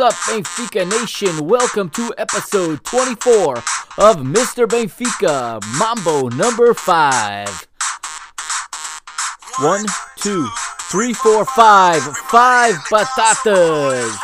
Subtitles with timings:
[0.00, 1.46] Up, Benfica Nation?
[1.46, 4.66] Welcome to episode 24 of Mr.
[4.66, 7.66] Benfica Mambo number 5.
[9.60, 9.84] One,
[10.16, 10.48] two,
[10.90, 12.02] three, four, five.
[12.02, 14.16] Five batatas.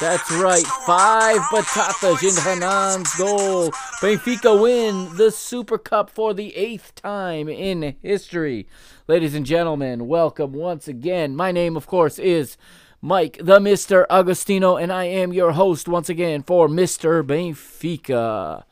[0.00, 3.70] That's right, five batatas in Hernan's goal.
[4.00, 8.66] Benfica win the Super Cup for the eighth time in history.
[9.06, 11.36] Ladies and gentlemen, welcome once again.
[11.36, 12.56] My name, of course, is
[13.02, 14.04] Mike the Mr.
[14.10, 17.22] Agostino, and I am your host once again for Mr.
[17.22, 18.64] Benfica.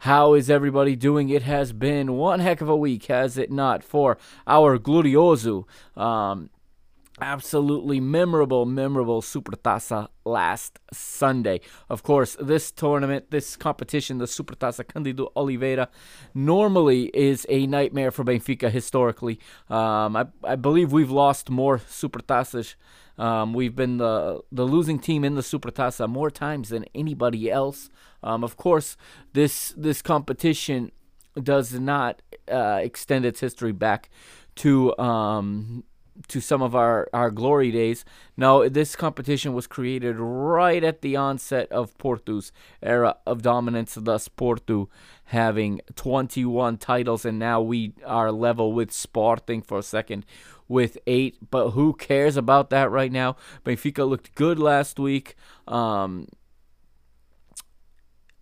[0.00, 1.28] How is everybody doing?
[1.28, 5.66] It has been one heck of a week, has it not, for our Glorioso.
[5.98, 6.48] Um,
[7.20, 11.60] absolutely memorable, memorable Supertaça last Sunday.
[11.90, 15.90] Of course, this tournament, this competition, the Supertaça Cândido Oliveira,
[16.32, 19.38] normally is a nightmare for Benfica historically.
[19.68, 22.76] Um, I, I believe we've lost more Supertaças.
[23.18, 27.90] Um, we've been the the losing team in the Supertaça more times than anybody else.
[28.22, 28.96] Um, of course,
[29.32, 30.92] this this competition
[31.42, 34.08] does not uh, extend its history back
[34.56, 35.84] to um,
[36.26, 38.04] to some of our, our glory days.
[38.36, 42.50] Now, this competition was created right at the onset of Porto's
[42.82, 44.88] era of dominance, thus Porto
[45.26, 50.26] having 21 titles, and now we are level with Sporting for a second
[50.66, 51.50] with eight.
[51.50, 53.36] But who cares about that right now?
[53.64, 55.36] Benfica looked good last week.
[55.66, 56.28] Um,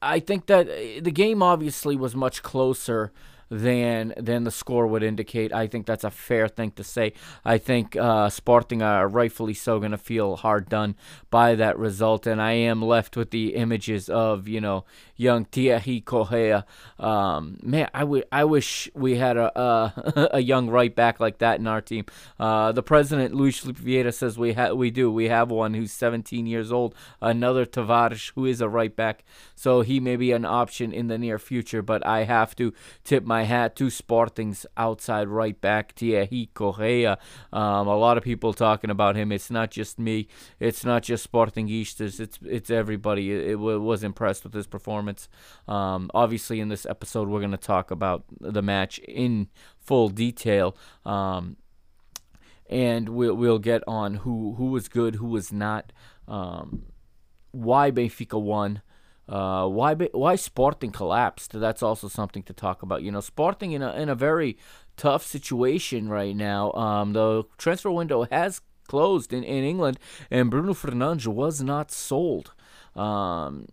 [0.00, 3.12] I think that the game obviously was much closer
[3.48, 5.52] than than the score would indicate.
[5.52, 7.12] I think that's a fair thing to say.
[7.44, 10.96] I think uh, Sporting are rightfully so going to feel hard done
[11.30, 14.84] by that result, and I am left with the images of you know
[15.16, 16.66] young Thierry Correia.
[16.98, 21.38] Um, man, I, w- I wish we had a, a a young right back like
[21.38, 22.06] that in our team.
[22.38, 25.10] Uh, the president Luis Filipe Vieira says we ha- we do.
[25.10, 26.94] We have one who's 17 years old.
[27.20, 29.24] Another Tavares who is a right back,
[29.54, 31.82] so he may be an option in the near future.
[31.82, 32.72] But I have to
[33.04, 37.18] tip my hat to Sporting's outside right back Thierry Correia.
[37.52, 39.32] Um, a lot of people talking about him.
[39.32, 40.28] It's not just me.
[40.60, 42.20] It's not just Sportingistas.
[42.20, 43.32] It's it's everybody.
[43.32, 45.28] It, it was impressed with his performance.
[45.68, 49.48] Um, obviously, in this episode, we're going to talk about the match in
[49.78, 50.76] full detail.
[51.04, 51.56] Um,
[52.68, 55.92] and we'll we'll get on who who was good, who was not,
[56.26, 56.82] um,
[57.52, 58.82] why Benfica won,
[59.28, 61.52] uh, why why Sporting collapsed.
[61.52, 63.02] That's also something to talk about.
[63.02, 64.56] You know, Sporting in a in a very
[64.96, 66.72] tough situation right now.
[66.72, 69.98] Um, the transfer window has closed in, in England,
[70.30, 72.52] and Bruno Fernandes was not sold.
[72.94, 73.66] Um,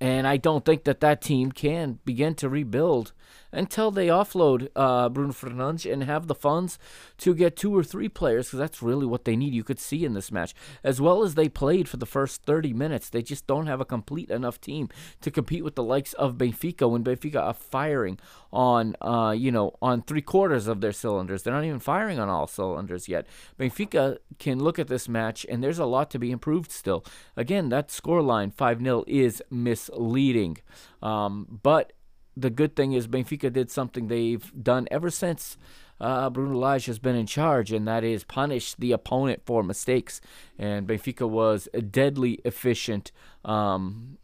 [0.00, 3.12] and I don't think that that team can begin to rebuild
[3.52, 6.78] until they offload uh, Bruno Fernandes and have the funds
[7.18, 9.54] to get two or three players, because that's really what they need.
[9.54, 10.54] You could see in this match,
[10.84, 13.84] as well as they played for the first 30 minutes, they just don't have a
[13.84, 14.88] complete enough team
[15.20, 18.18] to compete with the likes of Benfica when Benfica are firing
[18.52, 21.42] on, uh, you know, on three quarters of their cylinders.
[21.42, 23.26] They're not even firing on all cylinders yet.
[23.58, 27.04] Benfica can look at this match, and there's a lot to be improved still.
[27.36, 30.58] Again, that scoreline 5 0 is misleading.
[31.02, 31.92] Um, but
[32.36, 35.56] the good thing is Benfica did something they've done ever since
[36.00, 40.20] uh, Bruno Lage has been in charge, and that is punish the opponent for mistakes.
[40.58, 43.12] And Benfica was deadly efficient
[43.44, 44.16] um,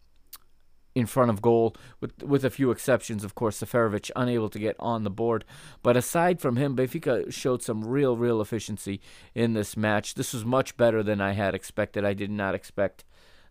[0.94, 3.60] in front of goal, with with a few exceptions, of course.
[3.60, 5.44] Seferovic unable to get on the board,
[5.82, 9.00] but aside from him, Benfica showed some real, real efficiency
[9.34, 10.14] in this match.
[10.14, 12.06] This was much better than I had expected.
[12.06, 13.04] I did not expect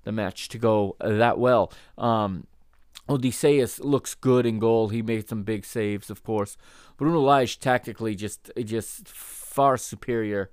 [0.03, 1.71] the match to go that well.
[1.97, 2.47] Um,
[3.07, 4.89] Odysseas looks good in goal.
[4.89, 6.57] He made some big saves, of course.
[6.97, 10.49] Bruno Lage tactically just just far superior,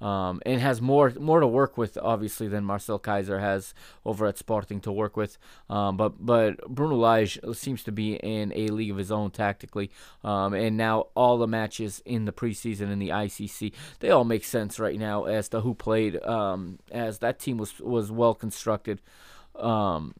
[0.00, 3.72] um, and has more more to work with, obviously, than Marcel Keizer has
[4.04, 5.38] over at Sporting to work with.
[5.70, 9.90] Um, but but Bruno Lage seems to be in a league of his own tactically,
[10.24, 14.44] um, and now all the matches in the preseason in the ICC they all make
[14.44, 19.00] sense right now as to who played, um, as that team was was well constructed.
[19.54, 20.14] Um,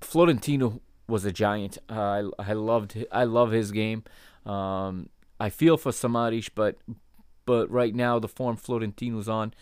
[0.00, 1.78] Florentino was a giant.
[1.88, 4.04] Uh, I I loved I love his game.
[4.46, 5.08] Um,
[5.38, 6.78] I feel for Samaris, but
[7.46, 9.52] but right now the form Florentino's on,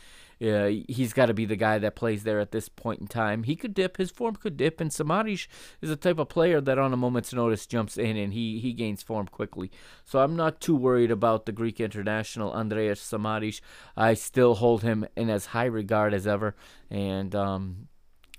[0.43, 3.44] uh, he's got to be the guy that plays there at this point in time.
[3.44, 5.47] He could dip, his form could dip, and Samaris
[5.81, 8.73] is the type of player that on a moment's notice jumps in and he he
[8.73, 9.71] gains form quickly.
[10.05, 13.61] So I'm not too worried about the Greek international Andreas Samaris.
[13.97, 16.56] I still hold him in as high regard as ever,
[16.91, 17.89] and um,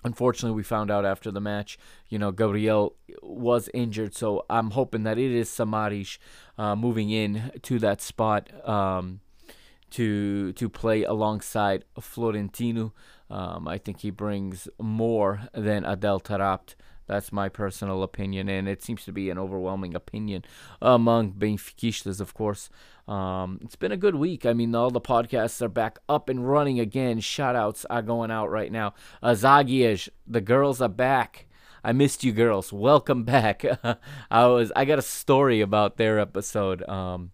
[0.03, 1.77] Unfortunately, we found out after the match,
[2.09, 6.17] you know, Gabriel was injured, so I'm hoping that it is Samaris
[6.57, 9.21] uh, moving in to that spot um,
[9.91, 12.93] to to play alongside Florentino.
[13.29, 16.75] Um, I think he brings more than Adel Taarabt
[17.07, 20.43] that's my personal opinion, and it seems to be an overwhelming opinion
[20.81, 22.69] among Benfiquistas, of course.
[23.07, 24.45] Um, it's been a good week.
[24.45, 27.19] I mean, all the podcasts are back up and running again.
[27.19, 28.93] Shoutouts are going out right now.
[29.21, 31.47] Azagiej, the girls are back.
[31.83, 32.71] I missed you girls.
[32.71, 33.65] Welcome back.
[34.31, 36.87] I was I got a story about their episode.
[36.87, 37.31] Um,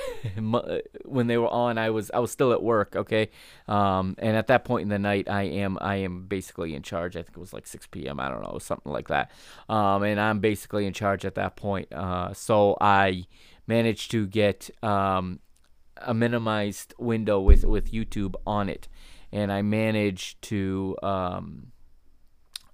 [1.04, 2.96] when they were on, I was I was still at work.
[2.96, 3.30] Okay,
[3.68, 7.16] um, and at that point in the night, I am I am basically in charge.
[7.16, 8.20] I think it was like 6 p.m.
[8.20, 9.30] I don't know, something like that.
[9.68, 11.92] Um, and I'm basically in charge at that point.
[11.92, 13.26] Uh, so I
[13.66, 15.40] managed to get um,
[15.98, 18.88] a minimized window with with YouTube on it,
[19.30, 21.72] and I managed to um,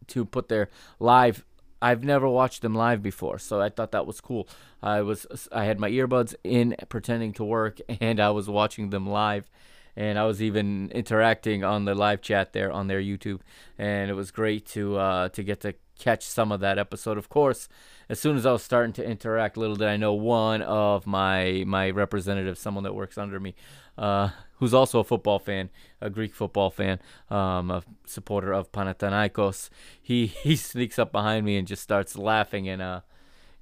[0.08, 0.68] to put their
[0.98, 1.44] live
[1.80, 4.48] I've never watched them live before, so I thought that was cool.
[4.82, 9.08] I was I had my earbuds in pretending to work and I was watching them
[9.08, 9.50] live
[9.96, 13.40] and I was even interacting on the live chat there on their YouTube
[13.76, 17.18] and it was great to uh, to get to catch some of that episode.
[17.18, 17.68] Of course,
[18.08, 21.64] as soon as I was starting to interact, little did I know one of my
[21.66, 23.54] my representatives, someone that works under me,
[23.96, 27.00] uh, who's also a football fan, a Greek football fan,
[27.30, 29.70] um, a supporter of Panathinaikos.
[30.00, 33.00] He he sneaks up behind me and just starts laughing and uh,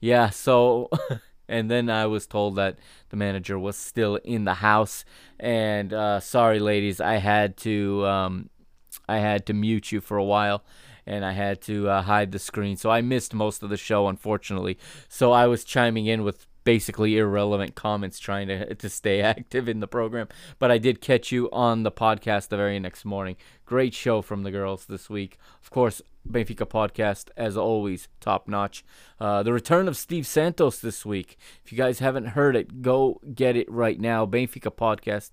[0.01, 0.31] yeah.
[0.31, 0.91] So
[1.49, 2.79] and then I was told that
[3.11, 5.05] the manager was still in the house.
[5.39, 8.51] And uh, sorry, ladies, I had to um,
[9.09, 10.65] I had to mute you for a while.
[11.07, 14.09] And I had to uh, hide the screen, so I missed most of the show,
[14.09, 14.77] unfortunately.
[15.09, 19.81] So I was chiming in with basically irrelevant comments trying to to stay active in
[19.81, 20.29] the program.
[20.59, 23.37] But I did catch you on the podcast the very next morning.
[23.65, 25.39] Great show from the girls this week.
[25.63, 28.85] Of course, Benfica podcast, as always, top notch.
[29.21, 31.37] Uh, the return of Steve Santos this week.
[31.65, 34.27] If you guys haven't heard it, go get it right now.
[34.27, 35.33] Benfica podcast,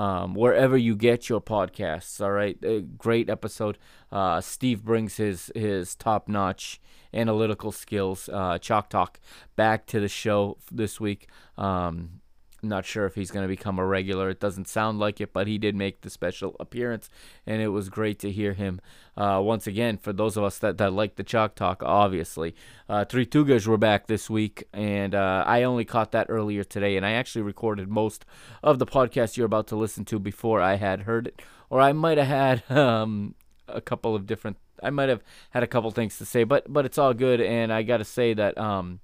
[0.00, 2.20] um, wherever you get your podcasts.
[2.20, 3.78] All right, a great episode.
[4.10, 6.80] Uh, Steve brings his his top notch
[7.14, 9.20] analytical skills, uh, Chalk Talk,
[9.56, 11.28] back to the show this week.
[11.58, 12.21] Um,
[12.62, 14.30] not sure if he's going to become a regular.
[14.30, 17.10] It doesn't sound like it, but he did make the special appearance,
[17.46, 18.80] and it was great to hear him
[19.16, 19.98] uh, once again.
[19.98, 22.54] For those of us that, that like the Chalk Talk, obviously.
[22.88, 26.96] Uh, Three Tugas were back this week, and uh, I only caught that earlier today,
[26.96, 28.24] and I actually recorded most
[28.62, 31.92] of the podcast you're about to listen to before I had heard it, or I
[31.92, 33.34] might have had um,
[33.68, 36.84] a couple of different I might have had a couple things to say, but but
[36.84, 37.40] it's all good.
[37.40, 39.00] And I got to say that um,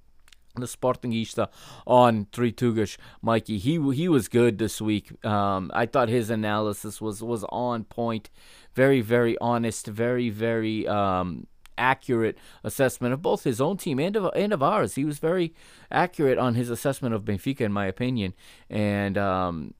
[0.55, 1.49] the Sportingista
[1.85, 5.23] on Three Tugas, Mikey, he he was good this week.
[5.25, 8.29] Um, I thought his analysis was was on point,
[8.73, 14.31] very very honest, very very um, accurate assessment of both his own team and of
[14.35, 14.95] and of ours.
[14.95, 15.53] He was very
[15.91, 18.33] accurate on his assessment of Benfica, in my opinion,
[18.69, 19.73] and um,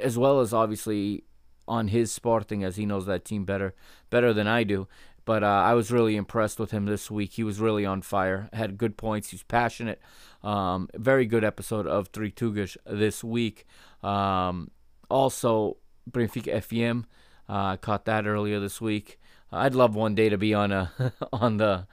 [0.00, 1.24] as well as obviously
[1.66, 3.74] on his Sporting, as he knows that team better
[4.10, 4.88] better than I do.
[5.24, 7.32] But uh, I was really impressed with him this week.
[7.32, 8.48] He was really on fire.
[8.52, 9.30] Had good points.
[9.30, 10.00] He's passionate.
[10.42, 13.66] Um, very good episode of Three Tugas this week.
[14.02, 14.70] Um,
[15.10, 15.78] also,
[16.10, 17.04] Benfica FM.
[17.48, 19.18] Uh, caught that earlier this week.
[19.52, 20.90] I'd love one day to be on a
[21.32, 21.86] on the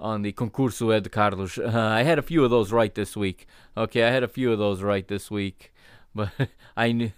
[0.00, 1.58] on the concurso Ed Carlos.
[1.58, 3.46] Uh, I had a few of those right this week.
[3.76, 5.72] Okay, I had a few of those right this week,
[6.14, 6.30] but
[6.76, 7.12] I knew.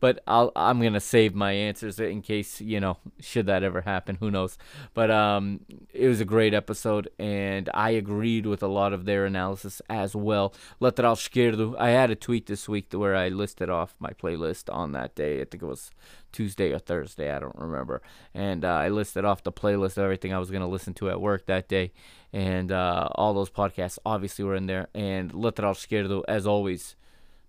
[0.00, 4.16] But I'll I'm gonna save my answers in case you know should that ever happen.
[4.20, 4.58] Who knows?
[4.94, 5.60] But um,
[5.92, 10.14] it was a great episode, and I agreed with a lot of their analysis as
[10.14, 10.54] well.
[10.80, 11.76] Esquerdo.
[11.78, 15.40] I had a tweet this week where I listed off my playlist on that day.
[15.40, 15.90] I think it was
[16.32, 17.32] Tuesday or Thursday.
[17.32, 18.02] I don't remember.
[18.34, 21.20] And uh, I listed off the playlist of everything I was gonna listen to at
[21.20, 21.92] work that day,
[22.32, 24.88] and uh, all those podcasts obviously were in there.
[24.94, 26.96] And lateral esquerdo, as always.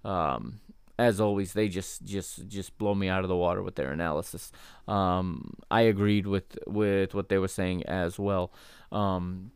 [0.06, 0.62] Um,
[0.98, 4.51] as always, they just just just blow me out of the water with their analysis.
[4.88, 8.51] Um, I agreed with with what they were saying as well.
[8.92, 9.51] Um,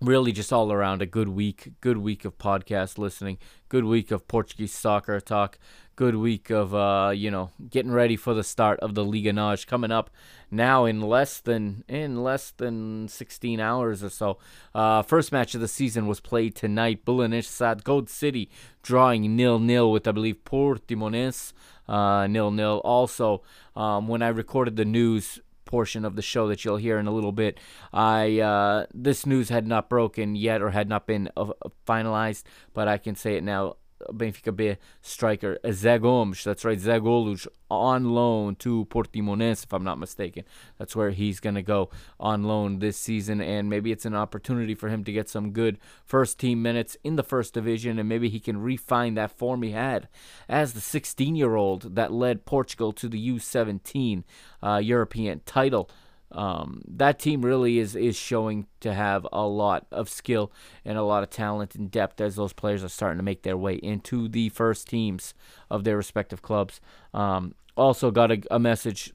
[0.00, 3.38] really, just all around a good week, good week of podcast listening,
[3.68, 5.58] good week of Portuguese soccer talk,
[5.96, 9.64] good week of uh, you know getting ready for the start of the Liga NOS
[9.64, 10.10] coming up
[10.50, 14.38] now in less than in less than 16 hours or so.
[14.74, 17.04] Uh, first match of the season was played tonight.
[17.04, 18.48] Belenenses SAD Gold City
[18.82, 21.52] drawing nil nil with I believe Portimonense
[21.88, 22.80] uh, nil nil.
[22.84, 23.42] Also,
[23.74, 27.12] um, when I recorded the news portion of the show that you'll hear in a
[27.12, 27.60] little bit.
[27.92, 31.52] I uh, this news had not broken yet or had not been uh,
[31.86, 32.42] finalized,
[32.74, 33.76] but I can say it now.
[34.10, 36.44] Benfica B striker Zé Gomes.
[36.44, 40.44] That's right, Zé on loan to Portimonense, if I'm not mistaken.
[40.78, 44.74] That's where he's going to go on loan this season, and maybe it's an opportunity
[44.74, 48.28] for him to get some good first team minutes in the first division, and maybe
[48.28, 50.08] he can refine that form he had
[50.48, 54.24] as the 16 year old that led Portugal to the U17
[54.62, 55.90] uh, European title
[56.32, 60.52] um, that team really is is showing to have a lot of skill
[60.84, 63.56] and a lot of talent and depth as those players are starting to make their
[63.56, 65.34] way into the first teams
[65.70, 66.80] of their respective clubs.
[67.14, 69.12] Um, also got a, a message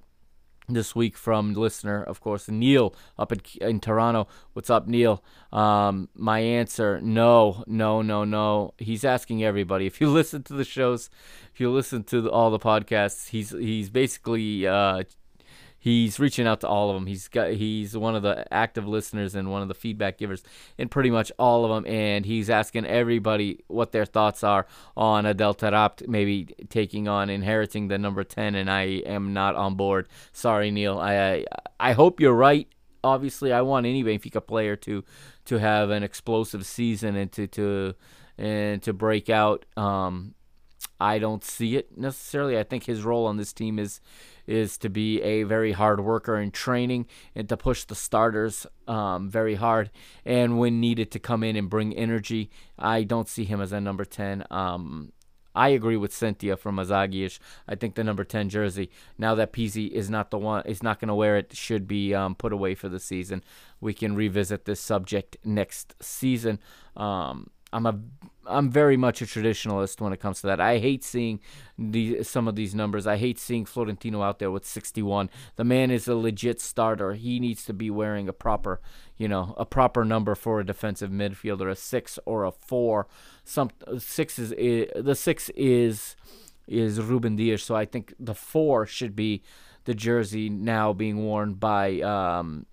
[0.70, 4.28] this week from listener, of course, Neil up in, in Toronto.
[4.54, 5.24] What's up, Neil?
[5.52, 8.74] Um, my answer: no, no, no, no.
[8.78, 9.86] He's asking everybody.
[9.86, 11.10] If you listen to the shows,
[11.54, 15.04] if you listen to the, all the podcasts, he's he's basically uh,
[15.84, 17.08] he's reaching out to all of them.
[17.08, 20.42] He's got he's one of the active listeners and one of the feedback givers
[20.78, 25.26] in pretty much all of them, and he's asking everybody what their thoughts are on
[25.26, 30.08] Adel Taarabt maybe taking on inheriting the number ten, and I am not on board.
[30.32, 30.98] Sorry, Neil.
[31.00, 31.46] I I,
[31.80, 32.68] I hope you're right.
[33.04, 35.04] Obviously, I want any Benfica player to
[35.46, 37.96] to have an explosive season and to to
[38.38, 39.66] and to break out.
[39.76, 40.34] Um,
[41.04, 42.58] I don't see it necessarily.
[42.58, 44.00] I think his role on this team is
[44.48, 49.30] is to be a very hard worker in training and to push the starters um,
[49.30, 49.92] very hard.
[50.26, 53.82] And when needed to come in and bring energy, I don't see him as a
[53.82, 54.46] number 10.
[54.50, 55.12] Um,
[55.56, 57.40] I agree with Cynthia from Azagiish.
[57.68, 61.00] I think the number 10 jersey, now that Pizzi is not the one, is not
[61.00, 63.44] going to wear it, should be um, put away for the season.
[63.80, 66.60] We can revisit this subject next season.
[66.98, 68.00] Um, I'm a
[68.46, 70.60] I'm very much a traditionalist when it comes to that.
[70.60, 71.40] I hate seeing
[71.78, 73.08] the some of these numbers.
[73.08, 75.30] I hate seeing Florentino out there with 61.
[75.56, 77.14] The man is a legit starter.
[77.14, 78.82] He needs to be wearing a proper,
[79.18, 83.08] you know, a proper number for a defensive midfielder, a 6 or a 4.
[83.44, 86.16] Some 6 is, is the 6 is
[86.68, 89.44] is Ruben Dias, so I think the 4 should be
[89.86, 92.66] the jersey now being worn by um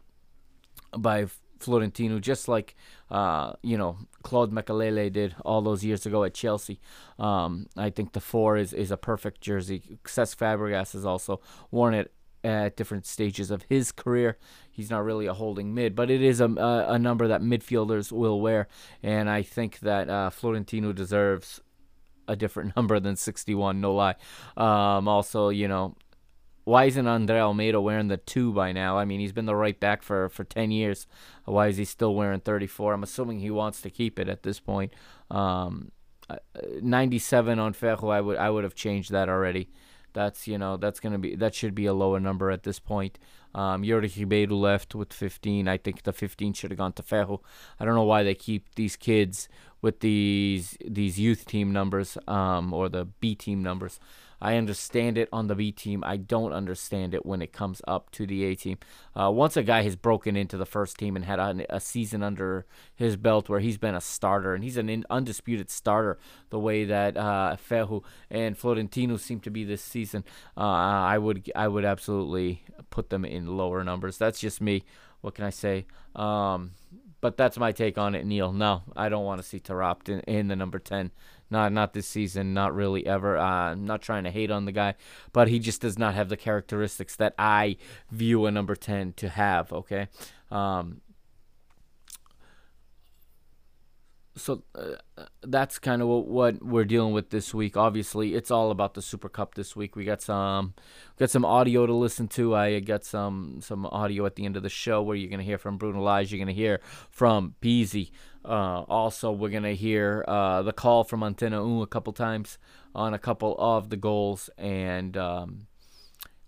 [0.96, 1.26] by
[1.58, 2.76] Florentino just like
[3.10, 6.80] uh, you know, Claude Makélélé did all those years ago at Chelsea.
[7.18, 9.98] Um, I think the four is, is a perfect jersey.
[10.04, 12.12] Cesc Fabregas has also worn it
[12.42, 14.38] at different stages of his career.
[14.70, 18.12] He's not really a holding mid, but it is a, a, a number that midfielders
[18.12, 18.68] will wear,
[19.02, 21.60] and I think that uh, Florentino deserves
[22.28, 23.80] a different number than 61.
[23.80, 24.14] No lie.
[24.56, 25.96] Um, also, you know,
[26.64, 28.98] why isn't Andre Almeida wearing the two by now?
[28.98, 31.06] I mean, he's been the right back for, for 10 years.
[31.44, 32.92] Why is he still wearing 34?
[32.94, 34.92] I'm assuming he wants to keep it at this point.
[35.30, 35.90] Um,
[36.28, 36.36] uh,
[36.80, 39.68] 97 on Ferro, I would I would have changed that already.
[40.12, 43.18] That's you know that's gonna be that should be a lower number at this point.
[43.54, 45.66] Um, Yuri Ribeiro left with 15.
[45.66, 47.42] I think the 15 should have gone to Ferro.
[47.80, 49.48] I don't know why they keep these kids
[49.82, 53.98] with these these youth team numbers um, or the B team numbers.
[54.40, 56.02] I understand it on the B team.
[56.04, 58.78] I don't understand it when it comes up to the A team.
[59.14, 62.23] Uh, once a guy has broken into the first team and had a, a, season
[62.23, 66.18] under his belt where he's been a starter and he's an in, undisputed starter,
[66.50, 70.25] the way that uh, Ferro and Florentino seem to be this season,
[70.56, 74.16] uh, I would I would absolutely put them in lower numbers.
[74.18, 74.85] That's just me.
[75.20, 75.87] What can I say?
[76.16, 76.73] Um,
[77.20, 78.52] but that's my take on it, Neil.
[78.52, 81.11] No, I don't want to see Taarabt in, in the number 10
[81.50, 83.37] not not this season, not really ever.
[83.37, 84.95] Uh, I'm not trying to hate on the guy,
[85.33, 87.76] but he just does not have the characteristics that I
[88.11, 89.73] view a number ten to have.
[89.73, 90.09] Okay.
[90.50, 91.00] Um,
[94.37, 97.76] so uh, that's kind of what, what we're dealing with this week.
[97.76, 99.97] Obviously, it's all about the Super Cup this week.
[99.97, 100.75] We got some
[101.19, 102.54] got some audio to listen to.
[102.54, 105.59] I got some some audio at the end of the show where you're gonna hear
[105.59, 106.33] from Bruno Lage.
[106.33, 106.80] You're gonna hear
[107.11, 108.11] from Pizzi.
[108.44, 112.59] Uh, also, we're gonna hear uh, the call from Antena U a couple times
[112.94, 115.16] on a couple of the goals and.
[115.16, 115.66] Um,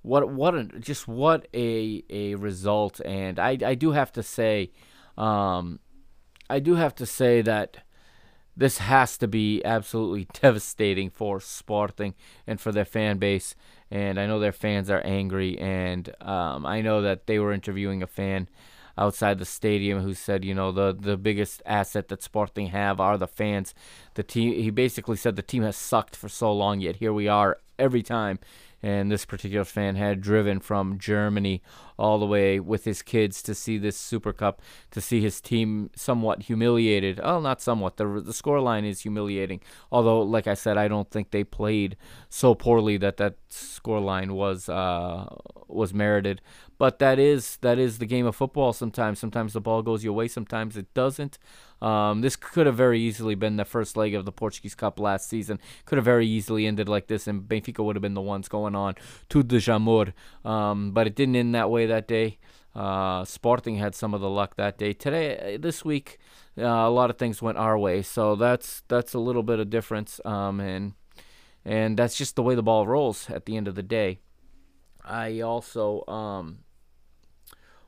[0.04, 4.72] what what a, just what a a result and I I do have to say
[5.16, 5.78] um,
[6.50, 7.78] I do have to say that
[8.56, 12.14] this has to be absolutely devastating for Sporting
[12.46, 13.54] and for their fan base.
[13.90, 15.58] And I know their fans are angry.
[15.58, 18.48] And um, I know that they were interviewing a fan
[18.96, 23.18] outside the stadium who said, you know, the the biggest asset that Sporting have are
[23.18, 23.74] the fans.
[24.14, 24.54] The team.
[24.54, 28.02] He basically said the team has sucked for so long, yet here we are every
[28.02, 28.38] time
[28.82, 31.62] and this particular fan had driven from Germany
[32.02, 35.88] all the way with his kids to see this Super Cup, to see his team
[35.94, 37.20] somewhat humiliated.
[37.22, 37.96] Oh, not somewhat.
[37.96, 39.60] The the scoreline is humiliating.
[39.92, 41.96] Although, like I said, I don't think they played
[42.28, 45.26] so poorly that that scoreline was uh,
[45.68, 46.40] was merited.
[46.76, 48.72] But that is that is the game of football.
[48.72, 50.26] Sometimes, sometimes the ball goes your way.
[50.26, 51.38] Sometimes it doesn't.
[51.80, 55.28] Um, this could have very easily been the first leg of the Portuguese Cup last
[55.28, 55.58] season.
[55.84, 58.76] Could have very easily ended like this, and Benfica would have been the ones going
[58.76, 58.94] on
[59.30, 60.12] to the Jamor.
[60.44, 62.38] Um, but it didn't end that way that day.
[62.74, 64.94] Uh, Sporting had some of the luck that day.
[64.94, 66.18] Today, uh, this week,
[66.56, 69.68] uh, a lot of things went our way, so that's that's a little bit of
[69.68, 70.20] difference.
[70.24, 70.94] Um, and
[71.64, 74.20] and that's just the way the ball rolls at the end of the day.
[75.04, 76.60] I also um,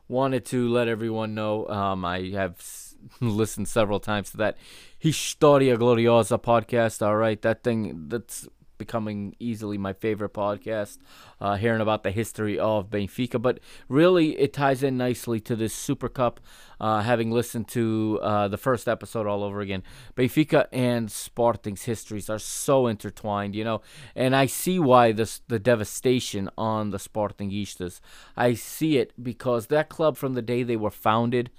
[0.07, 2.61] wanted to let everyone know um, I have
[3.19, 4.57] listened several times to that
[4.99, 7.05] Historia Gloriosa podcast.
[7.05, 10.97] All right, that thing that's becoming easily my favorite podcast,
[11.39, 13.41] uh, hearing about the history of Benfica.
[13.41, 13.59] But
[13.89, 16.39] really, it ties in nicely to this Super Cup.
[16.77, 19.81] Uh, having listened to uh, the first episode all over again,
[20.15, 23.81] Benfica and Sporting's histories are so intertwined, you know,
[24.13, 28.01] and I see why this the devastation on the Sportingistas.
[28.35, 31.49] I see it because that club, from the day they were founded,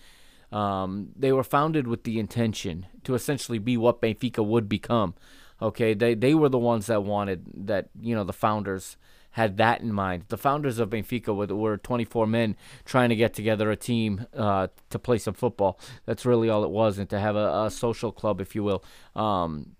[0.52, 5.14] um, they were founded with the intention to essentially be what Benfica would become.
[5.60, 7.88] Okay, they they were the ones that wanted that.
[8.00, 8.96] You know, the founders
[9.36, 10.24] had that in mind.
[10.28, 14.68] The founders of Benfica were, were 24 men trying to get together a team uh,
[14.88, 15.78] to play some football.
[16.06, 18.82] That's really all it was, and to have a, a social club, if you will.
[19.14, 19.76] Um,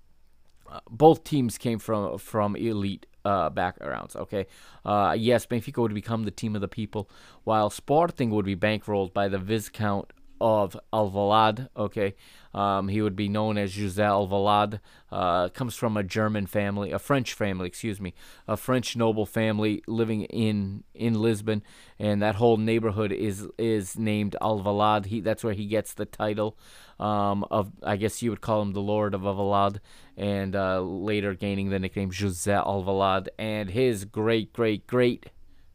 [0.91, 4.15] both teams came from from elite uh, backgrounds.
[4.17, 4.47] Okay,
[4.85, 7.11] uh, yes, Benfica would become the team of the people,
[7.45, 11.69] while Sporting would be bankrolled by the Viscount of Alvalade.
[11.77, 12.15] Okay,
[12.55, 14.81] um, he would be known as José Alvalade.
[15.11, 18.15] Uh, comes from a German family, a French family, excuse me,
[18.49, 21.63] a French noble family living in in Lisbon,
[21.99, 25.07] and that whole neighborhood is is named Alvalade.
[25.07, 26.59] He that's where he gets the title
[26.99, 29.81] um, of I guess you would call him the Lord of Alvalade,
[30.17, 35.27] and uh, later gaining the nickname José Alvalade, and his great great great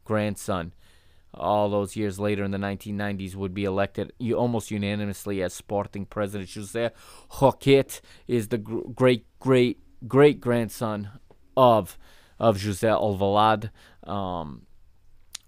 [0.04, 0.72] grandson
[1.34, 6.50] all those years later in the 1990s would be elected almost unanimously as Sporting president.
[6.50, 6.90] José
[7.30, 11.10] Roquette is the great great great grandson
[11.56, 11.98] of
[12.38, 13.70] of José Alvalade.
[14.08, 14.62] Um,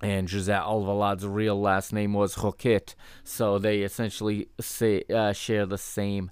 [0.00, 5.78] and José Alvalade's real last name was Roquette, so they essentially say, uh, share the
[5.78, 6.30] same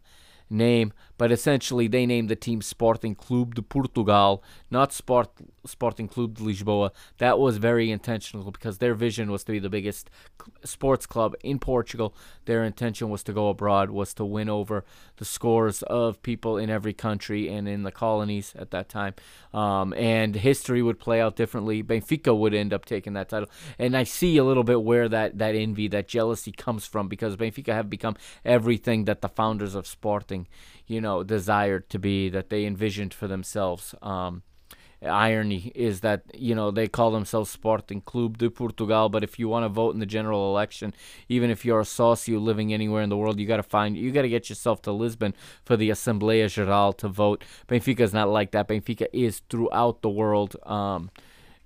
[0.51, 5.31] name, but essentially they named the team Sporting Clube de Portugal, not Sport
[5.65, 6.91] Sporting Clube de Lisboa.
[7.19, 10.11] That was very intentional because their vision was to be the biggest
[10.65, 12.13] sports club in Portugal.
[12.47, 14.85] Their intention was to go abroad, was to win over
[15.19, 19.15] the scores of people in every country and in the colonies at that time.
[19.55, 21.85] Um, and history would play out differently.
[21.85, 25.39] Benfica would end up taking that title, and I see a little bit where that
[25.39, 29.87] that envy, that jealousy comes from because Benfica have become everything that the founders of
[29.87, 30.49] Sporting,
[30.93, 33.95] you know, desired to be, that they envisioned for themselves.
[34.03, 34.43] Um,
[35.05, 39.49] irony is that you know they call themselves Sporting Clube de Portugal, but if you
[39.49, 40.95] want to vote in the general election,
[41.29, 44.13] even if you're a socio living anywhere in the world, you got to find you
[44.13, 47.45] got to get yourself to Lisbon for the Assembleia Geral to vote.
[47.69, 48.69] Benfica is not like that.
[48.69, 50.57] Benfica is throughout the world.
[50.65, 51.11] Um,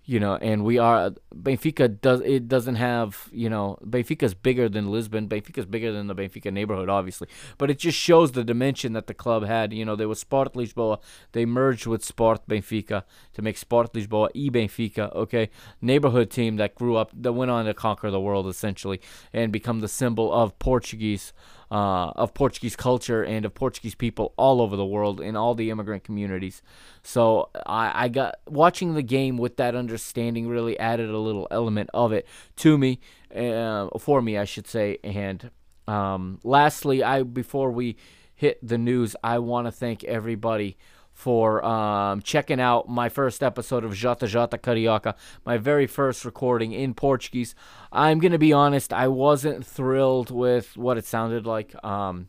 [0.06, 4.88] you know, and we are Benfica does it doesn't have you know Benfica's bigger than
[4.88, 5.28] Lisbon.
[5.28, 9.14] Benfica's bigger than the Benfica neighborhood, obviously, but it just shows the dimension that the
[9.14, 9.72] club had.
[9.72, 11.00] You know, there was Sport Lisboa.
[11.32, 13.02] They merged with Sport Benfica
[13.34, 15.12] to make Sport Lisboa e Benfica.
[15.12, 19.00] Okay, neighborhood team that grew up that went on to conquer the world essentially
[19.32, 21.32] and become the symbol of Portuguese
[21.70, 25.70] uh, of Portuguese culture and of Portuguese people all over the world in all the
[25.70, 26.62] immigrant communities.
[27.02, 31.90] So I, I got watching the game with that understanding really added a little element
[31.92, 32.26] of it
[32.56, 33.00] to me,
[33.34, 34.98] uh, for me, I should say.
[35.02, 35.50] And
[35.88, 37.96] um, lastly, I before we
[38.34, 40.76] hit the news, I want to thank everybody
[41.16, 45.14] for um, checking out my first episode of Jota Jota Carioca,
[45.46, 47.54] my very first recording in Portuguese.
[47.90, 51.74] I'm going to be honest, I wasn't thrilled with what it sounded like.
[51.82, 52.28] Um,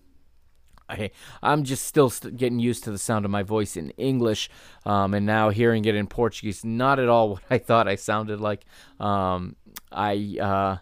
[0.87, 1.11] I,
[1.43, 4.49] I'm just still st- getting used to the sound of my voice in English,
[4.85, 8.39] um, and now hearing it in Portuguese, not at all what I thought I sounded
[8.39, 8.63] like.
[9.01, 9.57] Um,
[9.91, 10.37] I.
[10.41, 10.77] Uh,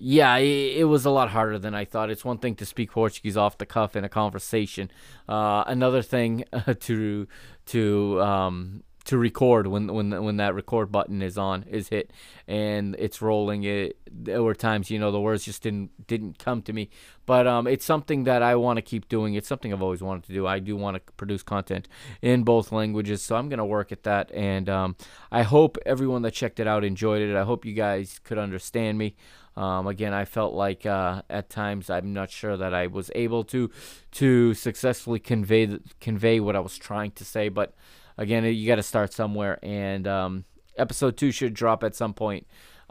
[0.00, 2.10] yeah, it, it, was a lot harder than I thought.
[2.10, 4.90] It's one thing to speak Portuguese off the cuff in a conversation.
[5.28, 6.44] Uh, another thing
[6.80, 7.28] to
[7.66, 12.12] to um, to record when when when that record button is on is hit
[12.46, 13.64] and it's rolling.
[13.64, 16.90] It there were times you know the words just didn't didn't come to me.
[17.26, 19.34] But um it's something that I want to keep doing.
[19.34, 20.46] It's something I've always wanted to do.
[20.46, 21.88] I do want to produce content
[22.22, 24.30] in both languages so I'm going to work at that.
[24.32, 24.96] And um
[25.30, 27.34] I hope everyone that checked it out enjoyed it.
[27.34, 29.16] I hope you guys could understand me
[29.60, 33.44] um, again, I felt like uh, at times I'm not sure that I was able
[33.44, 33.70] to
[34.12, 37.74] to successfully convey convey what I was trying to say, but
[38.16, 39.58] again, you got to start somewhere.
[39.62, 40.44] And um,
[40.78, 42.46] episode two should drop at some point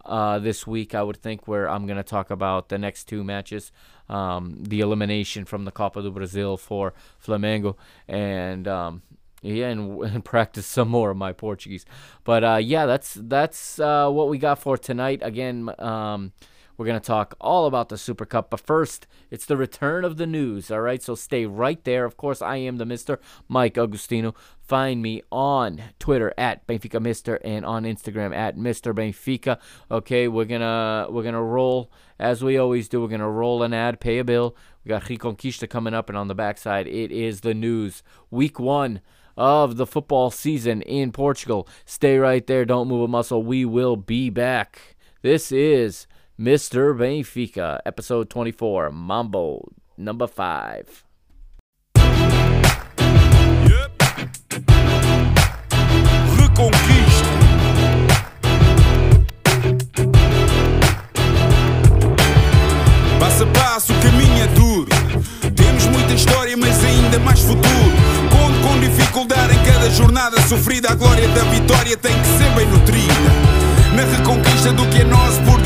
[0.05, 3.23] uh, this week, I would think, where I'm going to talk about the next two
[3.23, 3.71] matches.
[4.07, 7.77] Um, the elimination from the Copa do Brasil for Flamengo,
[8.07, 9.01] and um,
[9.41, 11.85] yeah, and, and, practice some more of my Portuguese.
[12.23, 15.21] But uh, yeah, that's that's uh, what we got for tonight.
[15.23, 16.31] Again, um,
[16.79, 18.49] we're going to talk all about the Super Cup.
[18.49, 20.71] But first, it's the return of the news.
[20.71, 22.05] All right, so stay right there.
[22.05, 23.19] Of course, I am the Mr.
[23.49, 24.33] Mike Agustino.
[24.61, 28.95] Find me on Twitter at Benfica Mister and on Instagram at Mr.
[28.95, 29.59] Benfica.
[29.91, 33.01] Okay, we're gonna we're gonna roll as we always do.
[33.01, 34.55] We're gonna roll an ad, pay a bill.
[34.85, 38.03] We got Reconquista coming up, and on the backside, it is the news.
[38.31, 39.01] Week one
[39.35, 41.67] of the football season in Portugal.
[41.83, 42.63] Stay right there.
[42.63, 43.43] Don't move a muscle.
[43.43, 44.95] We will be back.
[45.21, 46.07] This is
[46.39, 46.93] Mr.
[46.93, 51.03] Benfica, episode 24, Mambo number 5.
[53.67, 54.05] Yep.
[56.39, 57.27] Reconquista.
[63.19, 64.89] Passo a passo, o caminho é duro.
[65.53, 67.65] Temos muita história, mas ainda mais futuro.
[68.31, 70.89] Conto com dificuldade em cada jornada sofrida.
[70.89, 73.59] A glória da vitória tem que ser bem nutrida
[73.99, 75.58] na reconquista do que é nosso por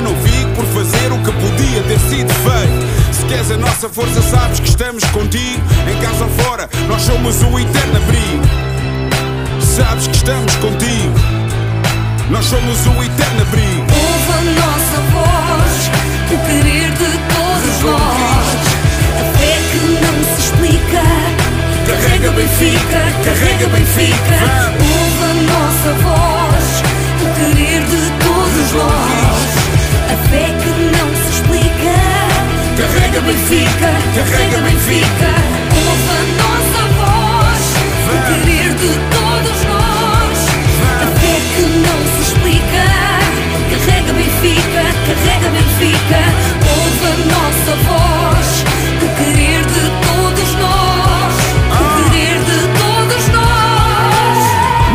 [0.00, 0.14] não
[0.54, 3.14] por fazer o que podia ter sido feito.
[3.14, 5.62] Se queres a nossa força, sabes que estamos contigo.
[5.90, 8.44] Em casa ou fora, nós somos o eterno abrigo.
[9.60, 11.14] Sabes que estamos contigo.
[12.30, 13.86] Nós somos o eterno abrigo.
[13.92, 15.90] Ouve a nossa voz,
[16.30, 18.74] o querer de todos nós.
[19.20, 21.02] A fé que não se explica.
[21.86, 24.36] Carrega Benfica, carrega Benfica.
[24.80, 26.44] Ouve a nossa voz
[27.34, 29.63] querer de todos nós.
[30.12, 31.96] A fé que não se explica.
[32.76, 35.32] Carrega Benfica, carrega Benfica.
[35.76, 37.62] Ouve a nossa voz.
[38.06, 40.38] O querer de todos nós.
[41.02, 42.86] A fé que não se explica.
[43.70, 46.22] Carrega Benfica, carrega Benfica.
[46.74, 48.48] Ouve a nossa voz.
[49.02, 51.34] O querer de todos nós.
[51.70, 54.40] O querer de todos nós.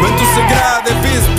[0.02, 1.38] Manto sagrado é peso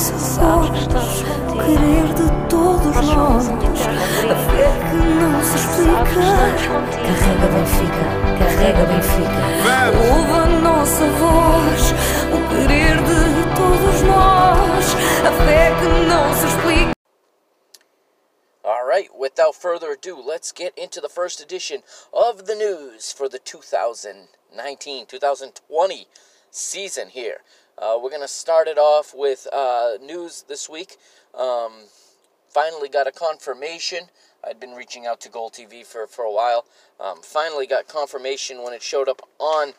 [0.00, 0.70] Nossa voz,
[1.66, 3.48] querer de todos nós.
[3.50, 6.24] A fé que não se explica.
[7.04, 8.04] Carrega Benfica,
[8.38, 9.40] carrega Benfica.
[10.08, 11.92] Ouve a nossa voz,
[12.32, 13.20] o querer de
[13.54, 14.84] todos nós.
[15.20, 16.92] A fé que não se explica.
[18.64, 23.28] All right, without further ado, let's get into the first edition of the news for
[23.28, 26.06] the 2019 2020
[26.50, 27.42] season here.
[27.80, 30.98] Uh, we're going to start it off with uh, news this week.
[31.34, 31.72] Um,
[32.50, 34.00] finally got a confirmation.
[34.46, 36.66] I'd been reaching out to Gol TV for, for a while.
[37.00, 39.72] Um, finally got confirmation when it showed up on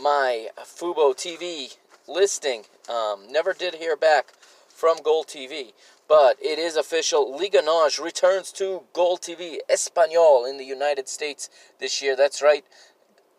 [0.00, 1.76] my Fubo TV
[2.08, 2.62] listing.
[2.88, 4.32] Um, never did hear back
[4.68, 5.74] from Gol TV,
[6.08, 7.36] but it is official.
[7.36, 12.16] Liga NOS returns to Gol TV Espanol in the United States this year.
[12.16, 12.64] That's right.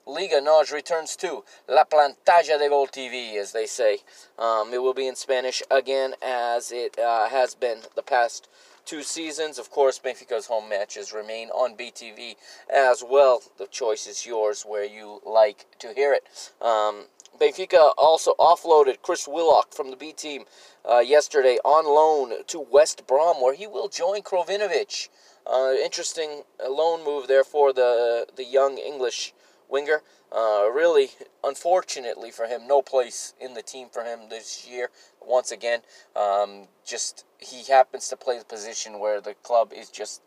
[0.05, 3.99] Liga NOS returns to La Pantalla de Gol TV, as they say.
[4.37, 8.49] Um, it will be in Spanish again, as it uh, has been the past
[8.85, 9.57] two seasons.
[9.57, 12.35] Of course, Benfica's home matches remain on BTV
[12.69, 13.41] as well.
[13.57, 16.51] The choice is yours where you like to hear it.
[16.61, 17.05] Um,
[17.39, 20.43] Benfica also offloaded Chris Willock from the B team
[20.89, 25.09] uh, yesterday on loan to West Brom, where he will join Krovinovic.
[25.45, 29.33] Uh, interesting loan move there for the the young English
[29.73, 30.03] winger.
[30.31, 31.09] Uh, really,
[31.43, 34.89] unfortunately for him, no place in the team for him this year.
[35.19, 35.81] Once again,
[36.15, 40.21] um, just he happens to play the position where the club is just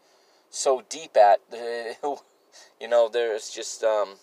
[0.50, 1.40] so deep at.
[2.80, 4.16] You know, there's just um,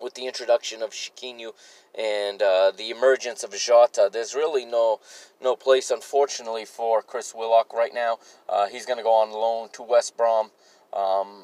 [0.00, 1.52] with the introduction of Chiquinho
[1.94, 5.00] and uh, the emergence of Jota, there's really no
[5.42, 8.18] no place, unfortunately, for Chris Willock right now.
[8.48, 10.50] Uh, he's going to go on loan to West Brom.
[10.92, 11.42] Um,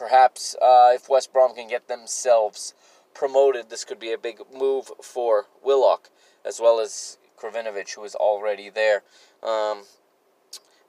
[0.00, 2.72] Perhaps uh, if West Brom can get themselves
[3.12, 6.08] promoted, this could be a big move for Willock,
[6.42, 9.02] as well as Krovinovic, who is already there.
[9.42, 9.82] Um,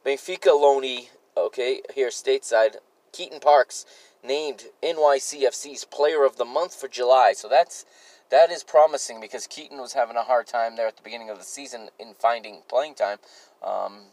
[0.05, 2.77] Benfica Loney, okay, here stateside.
[3.11, 3.85] Keaton Parks
[4.23, 7.33] named NYCFC's Player of the Month for July.
[7.35, 7.85] So that's
[8.29, 11.37] that is promising because Keaton was having a hard time there at the beginning of
[11.37, 13.17] the season in finding playing time.
[13.61, 14.03] Um,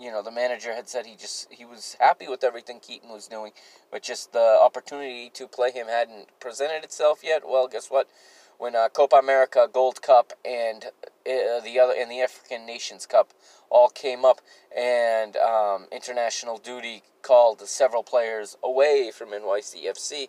[0.00, 3.26] you know, the manager had said he just he was happy with everything Keaton was
[3.26, 3.52] doing,
[3.92, 7.42] but just the opportunity to play him hadn't presented itself yet.
[7.46, 8.08] Well, guess what?
[8.56, 13.32] When uh, Copa America, Gold Cup, and uh, the other and the African Nations Cup
[13.68, 14.40] all came up,
[14.74, 20.28] and um, international duty called several players away from NYCFC.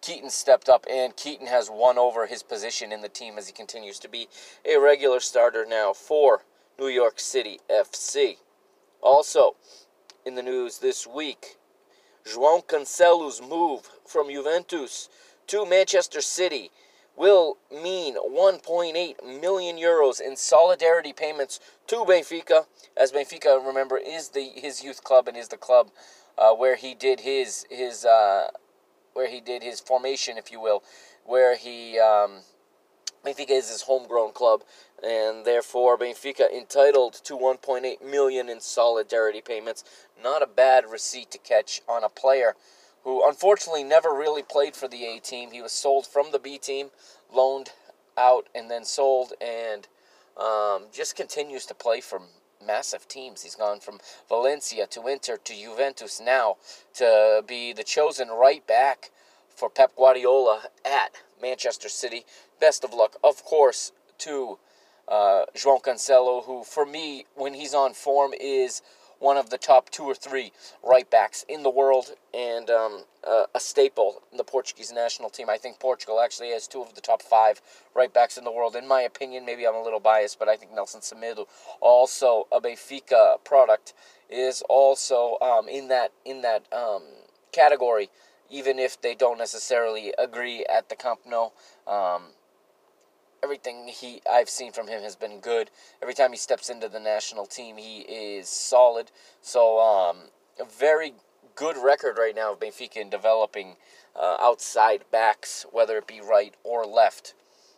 [0.00, 3.52] Keaton stepped up, and Keaton has won over his position in the team as he
[3.52, 4.28] continues to be
[4.64, 6.44] a regular starter now for
[6.78, 8.36] New York City FC.
[9.02, 9.56] Also,
[10.24, 11.56] in the news this week,
[12.24, 15.08] João Cancelo's move from Juventus
[15.48, 16.70] to Manchester City
[17.16, 24.44] will mean 1.8 million euros in solidarity payments to Benfica, as Benfica, remember, is the
[24.54, 25.90] his youth club and is the club
[26.38, 28.50] uh, where he did his his uh,
[29.14, 30.84] where he did his formation, if you will,
[31.24, 32.42] where he um,
[33.24, 34.62] Benfica is his homegrown club,
[35.02, 39.84] and therefore Benfica entitled to 1.8 million in solidarity payments.
[40.22, 42.54] Not a bad receipt to catch on a player
[43.04, 45.50] who unfortunately never really played for the A team.
[45.50, 46.90] He was sold from the B team,
[47.34, 47.70] loaned
[48.16, 49.88] out, and then sold, and
[50.36, 52.22] um, just continues to play for
[52.64, 53.42] massive teams.
[53.42, 56.56] He's gone from Valencia to Inter to Juventus now
[56.94, 59.10] to be the chosen right back
[59.48, 62.24] for Pep Guardiola at Manchester City.
[62.60, 64.58] Best of luck, of course, to
[65.12, 68.80] uh, João Cancelo, who, for me, when he's on form, is
[69.18, 73.44] one of the top two or three right backs in the world and um, uh,
[73.54, 75.48] a staple in the Portuguese national team.
[75.50, 77.60] I think Portugal actually has two of the top five
[77.94, 78.74] right backs in the world.
[78.74, 81.46] In my opinion, maybe I'm a little biased, but I think Nelson Semedo,
[81.80, 83.92] also a Benfica product,
[84.30, 87.02] is also um, in that in that um,
[87.52, 88.08] category
[88.50, 91.48] even if they don't necessarily agree at the Camp Nou.
[93.42, 95.70] Everything he I've seen from him has been good.
[96.00, 99.10] Every time he steps into the national team, he is solid.
[99.40, 100.28] So um,
[100.60, 101.14] a very
[101.54, 103.76] good record right now of Benfica in developing
[104.14, 107.34] uh, outside backs, whether it be right or left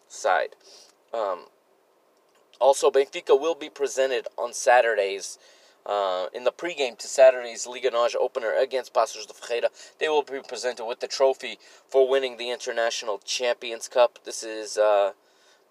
[0.07, 0.51] side.
[1.13, 1.47] Um,
[2.61, 5.39] also, Benfica will be presented on Saturdays
[5.87, 10.23] uh, in the pregame to Saturday's Liga NOS opener against Paços de Ferreira, they will
[10.23, 14.19] be presented with the trophy for winning the International Champions Cup.
[14.25, 15.13] This is uh,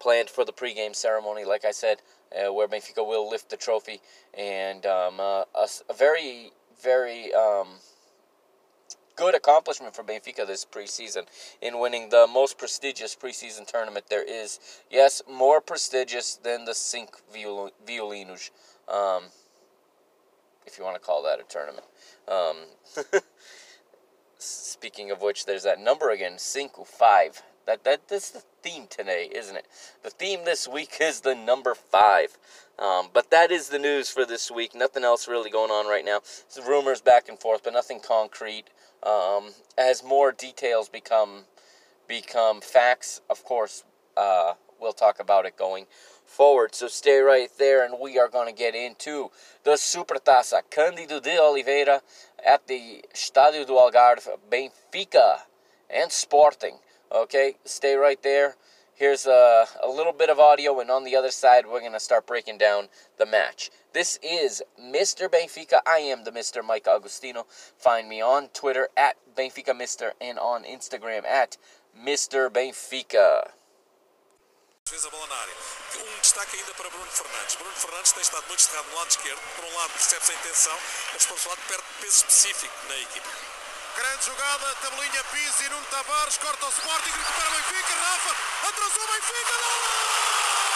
[0.00, 1.98] planned for the pregame ceremony, like I said,
[2.34, 4.00] uh, where Benfica will lift the trophy.
[4.36, 6.50] And um, uh, a, a, very,
[6.82, 7.68] very um,
[9.16, 11.26] good accomplishment for Benfica this preseason
[11.62, 14.58] in winning the most prestigious preseason tournament there is.
[14.90, 17.18] Yes, more prestigious than the Cinco
[17.86, 18.50] Violinos.
[18.88, 19.24] Um,
[20.66, 21.86] if you want to call that a tournament.
[22.28, 22.56] Um,
[24.38, 27.42] speaking of which, there's that number again, cinco, five.
[27.66, 29.66] That that the theme today, isn't it?
[30.02, 32.38] The theme this week is the number five.
[32.78, 34.74] Um, but that is the news for this week.
[34.74, 36.20] Nothing else really going on right now.
[36.48, 38.64] Some rumors back and forth, but nothing concrete.
[39.02, 41.44] Um, as more details become
[42.08, 43.84] become facts, of course,
[44.16, 45.86] uh, we'll talk about it going
[46.24, 46.74] forward.
[46.74, 49.30] So stay right there, and we are going to get into
[49.62, 52.00] the Supertaça Cândido de Oliveira
[52.44, 55.40] at the Estádio do Algarve, Benfica
[55.88, 56.78] and Sporting.
[57.14, 58.56] Okay, stay right there.
[58.92, 62.00] Here's a, a little bit of audio, and on the other side, we're going to
[62.00, 63.70] start breaking down the match.
[63.92, 65.28] This is Mr.
[65.28, 65.78] Benfica.
[65.86, 66.64] I am the Mr.
[66.64, 67.46] Mike Agostino.
[67.78, 71.56] Find me on Twitter at Benfica Mister and on Instagram at
[71.94, 72.50] Mr.
[72.50, 73.50] Benfica.
[74.84, 75.54] Bola na área.
[75.94, 77.54] Um destaque ainda para Bruno Fernandes.
[77.54, 79.40] Bruno Fernandes tem estado muito no lado esquerdo.
[79.54, 80.78] Por um lado percebe-se a intenção,
[81.12, 83.53] mas por outro lado perde peso específico na equipe.
[83.96, 89.06] Grande jogada, tabelinha Pizzi, Nuno Tavares, corta o Sporting, recupera o Benfica, Rafa, atrasou o
[89.06, 90.73] Benfica, gol!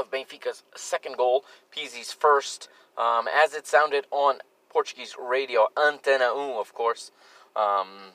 [0.00, 4.38] Of Benfica's second goal, Pizzi's first, um, as it sounded on
[4.70, 7.10] Portuguese radio, Antena 1, of course.
[7.54, 8.12] Um,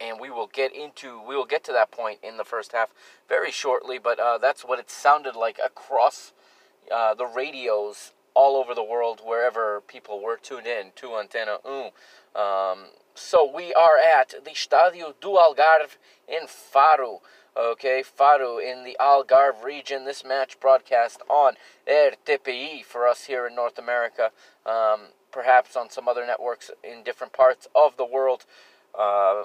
[0.00, 2.90] and we will get into we will get to that point in the first half
[3.28, 3.98] very shortly.
[3.98, 6.32] But uh, that's what it sounded like across
[6.92, 11.84] uh, the radios all over the world, wherever people were tuned in to Antena 1.
[12.34, 15.96] Um, so we are at the Estádio do Algarve
[16.28, 17.20] in Faro.
[17.56, 20.04] Okay, Faro in the Algarve region.
[20.04, 21.54] This match broadcast on
[21.86, 24.32] RTPI for us here in North America.
[24.66, 28.44] Um, perhaps on some other networks in different parts of the world.
[28.98, 29.44] Uh,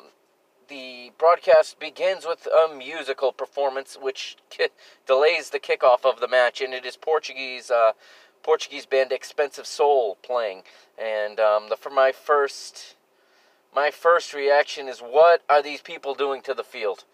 [0.68, 4.38] the broadcast begins with a musical performance, which
[5.08, 7.92] delays the kickoff of the match, and it is Portuguese uh,
[8.42, 10.64] Portuguese band Expensive Soul playing.
[10.98, 12.96] And um, the, for my first
[13.74, 17.06] my first reaction is, what are these people doing to the field?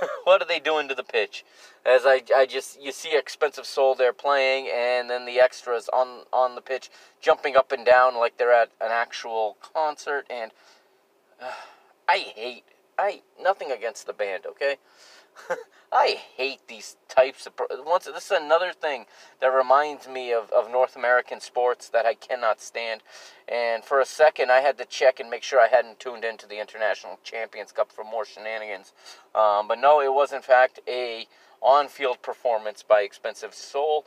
[0.24, 1.44] what are they doing to the pitch?
[1.84, 6.24] As I, I just you see Expensive Soul there playing, and then the extras on
[6.32, 6.90] on the pitch
[7.20, 10.52] jumping up and down like they're at an actual concert, and
[11.40, 11.50] uh,
[12.08, 12.64] I hate
[12.98, 14.76] I nothing against the band, okay?
[15.92, 19.06] I hate these types of pro- once this is another thing
[19.40, 23.02] that reminds me of, of North American sports that I cannot stand.
[23.48, 26.46] And for a second I had to check and make sure I hadn't tuned into
[26.46, 28.92] the International Champions Cup for more shenanigans.
[29.34, 31.26] Um, but no, it was in fact a
[31.60, 34.04] on-field performance by Expensive Soul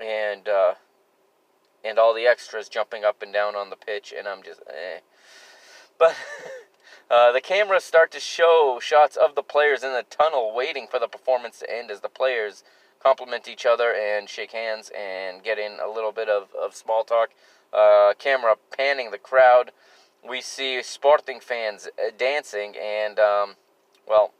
[0.00, 0.74] and uh,
[1.84, 5.00] and all the extras jumping up and down on the pitch and I'm just eh.
[5.98, 6.16] But
[7.10, 10.98] Uh, the cameras start to show shots of the players in the tunnel waiting for
[10.98, 12.64] the performance to end as the players
[13.02, 17.04] compliment each other and shake hands and get in a little bit of, of small
[17.04, 17.30] talk.
[17.72, 19.72] Uh, camera panning the crowd.
[20.26, 23.54] We see Sporting fans uh, dancing, and, um,
[24.06, 24.32] well,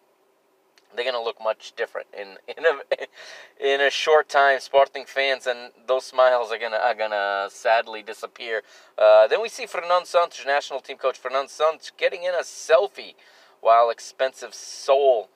[0.95, 4.61] they're gonna look much different in in a in a short time.
[4.61, 8.63] Sporting fans and those smiles are gonna are gonna sadly disappear.
[8.99, 13.15] Uh, then we see Fernando Santos, national team coach Fernando Santos, getting in a selfie
[13.61, 15.31] while Expensive Soul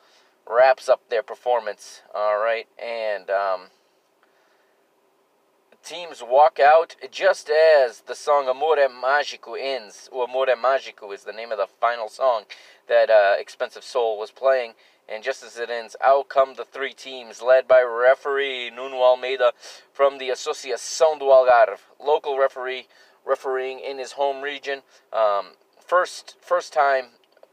[0.49, 2.03] wraps up their performance.
[2.15, 3.61] All right, and um,
[5.87, 10.09] teams walk out just as the song Amore Magico ends.
[10.13, 12.43] Amore Magico is the name of the final song
[12.89, 14.75] that uh, Expensive Soul was playing.
[15.09, 19.53] And just as it ends, out come the three teams, led by referee Nuno Almeida
[19.93, 22.89] from the Associação do Algarve, local referee
[23.25, 24.83] refereeing in his home region.
[25.13, 27.07] Um, first, first time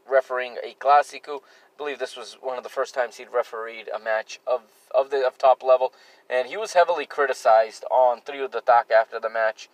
[0.08, 1.38] refereeing a Clásico.
[1.38, 5.10] I believe this was one of the first times he'd refereed a match of of
[5.10, 5.92] the of top level,
[6.30, 9.68] and he was heavily criticized on Trio d'Ataque after the match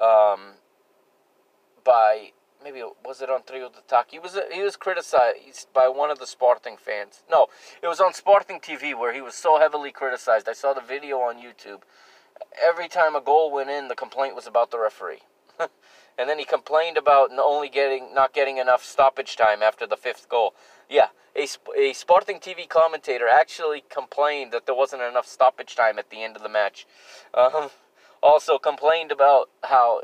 [0.00, 0.52] um,
[1.82, 2.30] by
[2.62, 4.10] maybe was it on Trio d'Ataque?
[4.10, 7.22] He was he was criticized by one of the Sporting fans.
[7.30, 7.48] No,
[7.82, 10.48] it was on Sporting TV where he was so heavily criticized.
[10.48, 11.82] I saw the video on YouTube.
[12.62, 15.22] Every time a goal went in, the complaint was about the referee.
[16.18, 20.28] and then he complained about only getting not getting enough stoppage time after the fifth
[20.28, 20.54] goal.
[20.88, 21.46] Yeah, a,
[21.76, 26.36] a Sporting TV commentator actually complained that there wasn't enough stoppage time at the end
[26.36, 26.86] of the match.
[27.34, 27.70] Um,
[28.22, 30.02] also complained about how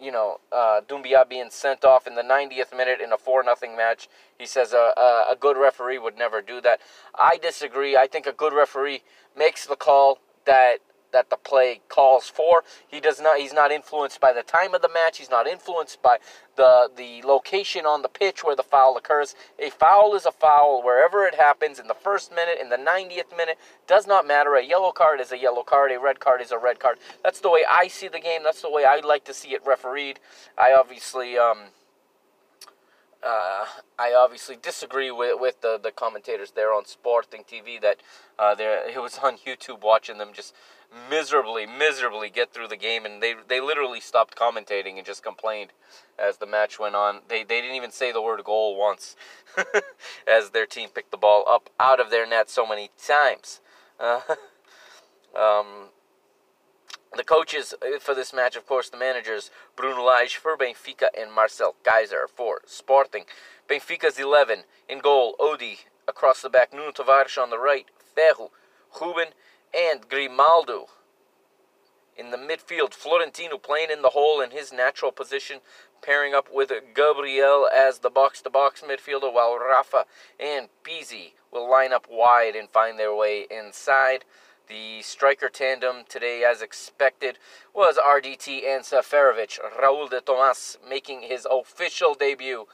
[0.00, 3.76] you know, uh, Doumbia being sent off in the 90th minute in a 4 nothing
[3.76, 4.08] match.
[4.38, 6.80] He says a, a, a good referee would never do that.
[7.14, 7.96] I disagree.
[7.96, 9.02] I think a good referee
[9.36, 10.78] makes the call that
[11.12, 12.64] that the play calls for.
[12.86, 13.38] He does not.
[13.38, 15.18] He's not influenced by the time of the match.
[15.18, 16.18] He's not influenced by
[16.56, 19.34] the the location on the pitch where the foul occurs.
[19.58, 23.36] A foul is a foul wherever it happens in the first minute, in the 90th
[23.36, 24.54] minute, does not matter.
[24.54, 25.92] A yellow card is a yellow card.
[25.92, 26.98] A red card is a red card.
[27.22, 28.42] That's the way I see the game.
[28.42, 30.20] That's the way I like to see it refereed.
[30.58, 31.38] I obviously.
[31.38, 31.58] Um,
[33.22, 33.64] uh,
[33.98, 37.98] I obviously disagree with, with the, the commentators there on Sporting TV that
[38.38, 40.54] uh, it was on YouTube watching them just
[41.08, 45.70] miserably, miserably get through the game, and they they literally stopped commentating and just complained
[46.18, 47.20] as the match went on.
[47.28, 49.16] They they didn't even say the word goal once,
[50.26, 53.60] as their team picked the ball up out of their net so many times.
[53.98, 54.20] Uh,
[55.38, 55.90] um,
[57.16, 61.32] the coaches uh, for this match, of course, the managers Bruno Lage for Benfica and
[61.32, 63.24] Marcel Keizer for Sporting.
[63.68, 68.50] Benfica's 11 in goal, Odi across the back, Nuno Tavares on the right, Ferro,
[69.00, 69.28] Ruben,
[69.74, 70.86] and Grimaldo.
[72.16, 75.60] In the midfield, Florentino playing in the hole in his natural position,
[76.02, 80.04] pairing up with Gabriel as the box to box midfielder, while Rafa
[80.38, 84.24] and Pizzi will line up wide and find their way inside.
[84.70, 87.40] The striker tandem today, as expected,
[87.74, 89.58] was RDT and Seferovic.
[89.82, 92.68] Raul de Tomas making his official debut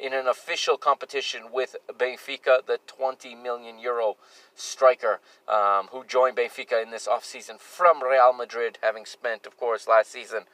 [0.00, 4.16] in an official competition with Benfica, the 20 million euro
[4.54, 9.88] striker um, who joined Benfica in this offseason from Real Madrid, having spent, of course,
[9.88, 10.44] last season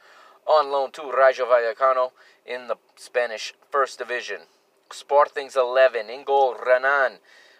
[0.47, 2.09] on loan to Rayo Vallecano
[2.43, 4.47] in the Spanish First Division.
[4.91, 7.19] Sporting's 11 in goal, Renan.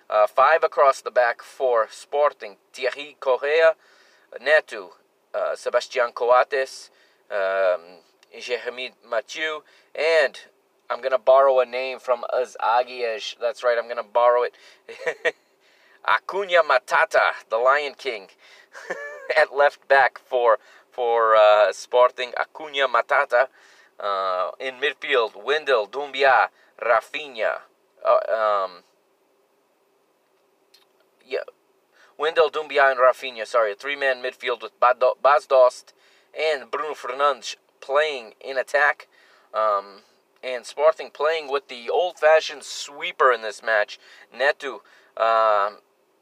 [0.09, 2.55] Uh, five across the back for Sporting.
[2.71, 3.75] Thierry Correia,
[4.41, 4.95] Neto,
[5.33, 6.89] uh, Sebastian Coates,
[7.29, 7.81] um,
[8.39, 10.39] Jeremy Mathieu, and
[10.89, 13.35] I'm going to borrow a name from Azagias.
[13.39, 14.55] That's right, I'm going to borrow it.
[16.07, 18.27] Acuna Matata, the Lion King,
[19.37, 20.57] at left back for
[20.89, 22.31] for uh, Sporting.
[22.39, 23.47] Acuna Matata.
[23.99, 26.49] Uh, in midfield, Wendell, Doumbia,
[26.79, 27.61] Rafinha.
[28.05, 28.83] Uh, um,
[31.27, 31.39] yeah,
[32.17, 35.93] Wendell Doumbia and Rafinha, sorry, a three-man midfield with Bas Dost
[36.39, 39.07] and Bruno Fernandes playing in attack.
[39.53, 40.01] Um,
[40.43, 43.99] and Sporting playing with the old-fashioned sweeper in this match.
[44.35, 44.81] Neto,
[45.15, 45.71] uh,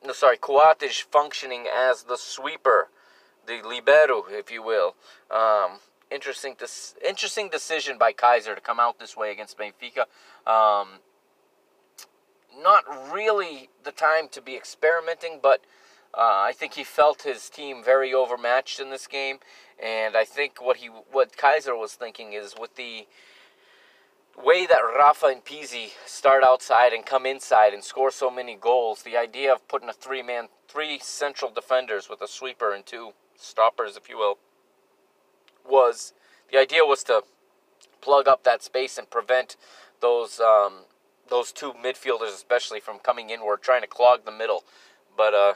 [0.06, 2.90] no, sorry, Coates functioning as the sweeper,
[3.46, 4.96] the libero, if you will.
[5.30, 5.80] Um,
[6.10, 6.56] interesting,
[7.06, 10.06] interesting decision by Keizer to come out this way against Benfica.
[10.50, 11.00] Um,
[12.62, 12.84] not
[13.14, 15.62] really the time to be experimenting, but
[16.14, 19.40] uh, I think he felt his team very overmatched in this game,
[19.82, 23.08] and I think what he what Keizer was thinking is with the
[24.42, 29.04] way that Rafa and Pizzi start outside and come inside and score so many goals,
[29.04, 33.12] the idea of putting a three man, three central defenders with a sweeper and two
[33.38, 34.38] stoppers, if you will,
[35.70, 36.14] was
[36.52, 37.24] the idea was to
[38.02, 39.58] plug up that space and prevent
[40.02, 40.84] those um,
[41.30, 44.64] those two midfielders, especially from coming inward, trying to clog the middle.
[45.18, 45.54] But uh,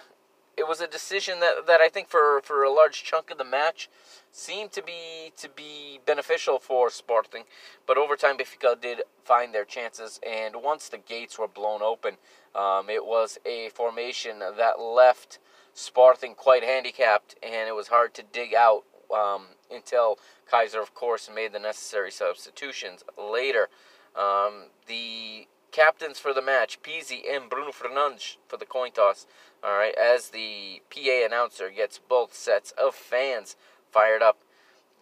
[0.57, 3.45] it was a decision that, that I think for, for a large chunk of the
[3.45, 3.89] match
[4.31, 7.43] seemed to be to be beneficial for Sporting.
[7.87, 12.17] But over time, Benfica did find their chances, and once the gates were blown open,
[12.53, 15.39] um, it was a formation that left
[15.73, 20.19] Sporting quite handicapped, and it was hard to dig out um, until
[20.51, 23.69] Keizer, of course, made the necessary substitutions later.
[24.15, 29.25] Um, the captains for the match, Pizzi and Bruno Fernandes for the coin toss.
[29.63, 33.55] All right, as the PA announcer gets both sets of fans
[33.91, 34.37] fired up.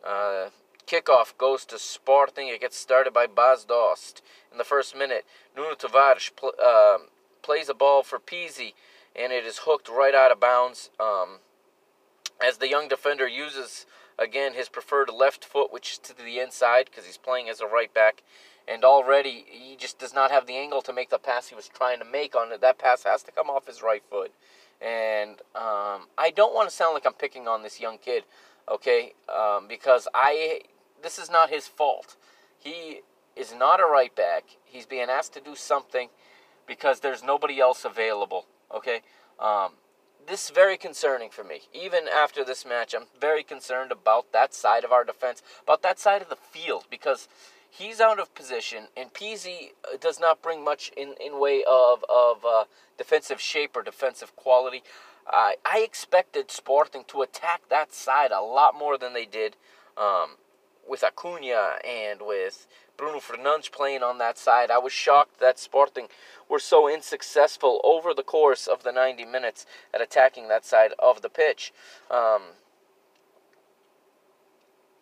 [0.06, 0.50] Uh,
[0.88, 2.48] kickoff goes to Sporting.
[2.48, 4.22] It gets started by Bas Dost.
[4.52, 6.98] In the first minute, Nuno Tavares pl- uh,
[7.42, 8.74] plays a ball for Pizzi,
[9.16, 10.90] and it is hooked right out of bounds.
[11.00, 11.40] Um,
[12.44, 13.86] as the young defender uses
[14.18, 17.68] again his preferred left foot, which is to the inside because he's playing as a
[17.68, 18.24] right back,
[18.68, 21.68] and already he just does not have the angle to make the pass he was
[21.68, 22.62] trying to make on it.
[22.62, 24.32] That pass has to come off his right foot.
[24.82, 28.24] And um, I don't want to sound like I'm picking on this young kid,
[28.70, 29.14] okay?
[29.34, 30.62] Um, because I
[31.02, 32.16] this is not his fault.
[32.58, 33.02] He
[33.36, 34.44] is not a right back.
[34.66, 36.10] He's being asked to do something
[36.68, 38.46] because there's nobody else available,
[38.76, 39.02] okay?
[39.40, 39.74] Um,
[40.28, 41.62] this is very concerning for me.
[41.74, 46.00] Even after this match, I'm very concerned about that side of our defense, about that
[46.00, 47.30] side of the field, because
[47.70, 52.04] he's out of position, and Pizzi uh, does not bring much in, in way of,
[52.10, 52.64] of uh,
[52.98, 54.84] defensive shape or defensive quality.
[55.26, 59.56] Uh, I expected Sporting to attack that side a lot more than they did
[59.98, 60.38] um,
[60.88, 64.72] with Acuna and with Bruno Fernandes playing on that side.
[64.72, 66.08] I was shocked that Sporting
[66.50, 71.22] were so unsuccessful over the course of the 90 minutes at attacking that side of
[71.22, 71.74] the pitch.
[72.10, 72.42] Um,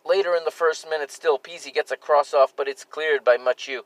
[0.06, 3.38] later in the first minute, still Pizzi gets a cross off, but it's cleared by
[3.38, 3.80] Machu.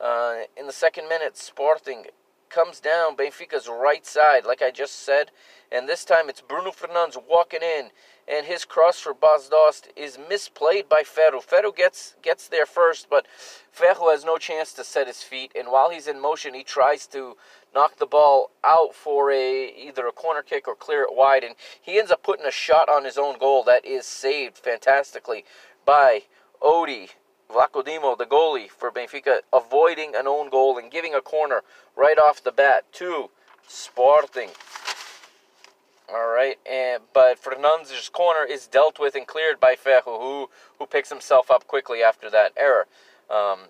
[0.00, 2.06] Uh, in the second minute, Sporting
[2.50, 5.30] comes down Benfica's right side, like I just said,
[5.70, 7.90] and this time it's Bruno Fernandes walking in,
[8.26, 11.40] and his cross for Bas Dost is misplayed by Ferro.
[11.40, 13.26] Ferro gets gets there first, but
[13.70, 17.06] Ferro has no chance to set his feet, and while he's in motion, he tries
[17.08, 17.36] to
[17.74, 21.54] knock the ball out for a either a corner kick or clear it wide, and
[21.80, 25.44] he ends up putting a shot on his own goal that is saved fantastically
[25.84, 26.22] by
[26.62, 27.10] Odie.
[27.50, 31.62] Vlachodimos, the goalie for Benfica, avoiding an own goal and giving a corner
[31.96, 33.28] right off the bat to
[33.66, 34.50] Sporting.
[36.12, 40.86] All right, and but Fernandes' corner is dealt with and cleared by Ferro, who who
[40.86, 42.88] picks himself up quickly after that error.
[43.30, 43.68] Um,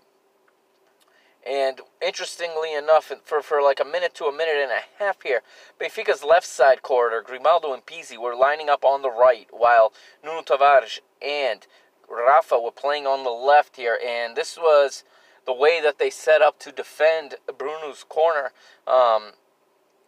[1.46, 5.42] and interestingly enough, for, for like a minute to a minute and a half here,
[5.80, 10.42] Benfica's left side corridor, Grimaldo and Pizzi were lining up on the right, while Nuno
[10.42, 11.66] Tavares and
[12.08, 13.98] Rafa were playing on the left here.
[14.04, 15.04] And this was
[15.46, 18.52] the way that they set up to defend Bruno's corner.
[18.86, 19.32] Um,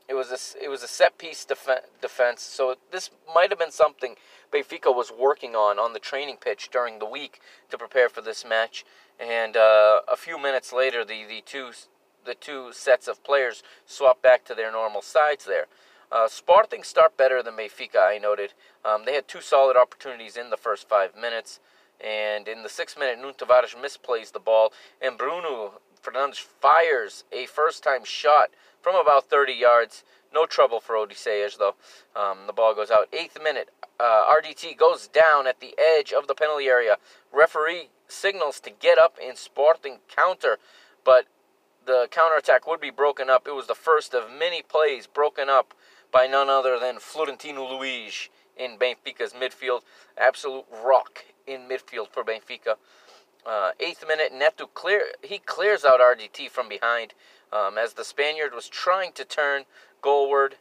[0.08, 1.68] it was a it was a set piece def-
[2.00, 2.42] defense.
[2.42, 4.16] So this might have been something
[4.52, 8.44] Benfica was working on on the training pitch during the week to prepare for this
[8.44, 8.84] match.
[9.22, 11.70] And uh, a few minutes later, the, the two
[12.24, 15.66] the two sets of players swap back to their normal sides there.
[16.10, 18.52] Uh, Sporting start better than Benfica, I noted.
[18.84, 21.58] Um, they had two solid opportunities in the first five minutes.
[22.00, 27.46] And in the sixth minute, Nuno Tavares misplays the ball, and Bruno Fernandes fires a
[27.46, 28.50] first time shot
[28.80, 30.04] from about 30 yards.
[30.32, 31.74] No trouble for Odysseas, though.
[32.16, 33.08] Um, the ball goes out.
[33.12, 33.68] Eighth minute,
[34.00, 36.96] uh, RDT goes down at the edge of the penalty area.
[37.32, 40.58] Referee signals to get up in Sporting counter,
[41.04, 41.26] but
[41.84, 43.46] the counterattack would be broken up.
[43.46, 45.74] It was the first of many plays broken up
[46.12, 49.80] by none other than Florentino Luis in Benfica's midfield.
[50.16, 52.76] Absolute rock in midfield for Benfica.
[53.44, 57.14] Uh, eighth minute, Neto clear he clears out RDT from behind
[57.52, 59.64] um, as the Spaniard was trying to turn
[60.02, 60.54] goalward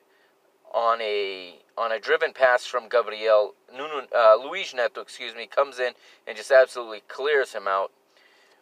[0.73, 5.79] on a on a driven pass from Gabriel Nuno, uh, Luis Neto, excuse me, comes
[5.79, 5.93] in
[6.27, 7.91] and just absolutely clears him out.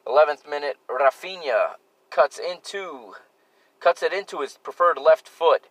[0.07, 1.75] Eleventh minute, Rafinha
[2.09, 3.13] cuts into
[3.79, 5.65] cuts it into his preferred left foot,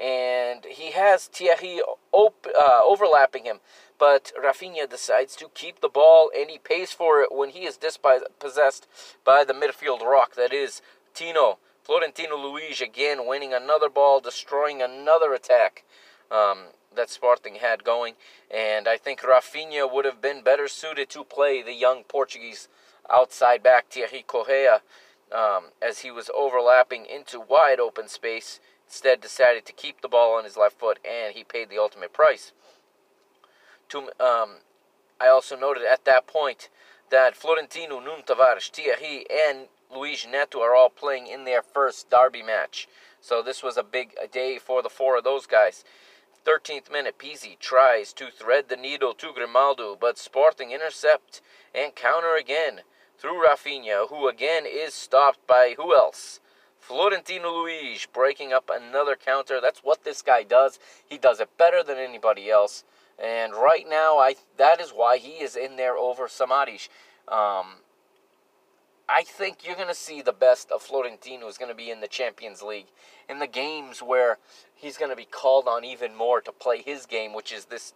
[0.00, 1.80] and he has Thierry
[2.12, 3.60] op- uh, overlapping him.
[3.98, 7.76] But Rafinha decides to keep the ball, and he pays for it when he is
[7.76, 8.86] dispossessed
[9.24, 10.82] by the midfield rock that is
[11.14, 11.58] Tino.
[11.88, 15.84] Florentino Luis again winning another ball, destroying another attack
[16.30, 16.64] um,
[16.94, 18.12] that Sporting had going.
[18.50, 22.68] And I think Rafinha would have been better suited to play the young Portuguese
[23.08, 24.82] outside back Thierry Correia
[25.32, 28.60] um, as he was overlapping into wide open space.
[28.86, 32.12] Instead, decided to keep the ball on his left foot, and he paid the ultimate
[32.12, 32.52] price.
[33.88, 34.56] To, um,
[35.18, 36.68] I also noted at that point
[37.10, 42.42] that Florentino, Nuno Tavares, Thierry, and Luis Neto are all playing in their first derby
[42.42, 42.88] match.
[43.20, 45.84] So this was a big day for the four of those guys.
[46.46, 51.40] 13th minute, Pizzi tries to thread the needle to Grimaldo, but Sporting intercept
[51.74, 52.80] and counter again
[53.18, 56.40] through Rafinha, who again is stopped by who else?
[56.78, 59.60] Florentino Luis breaking up another counter.
[59.60, 60.78] That's what this guy does.
[61.04, 62.84] He does it better than anybody else.
[63.18, 66.88] And right now, I that is why he is in there over Samaris.
[67.26, 67.82] Um,
[69.08, 72.00] I think you're going to see the best of Florentino is going to be in
[72.00, 72.86] the Champions League,
[73.28, 74.38] in the games where
[74.74, 77.94] he's going to be called on even more to play his game, which is this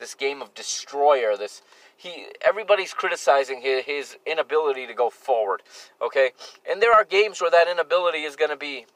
[0.00, 1.36] this game of destroyer.
[1.36, 1.62] This
[1.96, 5.62] he everybody's criticizing his, his inability to go forward.
[6.00, 6.32] Okay,
[6.68, 8.86] and there are games where that inability is going to be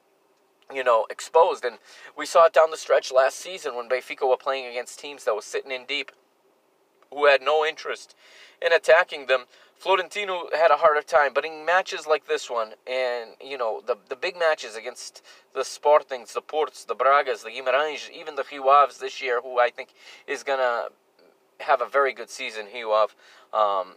[0.73, 1.65] you know, exposed.
[1.65, 1.79] And
[2.17, 5.35] we saw it down the stretch last season when Benfica were playing against teams that
[5.35, 6.13] were sitting in deep,
[7.13, 8.15] who had no interest
[8.61, 9.45] in attacking them.
[9.79, 13.97] Florentino had a harder time, but in matches like this one, and you know the
[14.09, 15.23] the big matches against
[15.55, 19.71] the Sportings, the Ports, the Bragas, the Guimarães, even the Rio this year, who I
[19.71, 19.91] think
[20.27, 20.89] is gonna
[21.61, 22.67] have a very good season.
[22.75, 23.13] Ave,
[23.53, 23.95] um,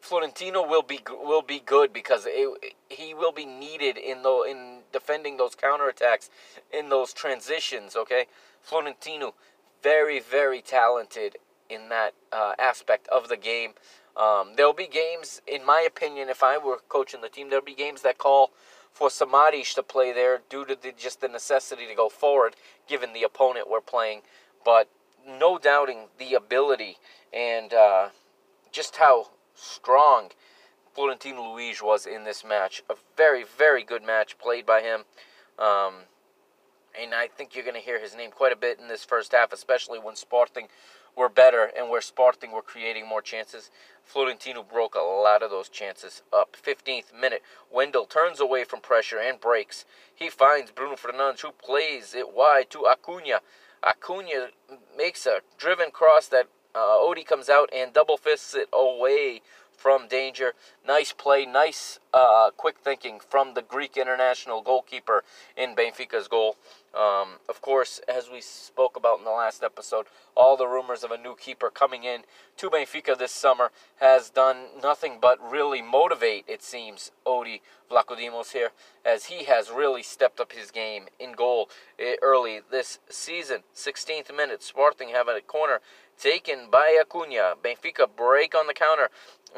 [0.00, 4.80] Florentino will be will be good because it, he will be needed in the in
[4.92, 6.28] defending those counterattacks
[6.70, 7.96] in those transitions.
[7.96, 8.26] Okay,
[8.60, 9.34] Florentino,
[9.82, 11.38] very very talented
[11.70, 13.72] in that uh, aspect of the game.
[14.16, 17.74] Um, there'll be games, in my opinion, if I were coaching the team, there'll be
[17.74, 18.50] games that call
[18.92, 22.56] for Samaris to play there due to the, just the necessity to go forward,
[22.88, 24.22] given the opponent we're playing.
[24.64, 24.88] But
[25.26, 26.96] no doubting the ability
[27.32, 28.08] and uh,
[28.72, 30.30] just how strong
[30.94, 32.82] Florentino Luis was in this match.
[32.90, 35.04] A very, very good match played by him.
[35.58, 35.94] Um,
[37.00, 39.32] and I think you're going to hear his name quite a bit in this first
[39.32, 40.68] half, especially when Sporting
[41.16, 43.70] were better and where Sporting were creating more chances.
[44.10, 46.56] Florentino broke a lot of those chances up.
[46.60, 49.84] 15th minute, Wendell turns away from pressure and breaks.
[50.12, 53.40] He finds Bruno Fernandes, who plays it wide to Acuna.
[53.84, 54.48] Acuna
[54.98, 59.42] makes a driven cross that uh, Odie comes out and double fists it away
[59.80, 60.52] from danger.
[60.86, 65.24] Nice play, nice uh, quick thinking from the Greek international goalkeeper
[65.56, 66.56] in Benfica's goal.
[66.92, 70.06] Um, of course, as we spoke about in the last episode,
[70.36, 72.22] all the rumors of a new keeper coming in
[72.58, 73.70] to Benfica this summer
[74.00, 78.70] has done nothing but really motivate, it seems, Odi Vlachodimos here,
[79.04, 83.62] as he has really stepped up his game in goal eh, early this season.
[83.74, 85.80] 16th minute, Sporting have a corner
[86.20, 87.54] taken by Acuna.
[87.62, 89.08] Benfica break on the counter,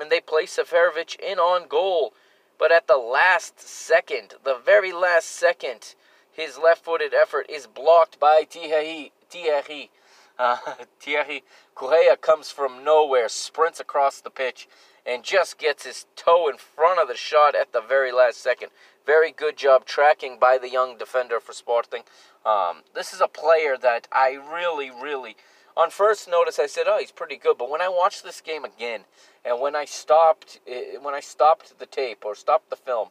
[0.01, 2.15] and they place Seferovic in on goal.
[2.59, 5.95] But at the last second, the very last second,
[6.31, 9.13] his left-footed effort is blocked by Thierry.
[9.29, 9.91] Thierry.
[10.39, 10.57] Uh,
[11.01, 11.43] Thierry
[11.75, 14.69] Correia comes from nowhere, sprints across the pitch,
[15.05, 18.71] and just gets his toe in front of the shot at the very last second.
[19.05, 22.03] Very good job tracking by the young defender for Sporting.
[22.47, 25.37] Um, this is a player that I really, really,
[25.77, 28.65] on first notice, I said, "Oh, he's pretty good." But when I watched this game
[28.65, 29.05] again,
[29.45, 33.11] and when I stopped, eh, when I stopped the tape or stopped the film,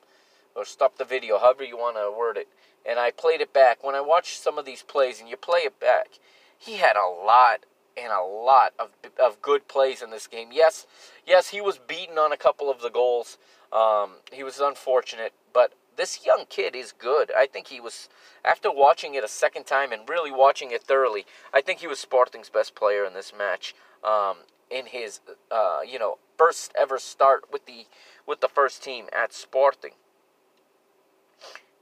[0.55, 2.47] or stopped the video, however you want to word it,
[2.85, 3.83] and I played it back.
[3.83, 6.19] When I watched some of these plays and you play it back,
[6.57, 7.65] he had a lot
[7.97, 8.89] and a lot of
[9.19, 10.49] of good plays in this game.
[10.51, 10.85] Yes,
[11.25, 13.37] yes, he was beaten on a couple of the goals.
[13.71, 17.31] Um, he was unfortunate, but this young kid is good.
[17.37, 18.09] I think he was
[18.43, 21.27] after watching it a second time and really watching it thoroughly.
[21.53, 23.75] I think he was Sporting's best player in this match.
[24.03, 24.37] Um,
[24.71, 25.19] in his
[25.51, 27.85] uh, you know first ever start with the
[28.25, 29.91] with the first team at Sporting.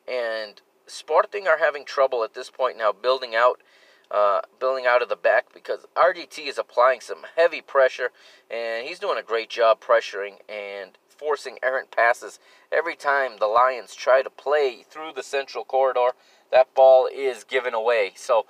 [0.05, 3.61] And Sporting are having trouble at this point now building out
[4.11, 8.09] uh, building out of the back because RDT is applying some heavy pressure
[8.51, 12.39] and he's doing a great job pressuring and forcing errant passes
[12.71, 16.11] every time the Lions try to play through the central corridor
[16.49, 18.45] that ball is given away so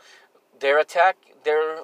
[0.59, 1.79] their attack their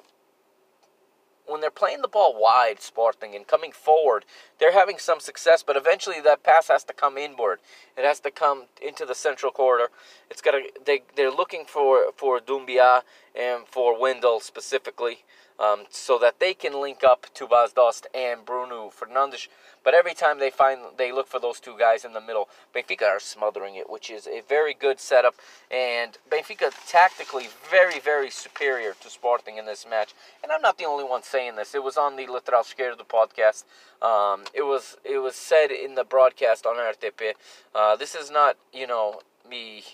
[1.46, 4.24] when they're playing the ball wide, Sporting, and coming forward,
[4.58, 7.60] they're having some success, but eventually that pass has to come inward.
[7.96, 9.90] It has to come into the central corridor.
[10.30, 13.02] It's got to, they, they're looking for, for Doumbia
[13.38, 15.24] and for Wendell specifically
[15.58, 19.48] um, so that they can link up to Bas Dost and Bruno Fernandes.
[19.84, 23.04] But every time they find they look for those two guys in the middle, Benfica
[23.04, 25.36] are smothering it, which is a very good setup.
[25.70, 30.12] And Benfica tactically very, very superior to Sporting in this match.
[30.42, 31.74] And I'm not the only one saying this.
[31.74, 33.64] It was on the Lateral Esquerdo podcast.
[34.02, 37.34] Um, it was it was said in the broadcast on RTP.
[37.74, 39.84] Uh, this is not you know me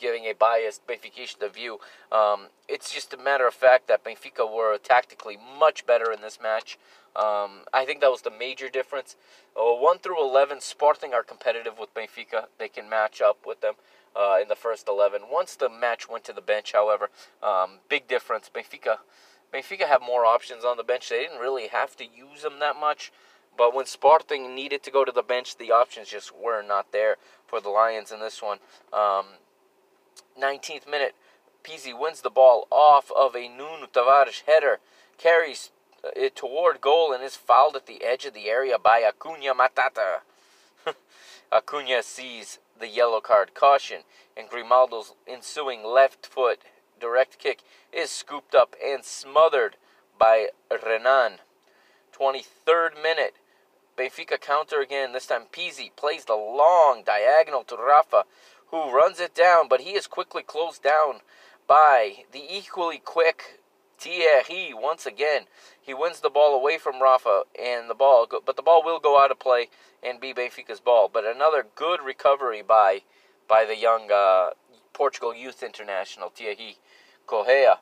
[0.00, 1.78] giving a biased Benfica view.
[2.10, 6.38] Um, it's just a matter of fact that Benfica were tactically much better in this
[6.42, 6.78] match.
[7.16, 9.16] Um, I think that was the major difference.
[9.56, 12.46] Uh, 1 through 11, Sporting are competitive with Benfica.
[12.58, 13.74] They can match up with them
[14.16, 15.22] uh, in the first 11.
[15.30, 17.10] Once the match went to the bench, however,
[17.42, 18.50] um, big difference.
[18.52, 18.98] Benfica,
[19.52, 21.08] Benfica have more options on the bench.
[21.08, 23.12] They didn't really have to use them that much.
[23.58, 27.16] But when Sporting needed to go to the bench, the options just were not there
[27.46, 28.58] for the Lions in this one.
[28.92, 29.26] Um,
[30.40, 31.14] 19th minute,
[31.62, 34.80] Pizzi wins the ball off of a Nuno Tavares header,
[35.18, 35.70] carries
[36.02, 39.54] uh, it toward goal, and is fouled at the edge of the area by Acuna
[39.54, 40.20] Matata.
[41.52, 44.02] Acuna sees the yellow card caution,
[44.36, 46.60] and Grimaldo's ensuing left foot
[47.00, 47.60] direct kick
[47.92, 49.76] is scooped up and smothered
[50.18, 51.38] by Renan.
[52.16, 53.34] 23rd minute,
[53.96, 55.12] Benfica counter again.
[55.12, 58.24] This time Pizzi plays the long diagonal to Rafa,
[58.70, 61.20] who runs it down, but he is quickly closed down
[61.66, 63.60] by the equally quick
[63.98, 65.42] Thierry once again.
[65.80, 68.98] He wins the ball away from Rafa, and the ball, go, but the ball will
[68.98, 69.68] go out of play
[70.02, 71.10] and be Benfica's ball.
[71.12, 73.02] But another good recovery by
[73.48, 74.50] by the young uh,
[74.92, 76.76] Portugal youth international Thierry
[77.26, 77.78] Correia.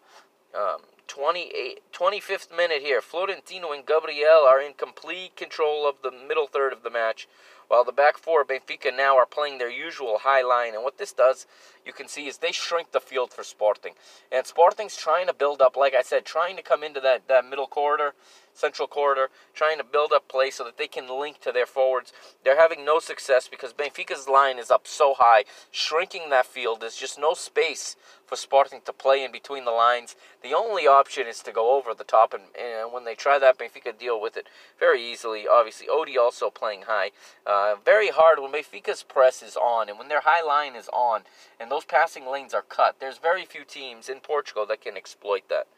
[0.55, 3.01] Um, 28, 25th minute here.
[3.01, 7.27] Florentino and Gabriel are in complete control of the middle third of the match
[7.69, 10.75] while the back four Benfica now are playing their usual high line.
[10.75, 11.47] And what this does,
[11.89, 13.95] you can see, is they shrink the field for Sporting.
[14.31, 17.49] And Sporting's trying to build up, like I said, trying to come into that, that
[17.49, 18.13] middle corridor,
[18.55, 22.13] central corridor, trying to build up play so that they can link to their forwards.
[22.45, 26.81] They're having no success because Benfica's line is up so high, shrinking that field.
[26.81, 30.15] There's just no space for Sporting to play in between the lines.
[30.43, 33.59] The only option is to go over the top, and, and when they try that,
[33.59, 34.47] Benfica deal with it
[34.79, 35.47] very easily.
[35.49, 37.11] Obviously, Odie also playing high.
[37.47, 41.23] Uh, very hard when Benfica's press is on, and when their high line is on,
[41.59, 42.97] and those those passing lanes are cut.
[42.99, 45.69] There's very few teams in Portugal that can exploit that.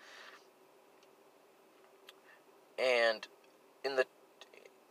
[2.79, 3.27] And
[3.85, 4.07] in the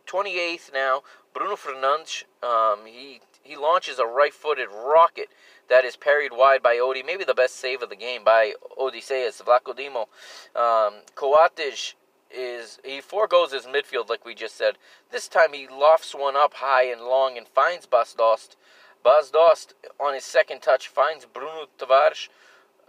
[0.06, 1.02] 28th now,
[1.34, 5.28] Bruno Fernandes, um, he he launches a right-footed rocket
[5.68, 7.02] that is parried wide by Odi.
[7.02, 10.06] Maybe the best save of the game by Odysseas Vlachodimos.
[10.54, 11.94] Um, Coates
[12.30, 14.76] is he foregoes his midfield like we just said.
[15.10, 18.56] This time he lofts one up high and long and finds Bas Dost.
[19.02, 22.28] Bas Dost on his second touch finds Bruno Tavares.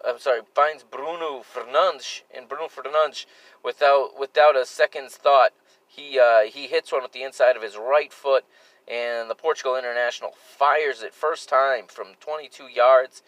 [0.06, 3.26] I'm sorry, finds Bruno Fernandes and Bruno Fernandes
[3.64, 5.52] without without a second's thought.
[5.88, 8.46] He uh, he hits one with the inside of his right foot,
[8.88, 13.22] and the Portugal international fires it first time from 22 yards.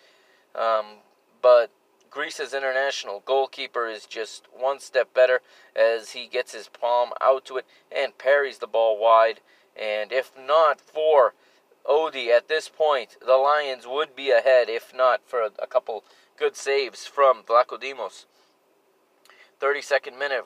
[0.56, 0.98] Um,
[1.42, 1.72] but
[2.10, 5.42] Greece's international goalkeeper is just one step better
[5.76, 9.40] as he gets his palm out to it and parries the ball wide.
[9.76, 11.34] And if not for
[11.86, 16.04] Odi at this point, the Lions would be ahead if not for a couple
[16.38, 18.26] good saves from Vlachodimos.
[19.62, 20.46] 32nd minute,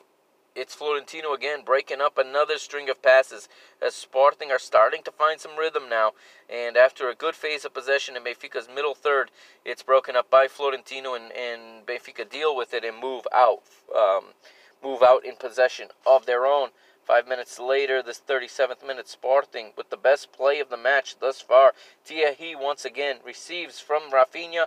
[0.54, 3.48] it's Florentino again breaking up another string of passes
[3.80, 6.12] as Sporting are starting to find some rhythm now.
[6.50, 9.30] And after a good phase of possession in Benfica's middle third,
[9.64, 13.62] it's broken up by Florentino and, and Benfica deal with it and move out,
[13.96, 14.34] um,
[14.82, 16.70] move out in possession of their own.
[17.08, 21.40] Five minutes later, this 37th minute, Sporting with the best play of the match thus
[21.40, 21.72] far.
[22.04, 24.66] Thierry once again receives from Rafinha,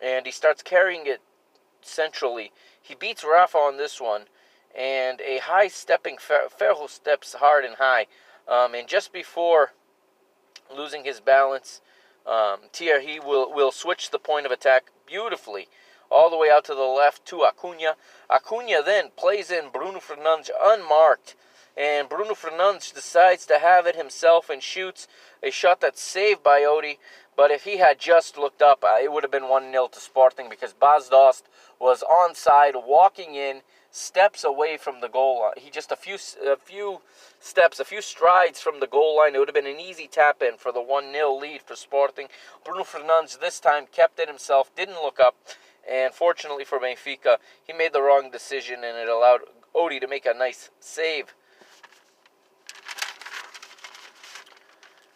[0.00, 1.20] and he starts carrying it
[1.82, 2.52] centrally.
[2.80, 4.26] He beats Rafa on this one
[4.76, 8.06] and a high stepping Ferro steps hard and high.
[8.46, 9.72] Um, and just before
[10.72, 11.80] losing his balance,
[12.24, 15.66] um, Thierry will, will switch the point of attack beautifully
[16.10, 17.96] all the way out to the left to Acuna.
[18.30, 21.34] Acuna then plays in Bruno Fernandes unmarked,
[21.76, 25.06] and Bruno Fernandes decides to have it himself and shoots
[25.42, 26.98] a shot that's saved by Odi.
[27.36, 30.00] But if he had just looked up, uh, it would have been 1 0 to
[30.00, 31.46] Sporting because Bas Dost
[31.78, 33.60] was onside, walking in
[33.90, 35.52] steps away from the goal line.
[35.58, 36.16] He just a few
[36.46, 37.02] a few
[37.40, 39.34] steps, a few strides from the goal line.
[39.34, 42.28] It would have been an easy tap in for the 1 0 lead for Sporting.
[42.64, 45.36] Bruno Fernandes this time kept it himself, didn't look up,
[45.88, 49.42] and fortunately for Benfica, he made the wrong decision and it allowed
[49.74, 51.34] Odi to make a nice save.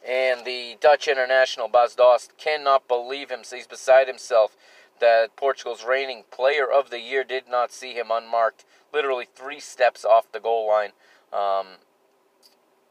[0.06, 3.44] And the Dutch international Bas Dost cannot believe him.
[3.44, 4.56] So he's beside himself
[5.00, 10.04] that Portugal's reigning player of the year did not see him unmarked, literally three steps
[10.04, 10.90] off the goal line.
[11.32, 11.78] Um,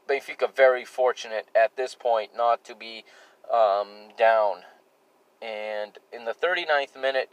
[0.08, 3.04] Benfica very fortunate at this point not to be
[3.52, 4.62] um, down.
[5.40, 7.30] And in the 39th minute,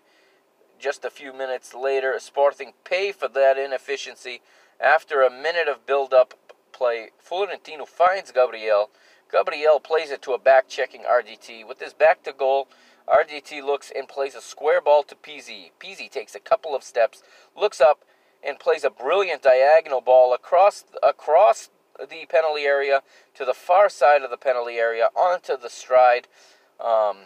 [0.80, 4.42] just a few minutes later, Sporting pay for that inefficiency.
[4.80, 6.36] After a minute of build-up
[6.72, 8.92] play, Florentino finds Gabriel.
[9.32, 11.68] Gabriel plays it to a back-checking RDT.
[11.68, 12.68] With his back to goal,
[13.08, 15.72] RDT looks and plays a square ball to Pizzi.
[15.80, 17.24] Pizzi takes a couple of steps,
[17.56, 18.04] looks up,
[18.44, 21.70] and plays a brilliant diagonal ball across across
[22.00, 23.02] the penalty area
[23.34, 26.28] to the far side of the penalty area onto the stride,
[26.80, 27.18] um,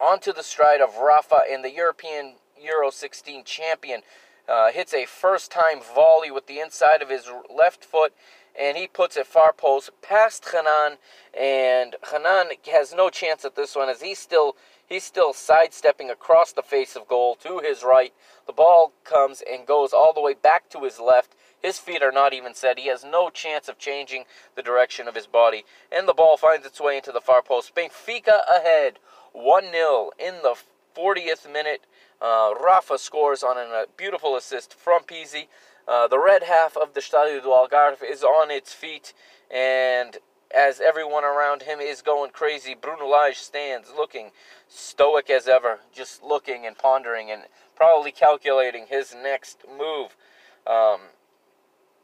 [0.00, 4.02] onto the stride of Rafa and the European Euro 16 champion.
[4.48, 8.12] Uh, hits a first time volley with the inside of his left foot
[8.58, 10.98] and he puts it far post past Hanan,
[11.38, 14.56] and Hanan has no chance at this one as he's still
[14.88, 18.12] he's still sidestepping across the face of goal to his right.
[18.46, 21.34] The ball comes and goes all the way back to his left.
[21.62, 22.78] His feet are not even set.
[22.78, 24.24] He has no chance of changing
[24.56, 25.64] the direction of his body.
[25.92, 27.74] And the ball finds its way into the far post.
[27.74, 28.98] Benfica ahead,
[29.32, 30.56] 1 0 in the
[30.96, 31.82] 40th minute.
[32.20, 35.46] Uh, Rafa scores on a beautiful assist from Pizzi.
[35.90, 39.12] Uh, the red half of the Stadio do Algarve is on its feet,
[39.50, 40.18] and
[40.56, 44.30] as everyone around him is going crazy, Bruno Lage stands looking
[44.68, 47.42] stoic as ever, just looking and pondering and
[47.74, 50.16] probably calculating his next move.
[50.64, 51.00] Um,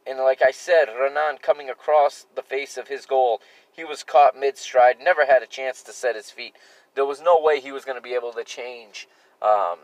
[0.05, 4.37] and like I said, Renan coming across the face of his goal, he was caught
[4.37, 6.57] mid stride, never had a chance to set his feet.
[6.97, 9.07] There was no way he was going to be able to change
[9.41, 9.79] um,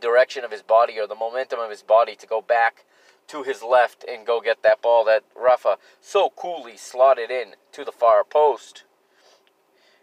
[0.00, 2.84] direction of his body or the momentum of his body to go back
[3.30, 7.84] to his left and go get that ball that Rafa so coolly slotted in to
[7.84, 8.84] the far post.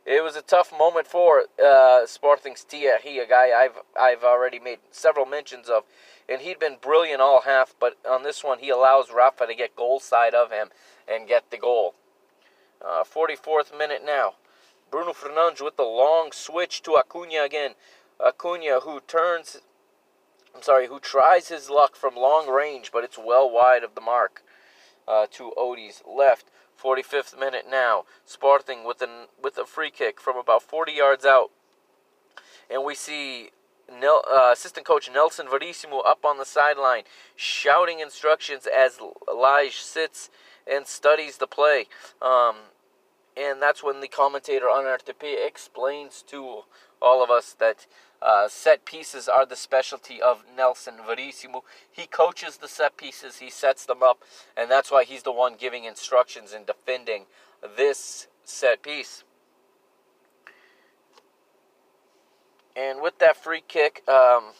[0.05, 2.99] It was a tough moment for uh, Sporting's Tia.
[3.03, 5.83] A guy I've I've already made several mentions of,
[6.29, 7.75] and he'd been brilliant all half.
[7.77, 10.69] But on this one, he allows Rafa to get goal side of him
[11.05, 11.95] and get the goal.
[12.81, 14.35] Uh, 44th minute now.
[14.89, 17.71] Bruno Fernandes with the long switch to Acuna again.
[18.25, 19.59] Acuna who turns
[20.57, 24.01] I'm sorry, who tries his luck from long range, but it's well wide of the
[24.01, 24.41] mark
[25.07, 26.47] uh, to Odi's left.
[26.83, 28.05] 45th minute now.
[28.25, 31.51] Sporting with an with a free kick from about 40 yards out.
[32.71, 33.51] and we see
[33.87, 37.03] Nel, uh, assistant coach Nelson Verissimo up on the sideline
[37.35, 38.97] shouting instructions as
[39.31, 40.31] Lage sits
[40.65, 41.85] and studies the play.
[42.19, 42.55] Um,
[43.37, 46.63] and that's when the commentator on RTP explains to
[46.99, 47.85] all of us that
[48.21, 51.63] uh, set pieces are the specialty of Nelson Verissimo.
[51.91, 54.23] He coaches the set pieces, he sets them up,
[54.55, 57.25] and that's why he's the one giving instructions and defending
[57.75, 59.23] this set piece.
[62.75, 64.53] And with that free kick, um,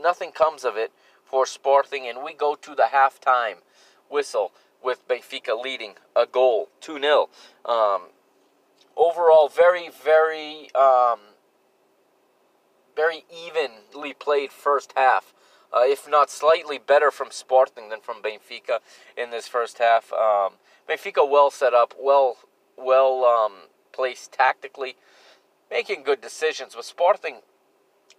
[0.00, 0.92] nothing comes of it
[1.24, 3.56] for Sporting, and we go to the halftime
[4.10, 4.52] whistle
[4.82, 7.28] with Benfica leading a goal, 2 0.
[7.64, 8.02] Um,
[8.96, 11.18] overall, very, very, um,
[12.96, 15.32] very evenly played first half.
[15.72, 18.78] Uh, if not slightly better from Sporting than from Benfica
[19.16, 20.12] in this first half.
[20.12, 20.52] Um,
[20.88, 22.36] Benfica well set up, well,
[22.76, 23.52] well um,
[23.92, 24.94] placed tactically,
[25.70, 26.76] making good decisions.
[26.76, 27.38] With Sporting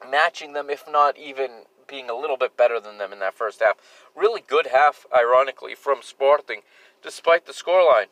[0.10, 3.62] matching them, if not even being a little bit better than them in that first
[3.62, 3.76] half.
[4.16, 6.62] Really good half, ironically, from Sporting,
[7.02, 8.08] despite the scoreline.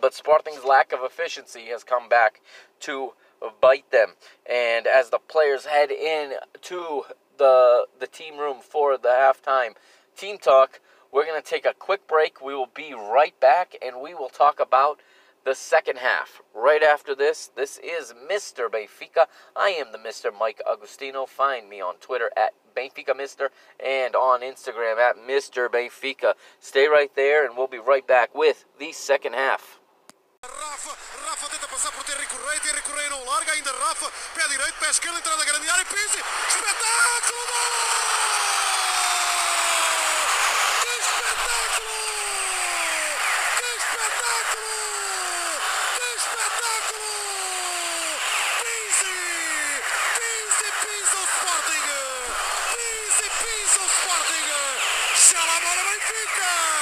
[0.00, 2.40] But Sporting's lack of efficiency has come back
[2.80, 3.14] to
[3.60, 4.14] bite them.
[4.46, 7.04] And as the players head in to
[7.38, 9.74] the the team room for the halftime
[10.16, 10.80] team talk,
[11.12, 12.40] we're going to take a quick break.
[12.40, 15.00] We will be right back and we will talk about
[15.44, 16.42] the second half.
[16.54, 18.68] Right after this, this is Mr.
[18.68, 19.26] Benfica.
[19.56, 20.30] I am the Mr.
[20.36, 21.26] Mike Agustino.
[21.26, 23.50] Find me on Twitter at Benfica Mister
[23.84, 25.68] and on Instagram at Mr.
[25.68, 26.34] Benfica.
[26.60, 29.80] Stay right there and we'll be right back with the second half.
[30.42, 31.07] Rafa,
[31.58, 35.18] tenta passar por Terry Correia, Terry Correia não larga, ainda Rafa, pé direito, pé esquerdo,
[35.18, 37.42] entrada da grande área, Pizzi, espetáculo!
[40.82, 41.98] Que espetáculo!
[43.58, 44.70] Que espetáculo!
[45.96, 47.10] Que espetáculo!
[48.62, 49.18] Pizzi,
[50.14, 51.86] Pizzi, Pizzi ao Sporting!
[52.70, 54.46] Pizzi, Pizzi ao Sporting!
[55.32, 56.77] Já lá mora Benfica!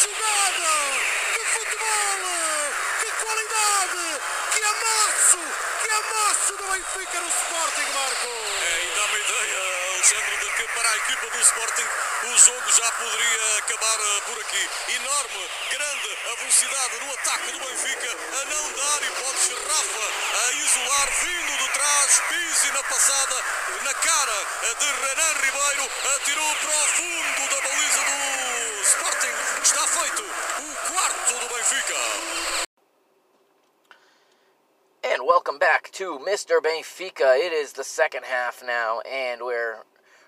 [0.00, 0.72] Jogada!
[1.34, 2.20] Que futebol!
[3.00, 4.20] Que qualidade!
[4.52, 5.40] Que amasso!
[5.82, 8.28] Que amasso do Benfica no Sporting, Marco!
[8.64, 9.58] É, e dá-me a ideia,
[9.92, 11.88] Alexandre, de que para a equipa do Sporting
[12.22, 14.70] o jogo já poderia acabar eh, por aqui.
[14.88, 19.58] Enorme, grande a velocidade no ataque do Benfica, a não dar hipóteses.
[19.68, 23.44] Rafa a isolar, vindo de trás, Pizzi na passada,
[23.82, 24.46] na cara
[24.78, 27.89] de Renan Ribeiro, atirou para o fundo da baliza.
[29.72, 31.94] Está feito o quarto do Benfica.
[35.04, 36.60] And welcome back to Mr.
[36.60, 37.38] Benfica.
[37.38, 39.84] It is the second half now, and we're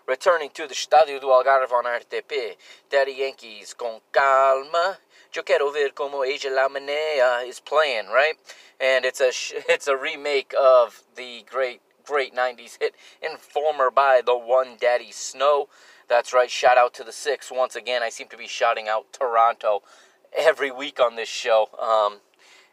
[0.07, 2.55] returning to the Estádio do Algarve on RTP.
[2.89, 4.99] Daddy Yankees, com calma.
[5.35, 8.37] Eu quero ver como ella manea is playing, right?
[8.79, 9.33] And it's a
[9.69, 15.69] it's a remake of the great great 90s hit Informer by the one Daddy Snow.
[16.13, 16.51] That's right.
[16.51, 18.03] Shout out to the six once again.
[18.03, 19.81] I seem to be shouting out Toronto
[20.37, 21.71] every week on this show.
[21.81, 22.19] Um,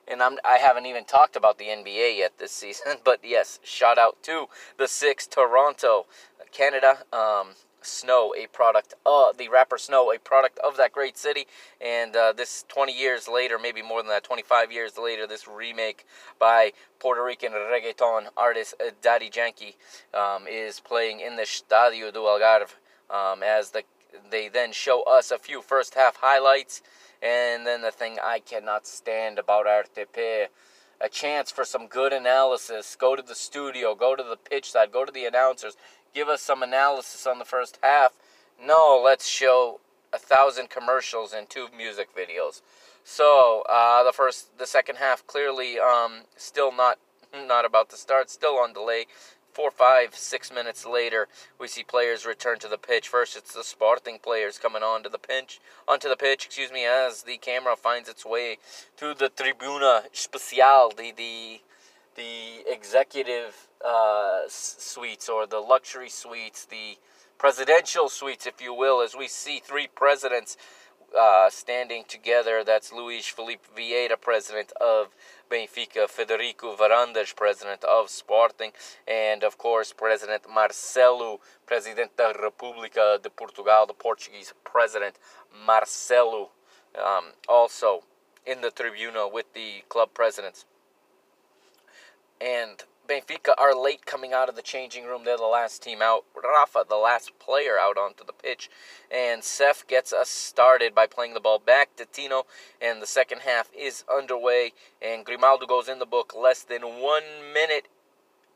[0.10, 2.98] and I'm, I haven't even talked about the NBA yet this season.
[3.06, 6.06] But yes, shout out to the six Toronto,
[6.52, 7.06] Canada.
[7.14, 11.48] Um, Snow, a product, uh, the rapper Snow, a product of that great city.
[11.80, 16.06] And uh, this 20 years later, maybe more than that, 25 years later, this remake
[16.40, 19.78] by Puerto Rican reggaeton artist uh, Daddy Yankee
[20.14, 22.76] um, is playing in the Estadio do Algarve
[23.10, 23.84] um, as the
[24.32, 26.82] they then show us a few first half highlights.
[27.22, 30.48] And then the thing I cannot stand about RTP,
[31.02, 32.96] a chance for some good analysis.
[33.00, 35.76] Go to the studio, go to the pitch side, go to the announcers,
[36.14, 38.14] give us some analysis on the first half.
[38.62, 39.80] No, let's show
[40.14, 42.62] a thousand commercials and two music videos.
[43.04, 47.00] So uh, the first, the second half clearly um, still not
[47.48, 49.06] not about to start, still on delay.
[49.60, 51.28] Four, five, six minutes later,
[51.60, 53.10] we see players return to the pitch.
[53.10, 56.46] First, it's the Sporting players coming onto the pitch, onto the pitch.
[56.46, 58.60] Excuse me, as the camera finds its way
[58.96, 61.60] to the Tribuna Special, the the
[62.16, 66.98] the executive uh, suites or the luxury suites, the
[67.38, 70.56] presidential suites, if you will, as we see three presidents
[71.18, 72.64] uh, standing together.
[72.64, 75.08] That's Luis Filipe Vieira, president of
[75.50, 78.72] Benfica, Frederico Varandas, president of Sporting,
[79.08, 85.16] and of course, President Marcelo, President da República de Portugal, the Portuguese president,
[85.66, 86.50] Marcelo
[86.98, 88.04] um, also
[88.46, 90.66] in the tribuna with the club presidents.
[92.42, 95.24] And Benfica are late coming out of the changing room.
[95.26, 96.26] They're the last team out.
[96.36, 98.70] Rafa, the last player out onto the pitch.
[99.10, 102.46] And Seth gets us started by playing the ball back to Tino.
[102.80, 104.74] And the second half is underway.
[105.02, 107.88] And Grimaldo goes in the book less than one minute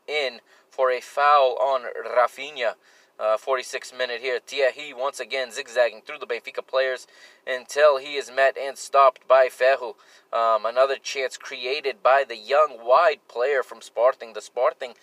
[0.06, 0.40] in
[0.70, 1.82] for a foul on
[2.16, 2.74] Rafinha.
[3.16, 4.40] Uh, 46 minute here.
[4.44, 7.06] Thierry once again zigzagging through the Benfica players
[7.46, 9.94] until he is met and stopped by Ferro.
[10.32, 14.94] Um, another chance created by the young wide player from Sporting, the Sporting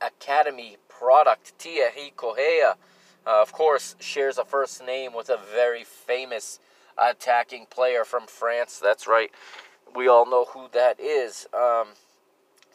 [0.00, 2.76] Academy product, Thierry Correia.
[3.26, 6.60] Uh, of course, shares a first name with a very famous
[6.96, 8.80] attacking player from France.
[8.82, 9.30] That's right.
[9.94, 11.46] We all know who that is.
[11.52, 11.88] Um,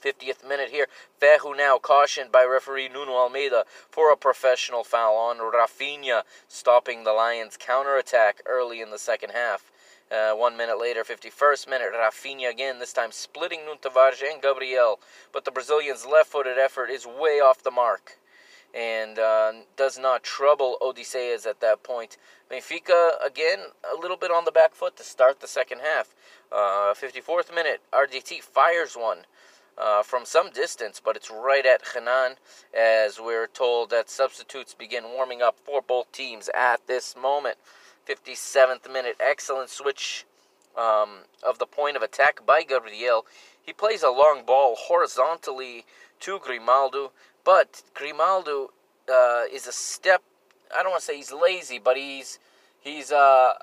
[0.03, 0.87] 50th minute here.
[1.19, 7.13] Ferro now cautioned by referee Nuno Almeida for a professional foul on Rafinha, stopping the
[7.13, 9.71] Lions' counterattack early in the second half.
[10.11, 14.99] Uh, one minute later, 51st minute, Rafinha again, this time splitting Nuno Tavares and Gabriel.
[15.31, 18.17] But the Brazilian's left footed effort is way off the mark
[18.73, 22.17] and uh, does not trouble Odysseas at that point.
[22.51, 26.13] Benfica, again, a little bit on the back foot to start the second half.
[26.51, 29.19] Uh, 54th minute, RDT fires one
[29.77, 32.35] uh, from some distance, but it's right at Renan
[32.73, 37.57] as we're told that substitutes begin warming up for both teams at this moment.
[38.07, 40.25] 57th minute, excellent switch
[40.77, 43.25] um, of the point of attack by Gabriel.
[43.61, 45.85] He plays a long ball horizontally
[46.21, 47.11] to Grimaldo,
[47.43, 48.71] but Grimaldo
[49.11, 50.21] uh, is a step.
[50.75, 52.39] I don't want to say he's lazy, but he's
[52.81, 53.53] he's uh,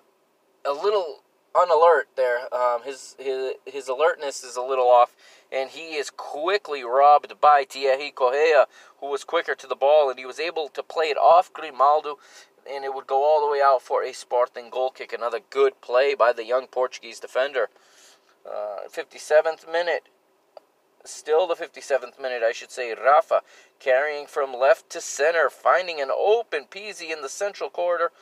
[0.64, 1.22] a little
[1.54, 2.52] unalert there.
[2.54, 5.14] Um, his his his alertness is a little off,
[5.52, 8.66] and he is quickly robbed by Thierry Correia,
[8.98, 12.18] who was quicker to the ball, and he was able to play it off Grimaldo,
[12.70, 15.12] and it would go all the way out for a Sporting goal kick.
[15.12, 17.68] Another good play by the young Portuguese defender.
[18.46, 20.08] Uh, 57th minute.
[21.04, 22.94] Still the 57th minute, I should say.
[22.94, 23.40] Rafa
[23.78, 28.12] carrying from left to center, finding an open Pizzi in the central corridor.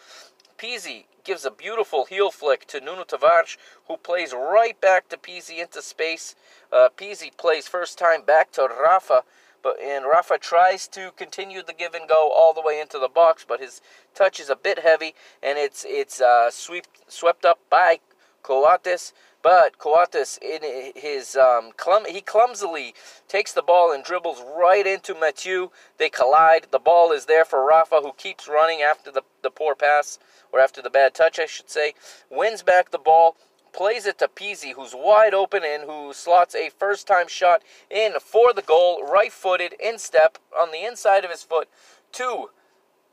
[0.58, 3.56] Pizzi gives a beautiful heel flick to Nuno Tavares,
[3.86, 6.34] who plays right back to Pizzi into space.
[6.72, 9.22] Uh, Pizzi plays first time back to Rafa,
[9.62, 13.08] but and Rafa tries to continue the give and go all the way into the
[13.08, 13.80] box, but his
[14.14, 18.00] touch is a bit heavy, and it's it's uh, swept up by
[18.42, 19.12] Coates.
[19.42, 22.94] But Coates, in his um, clum- he clumsily
[23.28, 25.70] takes the ball and dribbles right into Mathieu.
[25.96, 26.66] They collide.
[26.70, 30.18] The ball is there for Rafa, who keeps running after the, the poor pass,
[30.52, 31.94] or after the bad touch, I should say.
[32.30, 33.36] Wins back the ball,
[33.72, 38.14] plays it to Pizzi, who's wide open and who slots a first time shot in
[38.20, 41.68] for the goal, right footed, in step, on the inside of his foot,
[42.12, 42.50] to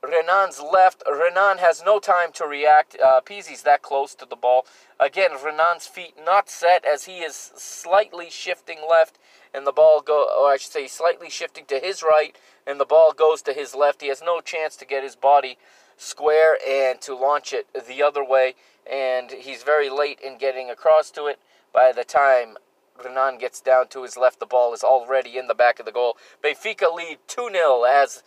[0.07, 1.03] Renan's left.
[1.09, 2.97] Renan has no time to react.
[2.99, 3.21] Uh,
[3.63, 4.65] that close to the ball.
[4.99, 9.17] Again, Renan's feet not set as he is slightly shifting left,
[9.53, 10.27] and the ball go.
[10.39, 12.35] Or I should say, slightly shifting to his right,
[12.65, 14.01] and the ball goes to his left.
[14.01, 15.57] He has no chance to get his body
[15.97, 18.55] square and to launch it the other way,
[18.89, 21.39] and he's very late in getting across to it.
[21.73, 22.57] By the time
[23.03, 25.91] Renan gets down to his left, the ball is already in the back of the
[25.91, 26.17] goal.
[26.43, 28.23] Benfica lead 2 0 as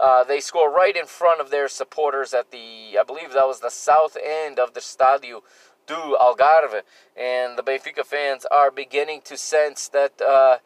[0.00, 3.60] uh, they score right in front of their supporters at the, I believe that was
[3.60, 5.40] the south end of the Stadio
[5.86, 6.82] do Algarve.
[7.16, 10.58] And the Benfica fans are beginning to sense that uh,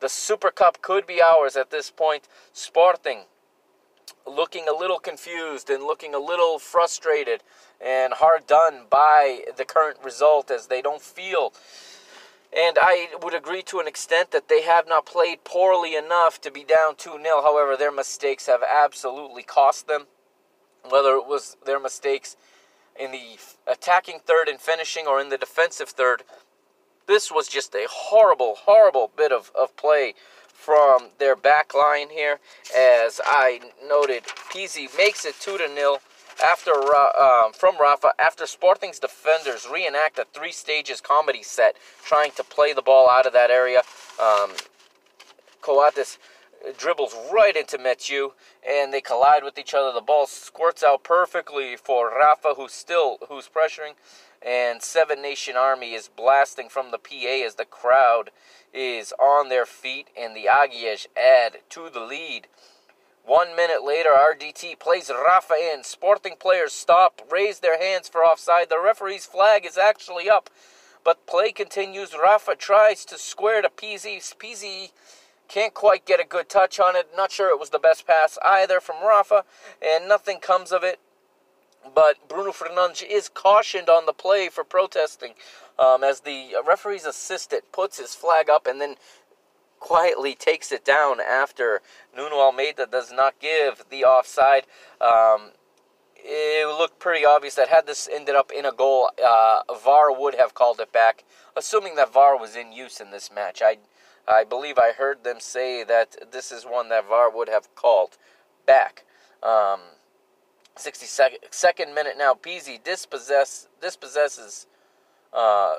[0.00, 2.28] the Super Cup could be ours at this point.
[2.52, 3.24] Sporting
[4.26, 7.42] looking a little confused and looking a little frustrated
[7.80, 11.52] and hard done by the current result as they don't feel
[12.56, 16.50] and I would agree to an extent that they have not played poorly enough to
[16.50, 17.42] be down 2 0.
[17.42, 20.06] However, their mistakes have absolutely cost them.
[20.88, 22.36] Whether it was their mistakes
[22.98, 26.22] in the attacking third and finishing or in the defensive third,
[27.06, 30.14] this was just a horrible, horrible bit of, of play
[30.46, 32.40] from their back line here.
[32.76, 35.98] As I noted, Pizzi makes it 2 to 0
[36.42, 42.44] after uh, from Rafa after Sporting's defenders reenact a three stages comedy set trying to
[42.44, 43.82] play the ball out of that area.
[44.20, 44.52] Um,
[45.60, 46.18] Coates
[46.76, 48.32] dribbles right into Mathieu
[48.68, 49.92] and they collide with each other.
[49.92, 53.94] The ball squirts out perfectly for Rafa who's still who's pressuring
[54.44, 58.30] and Seven Nation Army is blasting from the PA as the crowd
[58.72, 62.46] is on their feet and the Aguias add to the lead.
[63.28, 65.84] One minute later, RDT plays Rafa in.
[65.84, 68.70] Sporting players stop, raise their hands for offside.
[68.70, 70.48] The referee's flag is actually up,
[71.04, 72.14] but play continues.
[72.18, 74.16] Rafa tries to square to Pizzi.
[74.38, 74.92] Pizzi
[75.46, 77.10] can't quite get a good touch on it.
[77.14, 79.44] Not sure it was the best pass either from Rafa,
[79.82, 80.98] and nothing comes of it.
[81.94, 85.34] but Bruno Fernandes is cautioned on the play for protesting
[85.78, 88.96] um, as the referee's assistant puts his flag up and then
[89.80, 91.80] quietly takes it down after
[92.16, 94.64] Nuno Almeida does not give the offside.
[95.00, 95.52] Um,
[96.16, 100.34] it looked pretty obvious that had this ended up in a goal, uh, VAR would
[100.34, 101.24] have called it back,
[101.56, 103.62] assuming that VAR was in use in this match.
[103.62, 103.78] I,
[104.26, 108.18] I believe I heard them say that this is one that VAR would have called
[108.66, 109.04] back.
[109.42, 109.80] Um,
[110.76, 114.66] 62nd minute now, Pizzi dispossess, dispossesses
[115.32, 115.76] uh,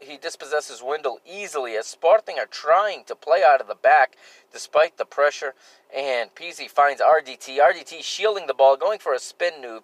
[0.00, 4.16] he dispossesses Wendell easily as Sporting are trying to play out of the back
[4.52, 5.54] despite the pressure.
[5.94, 7.58] And Pizzi finds RDT.
[7.58, 9.82] RDT shielding the ball, going for a spin noob.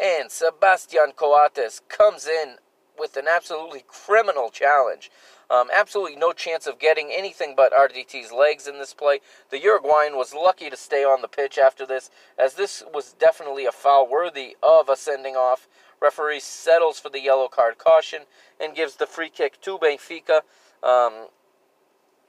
[0.00, 2.56] And Sebastian Coates comes in
[2.98, 5.10] with an absolutely criminal challenge.
[5.48, 9.20] Um, absolutely no chance of getting anything but RDT's legs in this play.
[9.50, 13.64] The Uruguayan was lucky to stay on the pitch after this, as this was definitely
[13.64, 15.68] a foul worthy of a sending off.
[16.00, 18.22] Referee settles for the yellow card caution
[18.60, 20.40] and gives the free kick to Benfica,
[20.82, 21.28] um,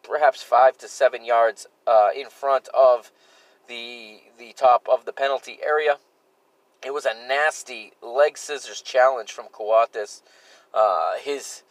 [0.03, 3.11] perhaps five to seven yards uh, in front of
[3.67, 5.97] the the top of the penalty area.
[6.85, 10.21] It was a nasty leg scissors challenge from Coates.
[10.73, 11.63] Uh, his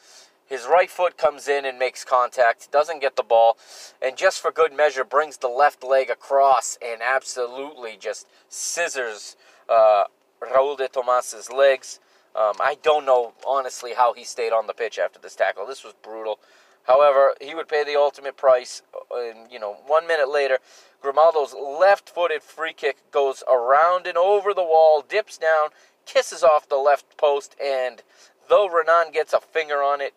[0.46, 3.56] his right foot comes in and makes contact, doesn't get the ball,
[4.00, 9.36] and just for good measure brings the left leg across and absolutely just scissors
[9.68, 10.04] uh,
[10.40, 12.00] Raul de Tomas's legs.
[12.34, 15.66] Um, I don't know, honestly, how he stayed on the pitch after this tackle.
[15.66, 16.38] This was brutal.
[16.82, 18.82] However, he would pay the ultimate price.
[18.94, 20.58] Uh, and, you know, one minute later,
[21.00, 25.70] Grimaldo's left footed free kick goes around and over the wall, dips down,
[26.04, 28.02] kisses off the left post, and
[28.48, 30.14] though Renan gets a finger on it,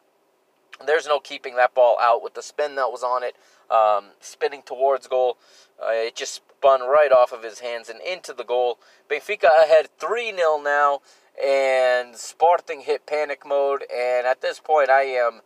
[0.85, 3.35] there's no keeping that ball out with the spin that was on it,
[3.71, 5.37] um, spinning towards goal.
[5.81, 8.79] Uh, it just spun right off of his hands and into the goal.
[9.09, 10.99] Benfica ahead 3 0 now,
[11.41, 13.83] and Sporting hit panic mode.
[13.93, 15.41] And at this point, I am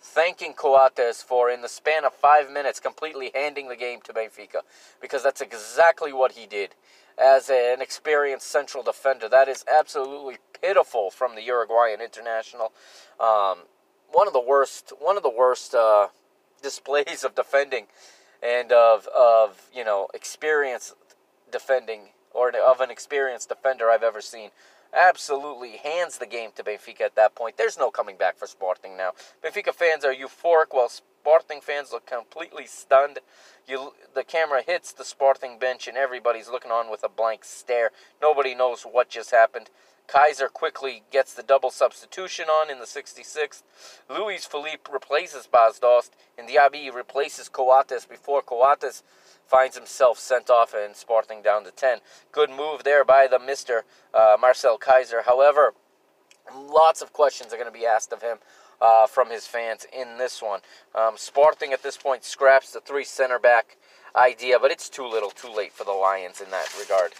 [0.00, 4.60] thanking Coates for, in the span of five minutes, completely handing the game to Benfica
[5.00, 6.74] because that's exactly what he did.
[7.18, 12.72] As an experienced central defender, that is absolutely pitiful from the Uruguayan international.
[13.18, 13.58] Um,
[14.10, 16.08] one of the worst, one of the worst uh,
[16.62, 17.86] displays of defending
[18.42, 20.94] and of of you know experience
[21.50, 24.50] defending or of an experienced defender I've ever seen.
[24.92, 27.56] Absolutely hands the game to Benfica at that point.
[27.56, 29.12] There's no coming back for Sporting now.
[29.42, 33.20] Benfica fans are euphoric while Sporting fans look completely stunned.
[33.68, 37.90] You, the camera hits the Sporting bench and everybody's looking on with a blank stare.
[38.20, 39.70] Nobody knows what just happened.
[40.10, 43.62] Keizer quickly gets the double substitution on in the 66th.
[44.08, 49.04] Luiz Phellype replaces Bas Dost, and Diaby replaces Coates before Coates
[49.46, 51.98] finds himself sent off and Sporting down to 10.
[52.32, 53.82] Good move there by the Mr.
[54.12, 55.24] Uh, Marcel Keizer.
[55.24, 55.74] However,
[56.52, 58.38] lots of questions are going to be asked of him
[58.80, 60.60] uh, from his fans in this one.
[60.92, 63.76] Um, Sporting at this point scraps the three center back
[64.16, 67.12] idea, but it's too little, too late for the Lions in that regard.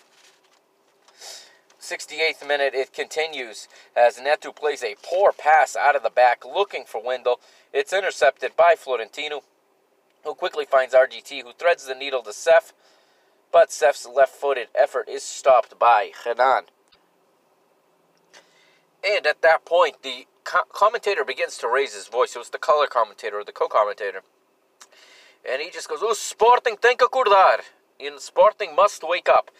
[1.80, 3.66] 68th minute, it continues
[3.96, 7.40] as Neto plays a poor pass out of the back looking for Wendell.
[7.72, 9.42] It's intercepted by Florentino,
[10.24, 12.72] who quickly finds RDT, who threads the needle to Seth,
[13.50, 16.64] but Seth's left footed effort is stopped by Renan.
[19.02, 22.36] And at that point, the co- commentator begins to raise his voice.
[22.36, 24.22] It was the color commentator or the co commentator.
[25.48, 27.60] And he just goes, Oh, Sporting tem que acordar.
[27.98, 29.50] In Sporting must wake up.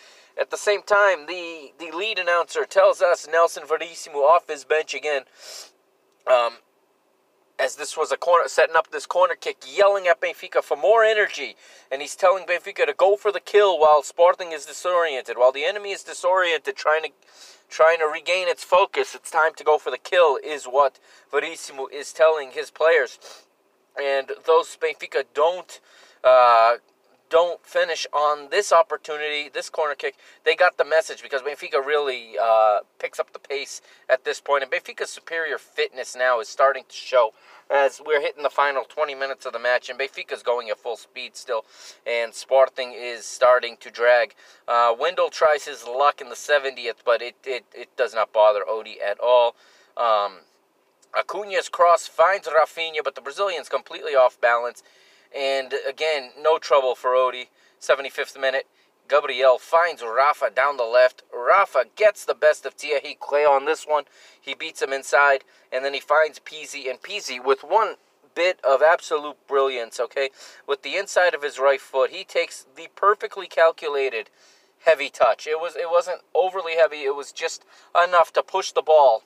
[0.40, 4.94] At the same time, the, the lead announcer tells us Nelson Verissimo off his bench
[4.94, 5.22] again.
[6.26, 6.54] Um,
[7.58, 11.04] as this was a corner, setting up this corner kick, yelling at Benfica for more
[11.04, 11.56] energy,
[11.92, 15.64] and he's telling Benfica to go for the kill while Sporting is disoriented, while the
[15.64, 17.10] enemy is disoriented, trying to
[17.68, 19.14] trying to regain its focus.
[19.14, 20.98] It's time to go for the kill, is what
[21.30, 23.18] Verissimo is telling his players,
[24.00, 25.80] and those Benfica don't
[26.24, 26.76] uh,
[27.30, 32.32] don't finish on this opportunity, this corner kick, they got the message because Benfica really
[32.42, 34.64] uh, picks up the pace at this point.
[34.64, 37.32] And Benfica's superior fitness now is starting to show
[37.70, 39.88] as we're hitting the final 20 minutes of the match.
[39.88, 41.64] And Benfica's going at full speed still.
[42.06, 44.34] And Sporting is starting to drag.
[44.66, 48.64] Uh, Wendell tries his luck in the 70th, but it, it, it does not bother
[48.68, 49.54] Odie at all.
[49.96, 50.40] Um,
[51.14, 54.82] Acuna's cross finds Rafinha, but the Brazilian's completely off balance
[55.36, 57.48] and again, no trouble for Odie.
[57.80, 58.66] 75th minute.
[59.08, 61.22] Gabriel finds Rafa down the left.
[61.34, 64.04] Rafa gets the best of Thierry Clay on this one.
[64.40, 65.42] He beats him inside,
[65.72, 66.88] and then he finds Pizzi.
[66.88, 67.96] And Pizzi, with one
[68.36, 70.30] bit of absolute brilliance, okay,
[70.66, 74.30] with the inside of his right foot, he takes the perfectly calculated
[74.84, 75.46] heavy touch.
[75.46, 77.02] It was it wasn't overly heavy.
[77.02, 77.64] It was just
[78.00, 79.24] enough to push the ball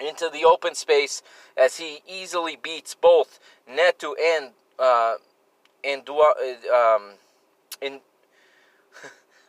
[0.00, 1.22] into the open space
[1.56, 3.38] as he easily beats both
[3.68, 5.14] Neto and uh,
[5.84, 6.34] and Dua,
[6.70, 7.10] uh, um,
[7.80, 8.00] in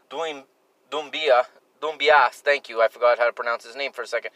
[0.92, 1.44] Doumbia.
[1.84, 2.82] Doumbias, thank you.
[2.82, 4.32] I forgot how to pronounce his name for a second.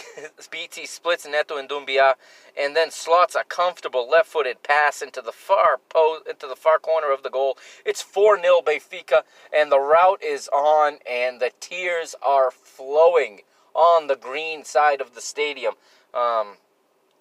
[0.52, 2.14] BT splits Neto and Doumbia,
[2.56, 7.12] and then slots a comfortable left-footed pass into the far post, into the far corner
[7.12, 7.58] of the goal.
[7.84, 13.40] It's 4-0 Benfica, and the route is on, and the tears are flowing
[13.74, 15.74] on the green side of the stadium.
[16.14, 16.58] Um,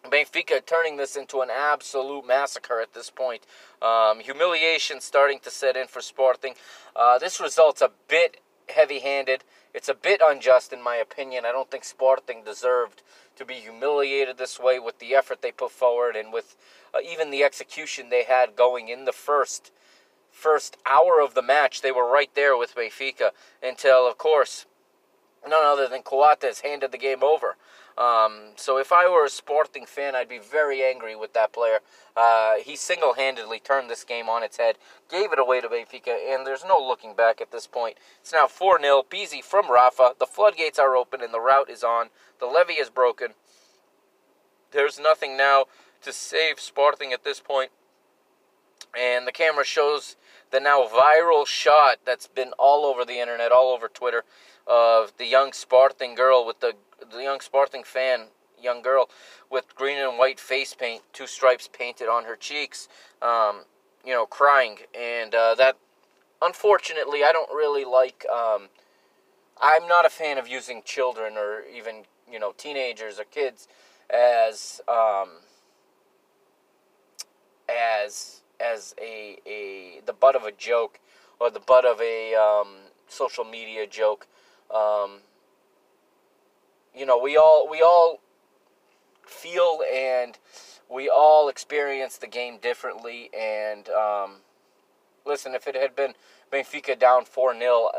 [0.05, 3.45] Benfica turning this into an absolute massacre at this point.
[3.81, 6.55] Um, humiliation starting to set in for Sporting.
[6.95, 8.37] Uh, this result's a bit
[8.69, 9.43] heavy-handed.
[9.73, 11.45] It's a bit unjust, in my opinion.
[11.45, 13.03] I don't think Sporting deserved
[13.37, 16.55] to be humiliated this way with the effort they put forward and with
[16.93, 19.71] uh, even the execution they had going in the first
[20.31, 21.81] first hour of the match.
[21.81, 24.65] They were right there with Benfica until, of course,
[25.47, 27.57] none other than Coates handed the game over.
[27.97, 31.79] Um, so if I were a Sporting fan, I'd be very angry with that player.
[32.15, 34.77] Uh, he single-handedly turned this game on its head,
[35.09, 37.97] gave it away to Benfica, and there's no looking back at this point.
[38.21, 40.13] It's now 4-0, Pizzi from Rafa.
[40.19, 42.07] The floodgates are open and the route is on.
[42.39, 43.29] The levee is broken.
[44.71, 45.65] There's nothing now
[46.01, 47.71] to save Sporting at this point.
[48.97, 50.15] And the camera shows
[50.51, 54.23] the now viral shot that's been all over the internet, all over Twitter,
[54.67, 56.73] of the young Sporting girl with the
[57.11, 58.27] the young Sporting fan,
[58.61, 59.09] young girl
[59.49, 62.87] with green and white face paint, two stripes painted on her cheeks,
[63.21, 63.61] um,
[64.05, 65.77] you know, crying, and uh, that
[66.41, 68.25] unfortunately I don't really like.
[68.31, 68.69] Um,
[69.61, 73.67] I'm not a fan of using children or even you know teenagers or kids
[74.09, 75.29] as um,
[77.69, 80.99] as as a, a the butt of a joke
[81.39, 82.67] or the butt of a um,
[83.07, 84.27] social media joke.
[84.73, 85.19] Um,
[86.95, 88.19] you know, we all we all
[89.25, 90.37] feel and
[90.89, 93.29] we all experience the game differently.
[93.37, 94.37] And um,
[95.25, 96.13] listen, if it had been
[96.51, 97.97] Benfica down four 0 uh,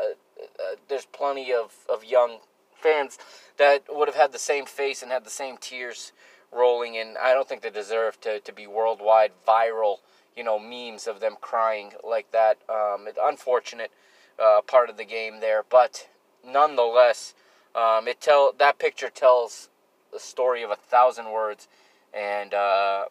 [0.59, 2.37] uh, there's plenty of, of young
[2.75, 3.17] fans
[3.57, 6.11] that would have had the same face and had the same tears
[6.51, 6.97] rolling.
[6.97, 9.97] And I don't think they deserve to, to be worldwide viral,
[10.35, 12.57] you know, memes of them crying like that.
[12.69, 13.91] Um, unfortunate
[14.37, 16.07] uh, part of the game there, but
[16.45, 17.33] nonetheless,
[17.75, 19.69] um, it tell that picture tells
[20.11, 21.67] the story of a thousand words,
[22.13, 23.05] and uh,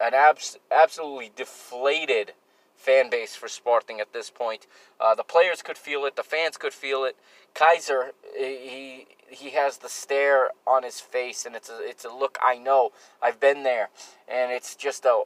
[0.00, 2.32] an abs- absolutely deflated
[2.76, 4.66] fan base for Sporting at this point.
[5.00, 7.16] Uh, the players could feel it, the fans could feel it.
[7.54, 12.38] Keizer, he he has the stare on his face, and it's a it's a look
[12.42, 12.90] I know.
[13.22, 13.88] I've been there,
[14.28, 15.22] and it's just a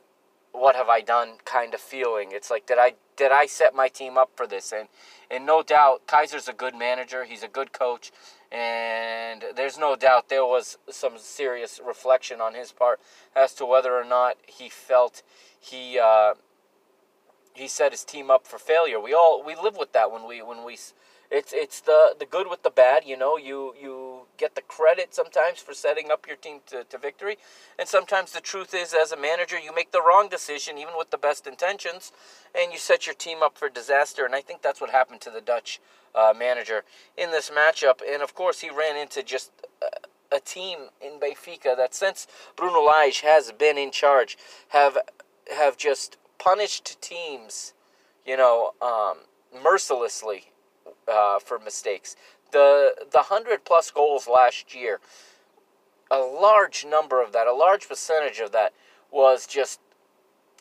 [0.53, 2.29] what have I done kind of feeling.
[2.33, 4.73] It's like did I did I set my team up for this?
[4.73, 4.89] And
[5.31, 7.25] and no doubt Keizer's a good manager.
[7.25, 8.13] He's a good coach.
[8.53, 13.01] And there's no doubt there was some serious reflection on his part
[13.35, 15.23] as to whether or not he felt
[15.59, 16.35] he uh,
[17.55, 19.01] he set his team up for failure.
[19.01, 20.75] We all we live with that when we when we
[21.31, 23.05] it's it's the the good with the bad.
[23.05, 24.06] You know, you you
[24.37, 27.37] get the credit sometimes for setting up your team to, to victory,
[27.79, 31.11] and sometimes the truth is, as a manager, you make the wrong decision even with
[31.11, 32.13] the best intentions,
[32.55, 34.25] and you set your team up for disaster.
[34.25, 35.81] And I think that's what happened to the Dutch
[36.15, 36.85] uh, manager
[37.17, 38.01] in this matchup.
[38.07, 39.51] And of course, he ran into just.
[39.83, 39.87] a
[40.33, 42.27] a team in Benfica that since
[42.57, 44.37] Bruno Lage has been in charge
[44.71, 44.99] have
[45.57, 47.75] have just punished teams,
[48.27, 49.19] you know, um,
[49.63, 50.51] mercilessly
[51.07, 52.17] uh, for mistakes.
[52.53, 55.01] The the hundred plus goals last year,
[56.11, 58.73] a large number of that, a large percentage of that,
[59.11, 59.81] was just,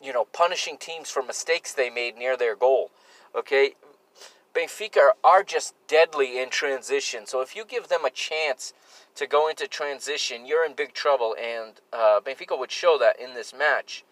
[0.02, 2.90] you know, punishing teams for mistakes they made near their goal.
[3.34, 3.74] Okay,
[4.56, 7.26] Benfica are just deadly in transition.
[7.26, 8.72] So if you give them a chance
[9.16, 11.36] to go into transition, you're in big trouble.
[11.38, 14.04] And uh, Benfica would show that in this match.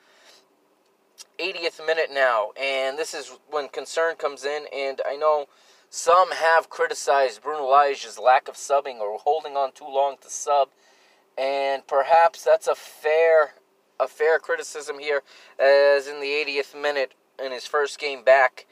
[1.39, 4.67] 80th minute now, and this is when concern comes in.
[4.75, 5.47] And I know
[5.95, 10.71] some have criticized Bruno Lage's lack of subbing or holding on too long to sub,
[11.39, 13.55] and perhaps that's a fair
[14.01, 15.23] a fair criticism here,
[15.57, 18.66] as in the 80th minute in his first game back.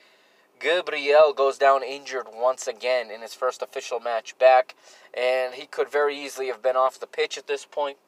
[0.58, 4.74] Gabriel goes down injured once again in his first official match back,
[5.14, 7.98] and he could very easily have been off the pitch at this point.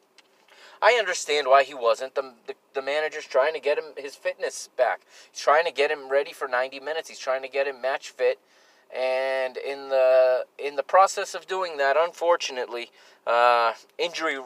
[0.83, 2.17] I understand why he wasn't.
[2.17, 5.03] The, the, the manager's trying to get him his fitness back.
[5.31, 7.09] He's trying to get him ready for 90 minutes.
[7.09, 8.41] He's trying to get him match fit.
[8.95, 12.91] And in the in the process of doing that, unfortunately,
[13.27, 14.39] uh, injury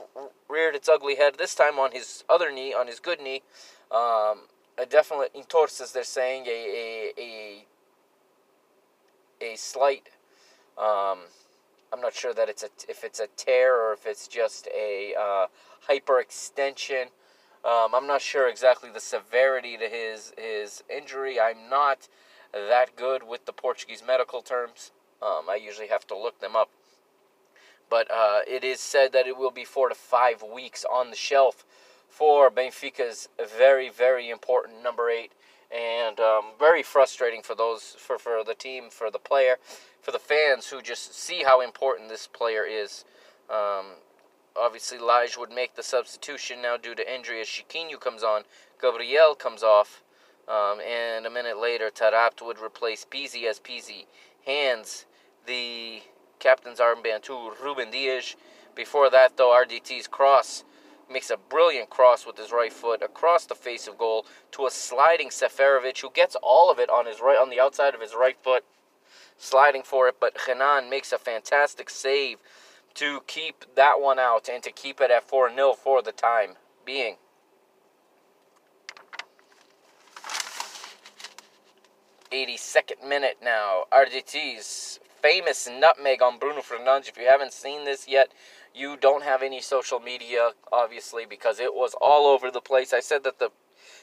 [0.49, 1.37] reared its ugly head.
[1.39, 3.43] This time on his other knee, on his good knee.
[3.93, 4.43] Um,
[4.79, 5.33] a definite
[5.81, 7.67] as they're saying, a, a, a
[9.53, 10.09] a slight
[10.79, 11.21] Um,
[11.93, 15.15] I'm not sure that it's a if it's a tear or if it's just a
[15.19, 15.47] uh,
[15.89, 17.07] hyperextension.
[17.65, 21.41] Um, I'm not sure exactly the severity to his his injury.
[21.41, 22.09] I'm not
[22.53, 24.93] that good with the Portuguese medical terms.
[25.23, 26.71] Um, I usually have to look them up.
[27.91, 31.17] But uh, it is said that it will be four to five weeks on the
[31.17, 31.65] shelf
[32.09, 35.33] for Benfica's very, very important number eight.
[35.71, 39.57] And um, very frustrating for those, for, for the team, for the player,
[40.01, 43.05] for the fans who just see how important this player is.
[43.51, 43.97] Um,
[44.57, 48.43] obviously, Lage would make the substitution now due to injury as Chiquinho comes on.
[48.81, 50.03] Gabriel comes off.
[50.49, 54.07] Um, and a minute later, Taarabt would replace Pizzi as Pizzi
[54.47, 55.05] hands
[55.47, 56.01] the
[56.39, 58.35] captain's armband to Ruben Dias.
[58.75, 60.65] Before that, though, RDT's cross
[61.11, 64.71] makes a brilliant cross with his right foot across the face of goal to a
[64.71, 68.15] sliding Seferovic, who gets all of it on his right on the outside of his
[68.15, 68.65] right foot,
[69.37, 70.17] sliding for it.
[70.19, 72.39] But Renan makes a fantastic save
[72.95, 76.57] to keep that one out and to keep it at 4 0 for the time
[76.85, 77.17] being.
[82.33, 83.85] 82nd minute now.
[83.93, 87.09] RDT's famous nutmeg on Bruno Fernandes.
[87.09, 88.29] If you haven't seen this yet,
[88.75, 92.93] you don't have any social media, obviously, because it was all over the place.
[92.93, 93.51] I said that the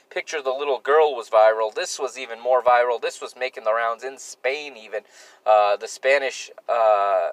[0.10, 1.74] picture of the little girl was viral.
[1.74, 3.02] This was even more viral.
[3.02, 5.02] This was making the rounds in Spain, even.
[5.46, 7.30] Uh, the Spanish uh,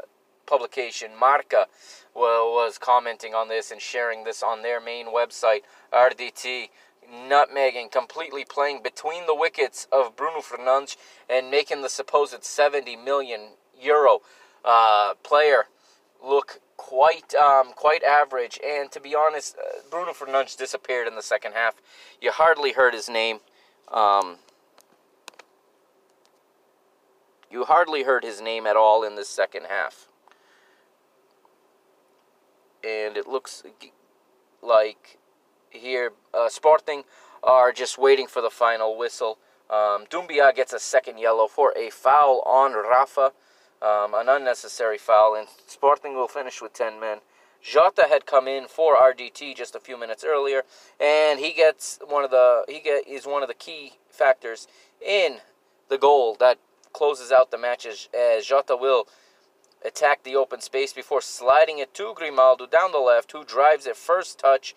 [0.46, 1.66] publication, Marca,
[2.14, 5.60] was commenting on this and sharing this on their main website,
[5.92, 6.68] RDT
[7.10, 10.96] nutmegging, completely playing between the wickets of Bruno Fernandes
[11.28, 13.40] and making the supposed 70 million
[13.80, 14.20] euro
[14.64, 15.66] uh, player
[16.24, 18.58] look quite um, quite average.
[18.64, 21.74] And to be honest, uh, Bruno Fernandes disappeared in the second half.
[22.20, 23.38] You hardly heard his name.
[23.90, 24.36] Um,
[27.50, 30.08] you hardly heard his name at all in the second half.
[32.82, 33.62] And it looks
[34.62, 35.18] like
[35.72, 37.04] here, uh, Sporting
[37.42, 39.38] are just waiting for the final whistle.
[39.68, 43.32] Um, Doumbia gets a second yellow for a foul on Rafa,
[43.80, 47.18] um, an unnecessary foul, and Sporting will finish with 10 men.
[47.62, 50.62] Jota had come in for RDT just a few minutes earlier,
[50.98, 54.66] and he gets one of the he get is one of the key factors
[55.00, 55.38] in
[55.88, 56.58] the goal that
[56.92, 59.06] closes out the match as, as Jota will
[59.84, 63.96] attack the open space before sliding it to Grimaldo down the left, who drives it
[63.96, 64.74] first touch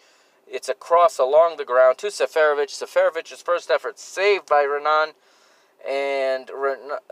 [0.48, 2.70] it's a cross along the ground to Seferovic.
[2.70, 5.14] Seferovic's first effort saved by Renan.
[5.88, 6.50] And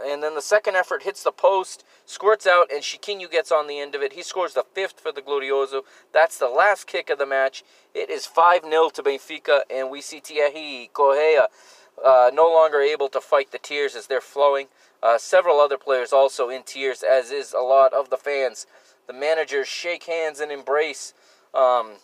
[0.03, 3.80] and then the second effort hits the post, squirts out, and Chiquinho gets on the
[3.80, 4.14] end of it.
[4.14, 5.81] He scores the fifth for the Glorioso.
[6.11, 7.64] That's the last kick of the match.
[7.93, 11.49] It is 5 0 to Benfica, and we see Thierry Correia
[12.03, 14.68] uh, no longer able to fight the tears as they're flowing.
[15.03, 18.65] Uh, several other players also in tears, as is a lot of the fans.
[19.05, 21.14] The managers shake hands and embrace.
[21.53, 21.97] Um,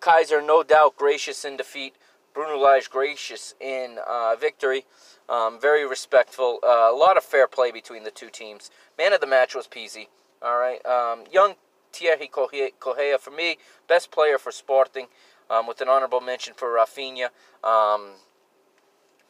[0.00, 1.94] Keizer, no doubt, gracious in defeat.
[2.32, 4.84] Bruno Lage, gracious in uh, victory.
[5.28, 6.58] Um, very respectful.
[6.62, 8.70] Uh, a lot of fair play between the two teams.
[8.96, 10.06] Man of the match was Pizzi.
[10.42, 10.84] All right.
[10.86, 11.54] Um, young
[11.92, 13.58] Thierry Correia, for me,
[13.88, 15.06] best player for Sporting,
[15.50, 17.26] um, with an honorable mention for Rafinha.
[17.64, 18.12] Um,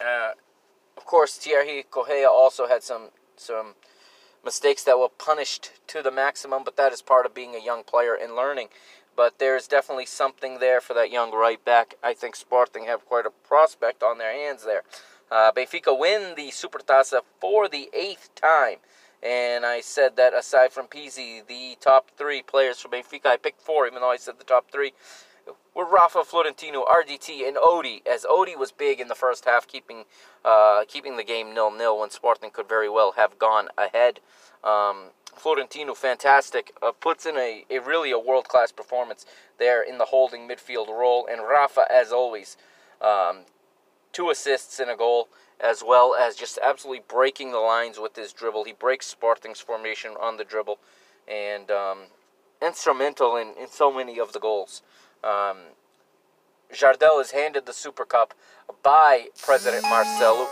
[0.00, 0.32] uh,
[0.96, 3.74] of course, Thierry Correia also had some some
[4.44, 7.82] mistakes that were punished to the maximum, but that is part of being a young
[7.82, 8.68] player and learning
[9.16, 11.94] but there's definitely something there for that young right back.
[12.02, 14.82] I think Sporting have quite a prospect on their hands there.
[15.30, 18.78] Uh, Benfica win the Supertaça for the eighth time.
[19.22, 23.60] And I said that aside from Pizzi, the top three players for Benfica, I picked
[23.60, 24.92] four, even though I said the top three,
[25.74, 28.02] were Rafa, Florentino, RDT, and Odi.
[28.10, 30.04] As Odi was big in the first half, keeping
[30.44, 34.20] uh, keeping the game nil nil when Sporting could very well have gone ahead.
[34.62, 39.24] Um, Florentino, fantastic, uh, puts in a, a really a world class performance
[39.58, 41.26] there in the holding midfield role.
[41.30, 42.56] And Rafa, as always,
[43.00, 43.44] um,
[44.12, 45.28] two assists and a goal,
[45.60, 48.64] as well as just absolutely breaking the lines with his dribble.
[48.64, 50.78] He breaks Sporting's formation on the dribble,
[51.28, 51.98] and um,
[52.60, 54.82] instrumental in, in so many of the goals.
[55.22, 55.56] Um,
[56.72, 58.34] Jardel is handed the Super Cup
[58.82, 60.46] by President Marcelo.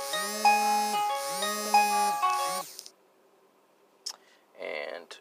[4.61, 5.17] And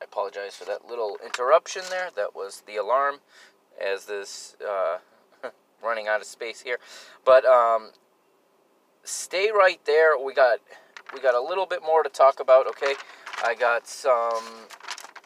[0.00, 2.10] I apologize for that little interruption there.
[2.14, 3.20] That was the alarm
[3.80, 4.98] as this uh,
[5.82, 6.78] running out of space here.
[7.24, 7.90] But um,
[9.04, 10.18] stay right there.
[10.18, 10.58] We got
[11.12, 12.66] we got a little bit more to talk about.
[12.66, 12.94] Okay,
[13.44, 14.42] I got some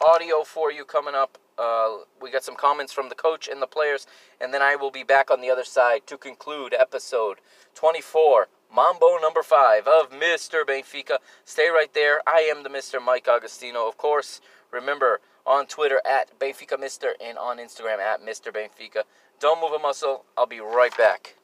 [0.01, 1.37] audio for you coming up.
[1.59, 4.07] Uh, we got some comments from the coach and the players,
[4.39, 7.39] and then I will be back on the other side to conclude episode
[7.75, 10.63] 24 Mambo number five of Mr.
[10.63, 11.17] Benfica.
[11.43, 12.21] Stay right there.
[12.27, 13.03] I am the Mr.
[13.03, 13.87] Mike Agostino.
[13.87, 14.41] Of course,
[14.71, 18.53] remember on Twitter at Benfica Mister and on Instagram at Mr.
[18.53, 19.03] Benfica.
[19.39, 20.25] Don't move a muscle.
[20.37, 21.38] I'll be right back.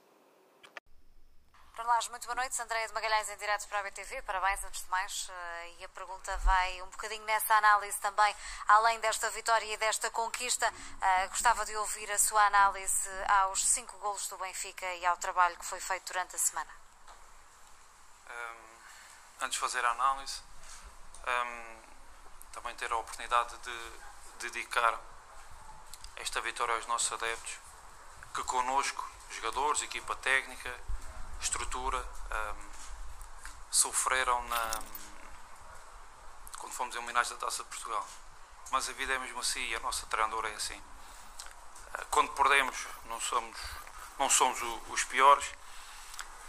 [1.75, 2.61] Para muito boa noite.
[2.61, 4.21] Andréia de Magalhães em direto para a BTV.
[4.21, 5.27] Parabéns, antes de mais.
[5.29, 8.33] Eh, E a pergunta vai um bocadinho nessa análise também,
[8.67, 10.71] além desta vitória e desta conquista.
[11.01, 15.57] eh, Gostava de ouvir a sua análise aos cinco golos do Benfica e ao trabalho
[15.57, 16.71] que foi feito durante a semana.
[18.29, 18.77] Hum,
[19.41, 20.41] antes de fazer a análise,
[21.27, 21.81] hum,
[22.53, 23.91] também ter a oportunidade de
[24.39, 24.97] dedicar
[26.15, 27.59] esta vitória aos nossos adeptos,
[28.33, 30.94] que connosco, jogadores, equipa técnica,
[31.41, 32.69] estrutura, hum,
[33.71, 34.71] sofreram na,
[36.57, 38.05] quando fomos eliminados da Taça de Portugal.
[38.71, 40.81] Mas a vida é mesmo assim e a nossa treinadora é assim.
[41.93, 43.57] Ah, Quando perdemos, não somos,
[44.17, 45.45] não somos o- os piores,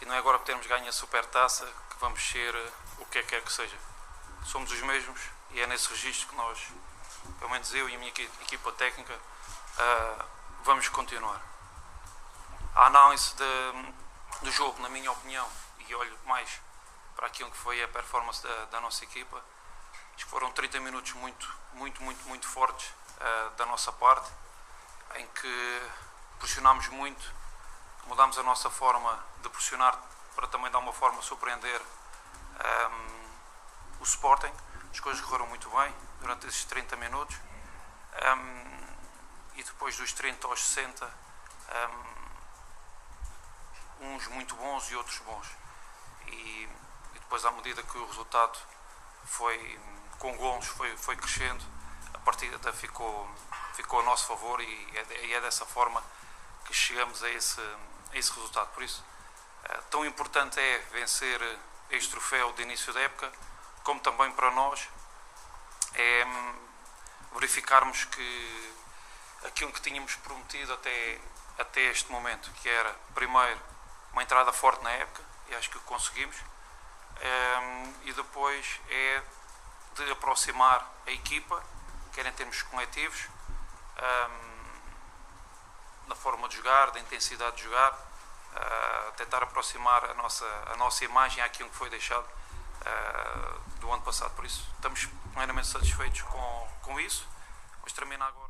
[0.01, 3.19] e não é agora por termos ganho a supertaça que vamos ser eh, o que
[3.19, 3.77] é que quer que seja.
[4.45, 6.59] Somos os mesmos e é nesse registro que nós,
[7.39, 9.19] pelo menos eu e a minha equi- equipa técnica,
[9.79, 10.25] ah,
[10.65, 11.41] vamos continuar.
[12.75, 13.95] A análise de-
[14.43, 15.49] do jogo, na minha opinião,
[15.79, 16.61] e olho mais
[17.15, 19.43] para aquilo que foi a performance da, da nossa equipa,
[20.15, 24.31] acho que foram 30 minutos muito, muito, muito, muito fortes ah, da nossa parte,
[25.17, 25.83] em que
[26.39, 27.35] pressionámos muito,
[28.07, 29.99] mudámos a nossa forma de pressionar
[30.35, 31.81] para também dar uma forma surpreender
[32.59, 33.27] ahm,
[34.01, 34.53] o Sporting.
[34.93, 37.37] As coisas correram muito bem durante esses 30 minutos.
[38.23, 38.77] Ahm,
[39.55, 42.16] e depois dos 30 aos 60, ahm,
[44.01, 45.47] uns muito bons e outros bons.
[46.27, 46.69] E,
[47.15, 48.59] e depois, à medida que o resultado
[49.25, 49.79] foi
[50.19, 51.65] com gols foi, foi crescendo,
[52.15, 53.29] a partida ficou,
[53.75, 56.03] ficou a nosso favor e é, e é dessa forma
[56.65, 58.69] que chegamos a esse, a esse resultado.
[58.73, 59.05] Por isso,
[59.65, 61.41] eh, tão importante é vencer
[61.91, 63.31] este troféu de início da época,
[63.85, 64.89] como também para nós
[65.95, 66.55] é hum,
[67.35, 68.75] verificarmos que
[69.45, 71.21] aquilo que tínhamos prometido até,
[71.59, 73.61] até este momento, que era, primeiro,
[74.17, 76.37] uma entrada forte na época, e acho que conseguimos,
[77.21, 79.23] hum, e depois é
[79.95, 81.63] de aproximar a equipa,
[82.15, 83.27] quer em termos coletivos,
[83.99, 84.57] hum,
[86.09, 91.05] da forma de jogar, da intensidade de jogar, uh, tentar aproximar a nossa, a nossa
[91.05, 94.35] imagem àquilo que foi deixado uh, do ano passado.
[94.35, 97.29] Por isso, estamos plenamente satisfeitos com, com isso.
[97.81, 98.46] Vamos terminar agora.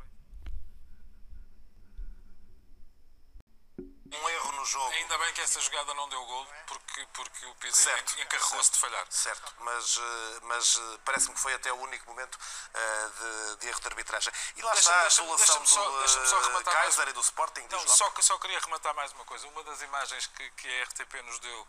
[4.13, 4.91] Um erro no jogo.
[4.93, 7.89] Ainda bem que essa jogada não deu gol, porque, porque o Pizzi
[8.19, 9.05] encarregou-se de falhar.
[9.09, 12.37] Certo, mas, eh, mas eh, parece-me que foi até o único momento
[12.73, 14.33] eh, de, de erro de arbitragem.
[14.55, 17.67] E lá Deixa- está a deixa- só- do só rematar mais- e do Sporting.
[17.69, 19.47] Não, só, que- só queria rematar mais uma coisa.
[19.47, 21.67] Uma das imagens que, que a RTP nos deu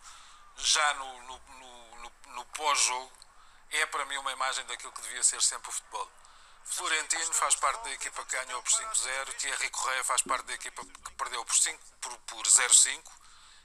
[0.56, 3.12] já no, no, no- no- no pós-jogo
[3.70, 6.10] é para mim uma imagem daquilo que devia ser sempre o futebol.
[6.70, 10.82] Florentino faz parte da equipa que ganhou por 5-0, Thierry Correia faz parte da equipa
[10.84, 13.02] que perdeu por, 5 por, por 0-5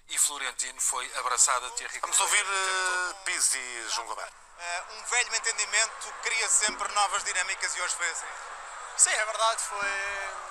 [0.09, 2.43] e Florentino foi abraçado a Thierry Vamos Correia.
[2.43, 3.11] ouvir o tempo todo.
[3.11, 4.33] uh, Pizzi e João Gilberto.
[4.59, 8.27] Eh, um velho entendimento cria sempre novas dinâmicas e hoje foi assim.
[8.95, 9.87] Sim, é verdade, foi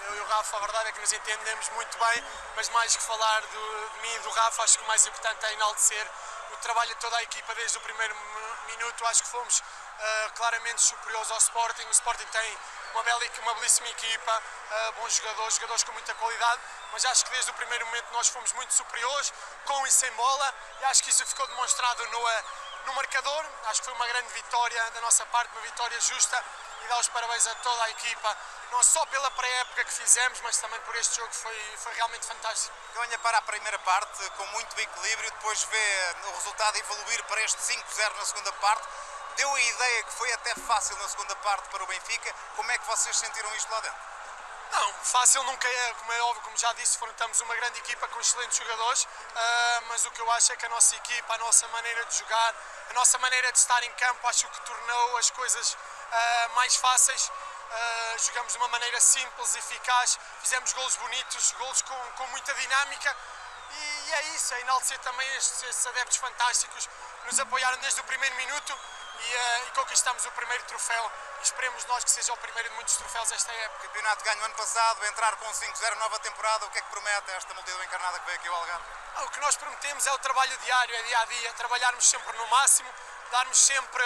[0.08, 2.24] eu e o Rafa, a verdade é que nos entendemos muito bem,
[2.56, 5.46] mas mais que falar do, de mim e do Rafa, acho que o mais importante
[5.46, 6.10] é enaltecer
[6.52, 9.62] o trabalho de toda a equipa desde o primeiro mi- minuto, acho que fomos
[10.02, 12.58] ah, claramente superiores ao Sporting, o Sporting tem
[12.92, 16.60] uma, bela, uma belíssima equipa, ah, bons jogadores, jogadores com muita qualidade,
[16.92, 19.32] mas acho que desde o primeiro momento nós fomos muito superiores,
[19.64, 22.44] com e sem bola, e acho que isso ficou demonstrado no, ah,
[22.86, 26.44] no marcador, acho que foi uma grande vitória da nossa parte, uma vitória justa,
[26.84, 28.36] e dar os parabéns a toda a equipa,
[28.72, 32.26] não só pela pré-época que fizemos, mas também por este jogo que foi, foi realmente
[32.26, 32.74] fantástico.
[32.96, 37.60] Olha para a primeira parte com muito equilíbrio, depois vê o resultado evoluir para este
[37.60, 38.88] 5-0 na segunda parte.
[39.36, 42.34] Deu a ideia que foi até fácil na segunda parte para o Benfica.
[42.56, 44.12] Como é que vocês sentiram isto lá dentro?
[44.72, 48.18] Não, fácil nunca é, como é óbvio, como já disse, estamos uma grande equipa com
[48.20, 49.06] excelentes jogadores,
[49.36, 52.16] ah, mas o que eu acho é que a nossa equipa, a nossa maneira de
[52.16, 52.54] jogar,
[52.88, 55.76] a nossa maneira de estar em campo, acho que tornou as coisas
[56.10, 57.30] ah, mais fáceis.
[57.70, 63.16] Ah, jogamos de uma maneira simples, eficaz, fizemos golos bonitos, golos com, com muita dinâmica
[63.72, 66.88] e é isso, é enaltecer também estes, estes adeptos fantásticos
[67.24, 68.78] nos apoiaram desde o primeiro minuto
[69.20, 72.74] e, ah, e conquistamos o primeiro troféu e esperemos nós que seja o primeiro de
[72.74, 73.88] muitos troféus esta época.
[73.88, 77.54] Campeonato ganho ano passado, entrar com 5-0 nova temporada, o que é que promete esta
[77.54, 78.84] multidão encarnada que veio aqui ao Algarve?
[79.16, 82.36] Ah, O que nós prometemos é o trabalho diário, é dia a dia, trabalharmos sempre
[82.36, 82.92] no máximo,
[83.30, 84.04] darmos sempre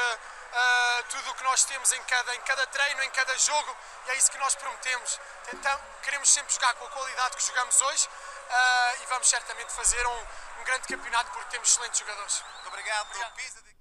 [0.52, 3.76] ah, tudo o que nós temos em cada, em cada treino, em cada jogo,
[4.06, 5.20] e é isso que nós prometemos.
[5.52, 8.08] Então, queremos sempre jogar com a qualidade que jogamos hoje,
[8.46, 10.26] uh, e vamos certamente fazer um,
[10.60, 12.42] um grande campeonato porque temos excelentes jogadores.
[12.54, 13.08] Muito obrigado.
[13.34, 13.75] Pisa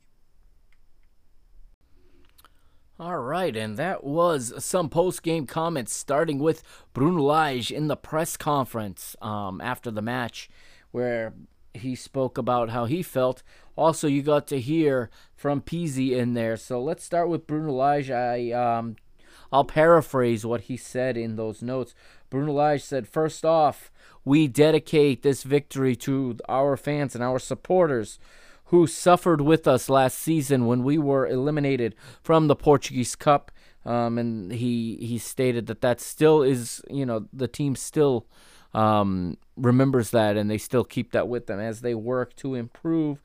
[2.98, 6.64] All right, and that was some post game comments, starting with
[6.94, 10.50] Bruno Lage in the press conference um, after the match,
[10.92, 11.34] where
[11.74, 13.44] he spoke about how he felt.
[13.76, 16.56] Also, you got to hear from Pizzi in there.
[16.56, 18.10] So let's start with Bruno Lage.
[18.10, 18.96] I um,
[19.52, 21.94] I'll paraphrase what he said in those notes.
[22.30, 23.92] Bruno Lage said, First off,
[24.24, 28.20] we dedicate this victory to our fans and our supporters
[28.66, 33.52] who suffered with us last season when we were eliminated from the Portuguese Cup.
[33.86, 38.26] Um, and he he stated that that still is, you know, the team still
[38.74, 43.22] um, remembers that and they still keep that with them as they work to improve.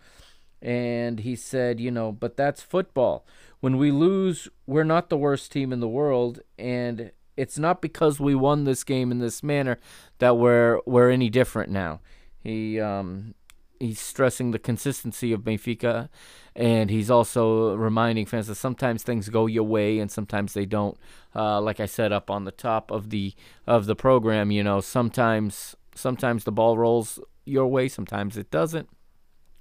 [0.62, 3.26] And he said, you know, but that's football.
[3.60, 8.20] When we lose, we're not the worst team in the world, and it's not because
[8.20, 9.78] we won this game in this manner
[10.18, 12.00] that we're we're any different now.
[12.42, 13.34] He um,
[13.80, 16.10] he's stressing the consistency of Benfica,
[16.54, 20.96] and he's also reminding fans that sometimes things go your way and sometimes they don't.
[21.34, 23.34] Uh, like I said up on the top of the
[23.66, 28.88] of the program, you know, sometimes sometimes the ball rolls your way, sometimes it doesn't,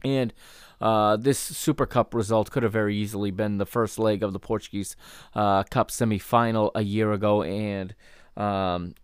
[0.04, 0.34] and.
[0.82, 4.40] Uh, this Super Cup result could have very easily been the first leg of the
[4.40, 4.96] Portuguese
[5.36, 7.94] uh, Cup semifinal a year ago, and
[8.38, 8.96] um,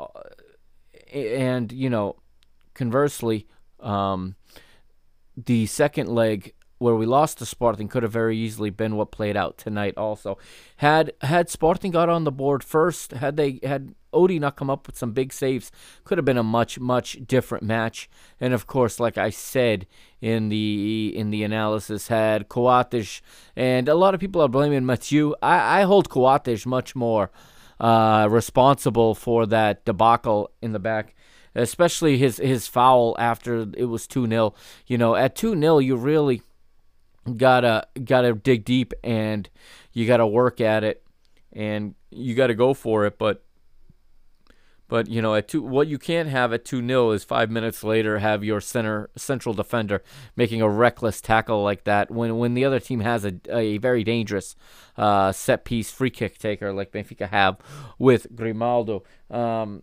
[1.13, 2.15] and you know,
[2.73, 3.45] conversely,
[3.81, 4.35] um,
[5.37, 9.37] the second leg where we lost to Sporting could have very easily been what played
[9.37, 9.93] out tonight.
[9.97, 10.37] Also,
[10.77, 14.87] had had Sporting got on the board first, had they had Odie not come up
[14.87, 15.71] with some big saves,
[16.03, 18.09] could have been a much much different match.
[18.39, 19.87] And of course, like I said
[20.21, 23.21] in the in the analysis, had Coates
[23.55, 25.33] and a lot of people are blaming Mathieu.
[25.41, 27.31] I, I hold Coates much more
[27.79, 31.14] uh, responsible for that debacle in the back
[31.55, 34.53] especially his his foul after it was 2-0.
[34.85, 36.41] You know, at 2-0 you really
[37.37, 39.49] gotta gotta dig deep and
[39.93, 41.03] you gotta work at it
[41.53, 43.17] and you gotta go for it.
[43.17, 43.45] But
[44.87, 47.83] but you know, at two, what you can't have at two 0 is five minutes
[47.83, 50.03] later have your center central defender
[50.35, 54.03] making a reckless tackle like that when when the other team has a, a very
[54.03, 54.55] dangerous
[54.97, 57.57] uh, set piece free kick taker like Benfica have
[57.97, 59.03] with Grimaldo.
[59.31, 59.81] Um,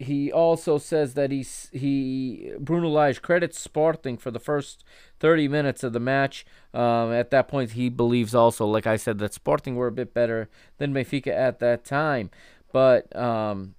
[0.00, 4.82] he also says that he's he Bruno Lage credits Sporting for the first
[5.18, 6.46] 30 minutes of the match.
[6.72, 10.14] Um, at that point, he believes also, like I said, that Sporting were a bit
[10.14, 10.48] better
[10.78, 12.30] than Benfica at that time.
[12.72, 13.74] But um,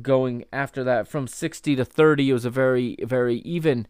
[0.00, 3.86] going after that, from 60 to 30, it was a very very even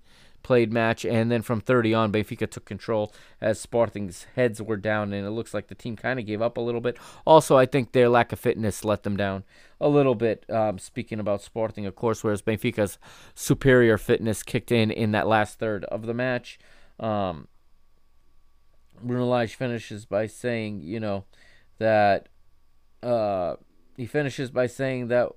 [0.46, 5.12] played match, and then from 30 on, Benfica took control as Sporting's heads were down,
[5.12, 6.96] and it looks like the team kind of gave up a little bit.
[7.26, 9.42] Also, I think their lack of fitness let them down
[9.80, 10.46] a little bit.
[10.48, 12.96] Um, speaking about Sporting, of course, whereas Benfica's
[13.34, 16.60] superior fitness kicked in in that last third of the match.
[17.00, 17.48] Um,
[19.02, 21.24] Bruno Lage finishes by saying, you know,
[21.78, 22.28] that
[23.02, 23.56] uh,
[23.96, 25.32] he finishes by saying that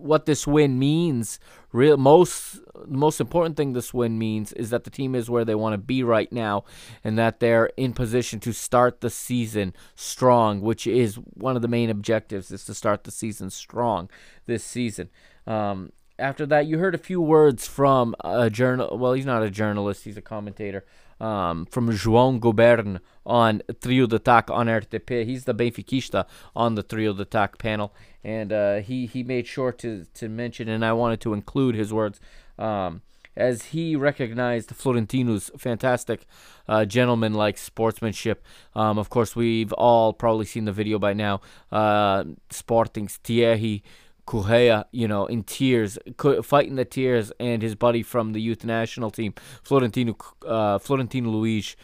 [0.00, 1.38] what this win means
[1.72, 5.44] real most the most important thing this win means is that the team is where
[5.44, 6.64] they want to be right now
[7.04, 11.68] and that they're in position to start the season strong which is one of the
[11.68, 14.08] main objectives is to start the season strong
[14.46, 15.10] this season.
[15.46, 19.50] Um, after that you heard a few words from a journal well he's not a
[19.50, 20.84] journalist he's a commentator
[21.20, 25.24] um, from João Gobern on Trio d'Ataque on RTP.
[25.24, 26.26] He's the Benfiquista
[26.56, 27.92] on the Trio d'Ataque panel,
[28.24, 31.92] and uh, he he made sure to to mention, and I wanted to include his
[31.92, 32.20] words.
[32.58, 33.02] Um,
[33.36, 36.26] as he recognized Florentino's fantastic
[36.68, 38.44] uh, gentleman-like sportsmanship.
[38.74, 41.40] Um, of course, we've all probably seen the video by now.
[41.70, 43.82] Uh, Sporting's Thierry
[44.26, 45.98] Correia, you know, in tears,
[46.42, 50.16] fighting the tears, and his buddy from the youth national team, Florentino,
[50.46, 51.76] uh, Florentino Luis,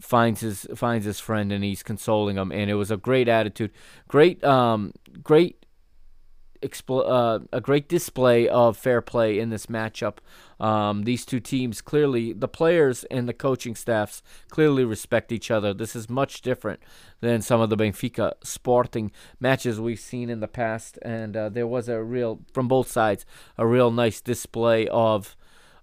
[0.00, 3.72] finds his finds his friend and he's consoling him, and it was a great attitude,
[4.08, 4.92] great, um,
[5.22, 5.65] great
[6.62, 10.18] expl- uh, a great display of fair play in this matchup.
[10.58, 15.74] Um, these two teams clearly, the players and the coaching staffs clearly respect each other.
[15.74, 16.80] This is much different
[17.20, 21.66] than some of the Benfica Sporting matches we've seen in the past, and uh, there
[21.66, 23.26] was a real, from both sides,
[23.58, 25.36] a real nice display of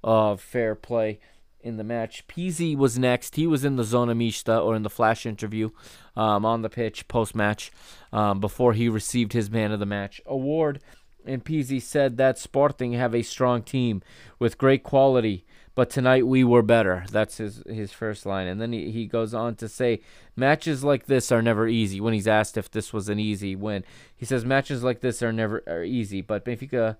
[0.04, 1.18] of fair play
[1.64, 2.28] in the match.
[2.28, 3.36] Pizzi was next.
[3.36, 5.70] He was in the zona mista or in the flash interview
[6.16, 7.72] um, on the pitch post match
[8.12, 10.80] um, before he received his man of the match award.
[11.26, 14.02] And Pizzi said that Sporting have a strong team
[14.40, 17.06] with great quality, but tonight we were better.
[17.10, 18.48] That's his his first line.
[18.48, 20.02] And then he, he goes on to say
[20.36, 22.02] matches like this are never easy.
[22.02, 23.86] When he's asked if this was an easy win,
[24.16, 26.98] he says matches like this are never are easy, but Benfica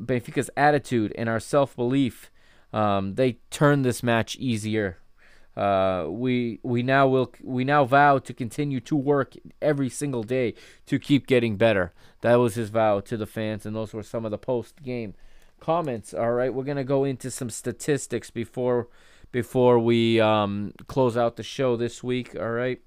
[0.00, 2.30] Benfica's attitude and our self belief,
[2.76, 4.98] um, they turned this match easier.
[5.56, 9.32] Uh, we we now will we now vow to continue to work
[9.62, 10.52] every single day
[10.84, 11.94] to keep getting better.
[12.20, 15.14] That was his vow to the fans, and those were some of the post game
[15.58, 16.12] comments.
[16.12, 18.88] All right, we're gonna go into some statistics before
[19.32, 22.36] before we um, close out the show this week.
[22.38, 22.82] All right.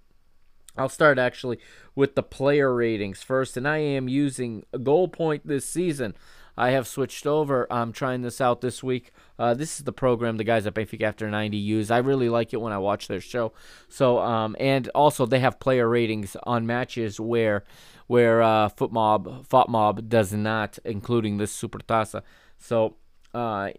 [0.78, 1.60] I'll start actually
[1.96, 6.14] with the player ratings first, and I am using goal point this season.
[6.60, 7.72] I have switched over.
[7.72, 9.14] I'm trying this out this week.
[9.40, 11.90] Uh, this is the program the guys at Benfica After 90 use.
[11.90, 13.54] I really like it when I watch their show.
[13.88, 17.64] So, um, and also they have player ratings on matches where,
[18.08, 22.24] where uh, FotMob does not, including this Supertaça.
[22.58, 22.98] So,
[23.34, 23.70] uh,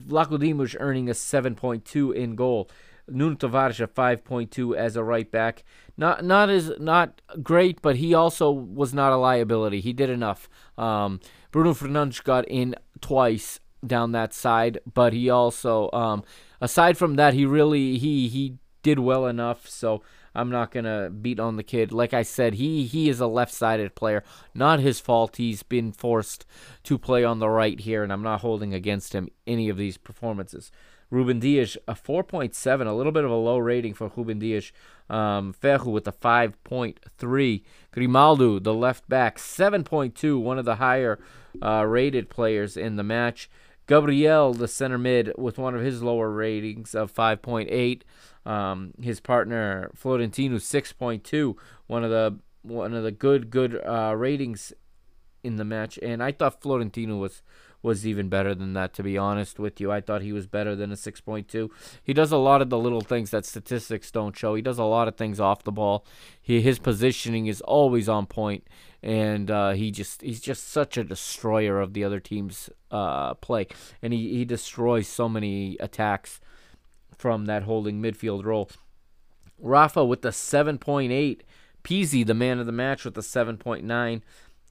[0.00, 2.70] Dimos earning a 7.2 in goal.
[3.10, 5.64] Nuno Tavares a 5.2 as a right back.
[5.96, 9.80] Not not as not great, but he also was not a liability.
[9.80, 10.48] He did enough.
[10.76, 11.20] Um,
[11.50, 16.24] Bruno Fernandes got in twice down that side, but he also um,
[16.60, 19.68] aside from that, he really he he did well enough.
[19.68, 20.02] So
[20.34, 21.92] I'm not gonna beat on the kid.
[21.92, 24.22] Like I said, he he is a left-sided player.
[24.54, 25.36] Not his fault.
[25.36, 26.44] He's been forced
[26.84, 29.96] to play on the right here, and I'm not holding against him any of these
[29.96, 30.70] performances.
[31.10, 34.72] Ruben Dias, a 4.7, a little bit of a low rating for Ruben Dias.
[35.08, 37.62] Um, with a 5.3.
[37.92, 41.18] Grimaldo, the left back, 7.2, one of the higher
[41.62, 43.48] uh, rated players in the match.
[43.86, 48.02] Gabriel, the center mid, with one of his lower ratings of 5.8.
[48.44, 51.54] Um, his partner Florentino, 6.2,
[51.86, 54.74] one of the one of the good good uh, ratings
[55.42, 55.98] in the match.
[56.02, 57.42] And I thought Florentino was
[57.82, 59.92] was even better than that, to be honest with you.
[59.92, 61.70] I thought he was better than a 6.2.
[62.02, 64.54] He does a lot of the little things that statistics don't show.
[64.54, 66.04] He does a lot of things off the ball.
[66.40, 68.66] He, his positioning is always on point,
[69.02, 73.68] and uh, he just he's just such a destroyer of the other team's uh, play,
[74.02, 76.40] and he, he destroys so many attacks
[77.16, 78.70] from that holding midfield role.
[79.58, 81.40] Rafa with the 7.8.
[81.84, 84.22] Pizzi, the man of the match, with the 7.9.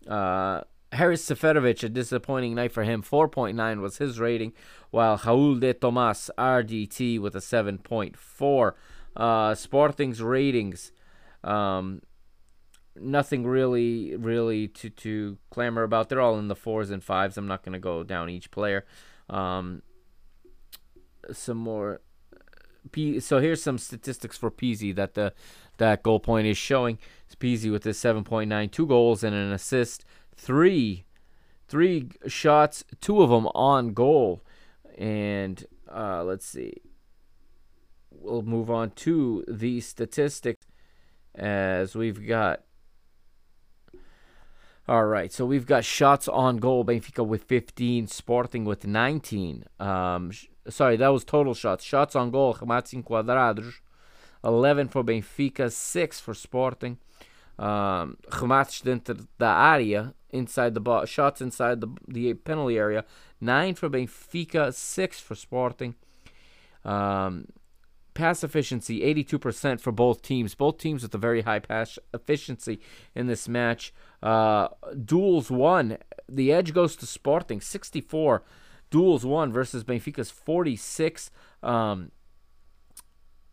[0.07, 0.61] Uh,
[0.93, 3.01] Haris Seferovic, a disappointing night for him.
[3.01, 4.53] 4.9 was his rating,
[4.89, 8.71] while Raul de Tomas, RDT, with a 7.4.
[9.15, 10.91] Uh, Sporting's ratings,
[11.43, 12.01] um,
[12.95, 16.09] nothing really, really to, to clamor about.
[16.09, 17.37] They're all in the fours and fives.
[17.37, 18.85] I'm not going to go down each player.
[19.29, 19.81] Um,
[21.31, 22.01] some more.
[22.91, 25.33] P- so here's some statistics for Pizzi that the
[25.77, 26.97] that goal point is showing.
[27.25, 30.05] It's Pizzi with his 7.9, two goals and an assist
[30.37, 31.05] three
[31.67, 34.41] three shots, two of them on goal.
[34.97, 36.81] And uh, let's see.
[38.09, 40.65] We'll move on to the statistics
[41.35, 42.63] as we've got.
[44.89, 46.85] All right, so we've got shots on goal.
[46.85, 49.65] Benfica with 15, Sporting with 19.
[49.81, 51.83] Um, sh- sorry, that was total shots.
[51.83, 53.73] Shots on goal, remates enquadrados.
[54.45, 56.99] 11 for Benfica, 6 for Sporting.
[57.59, 58.17] Um,
[58.83, 63.03] dentro da área, inside the box, shots inside the the penalty area.
[63.41, 65.95] Nine for Benfica, six for Sporting.
[66.85, 67.47] Um,
[68.17, 70.55] pass efficiency, 82% for both teams.
[70.55, 72.79] Both teams with a very high pass efficiency
[73.13, 73.93] in this match.
[74.23, 74.69] Uh,
[75.05, 75.97] duels won.
[76.27, 78.43] The edge goes to Sporting, 64.
[78.89, 81.29] Duels won versus Benfica's 46.
[81.61, 82.11] Um,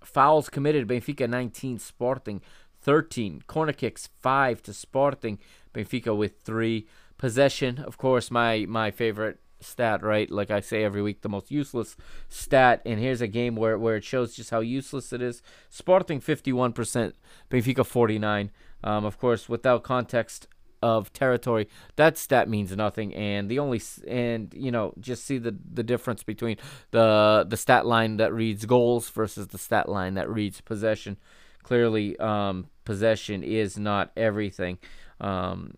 [0.03, 2.41] fouls committed, Benfica 19, Sporting
[2.85, 3.43] 13.
[3.47, 5.39] Corner kicks, 5 to Sporting.
[5.74, 6.86] Benfica with three.
[7.19, 10.31] Possession, of course, my my favorite stat, right?
[10.31, 11.97] Like I say every week, the most useless
[12.28, 12.82] stat.
[12.85, 15.43] And here's a game where, where it shows just how useless it is.
[15.70, 17.12] Sporting 51%,
[17.51, 18.51] Benfica 49.
[18.82, 20.47] Um, of course, without context
[20.82, 23.15] of territory, that stat means nothing.
[23.15, 26.59] And the only and you know just see the the difference between
[26.90, 31.16] the the stat line that reads goals versus the stat line that reads possession.
[31.65, 34.78] Clearly, um, possession is not everything.
[35.20, 35.77] Um,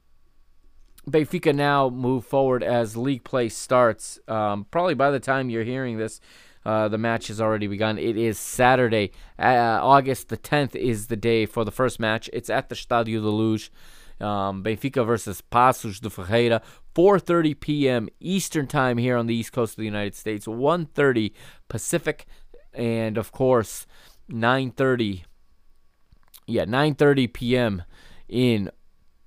[1.08, 4.18] Benfica now move forward as league play starts.
[4.26, 6.20] Um, probably by the time you're hearing this,
[6.64, 7.96] uh, the match has already begun.
[7.96, 12.28] It is Saturday, uh, August the 10th is the day for the first match.
[12.32, 13.70] It's at the Estádio da Luz.
[14.18, 16.62] Um, Benfica versus Paços de Ferreira,
[16.94, 18.08] 4:30 p.m.
[18.18, 21.32] Eastern Time here on the East Coast of the United States, 1:30
[21.68, 22.26] Pacific,
[22.72, 23.86] and of course
[24.30, 25.24] 9:30.
[26.46, 27.82] Yeah, 9:30 p.m.
[28.28, 28.70] in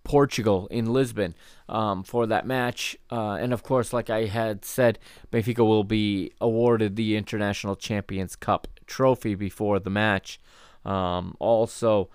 [0.04, 1.36] Portugal in Lisbon
[1.68, 2.98] um, for that match.
[3.12, 4.98] Uh, and of course, like I had said,
[5.32, 10.40] Benfica will be awarded the International Champions Cup trophy before the match.
[10.86, 12.10] Um, also,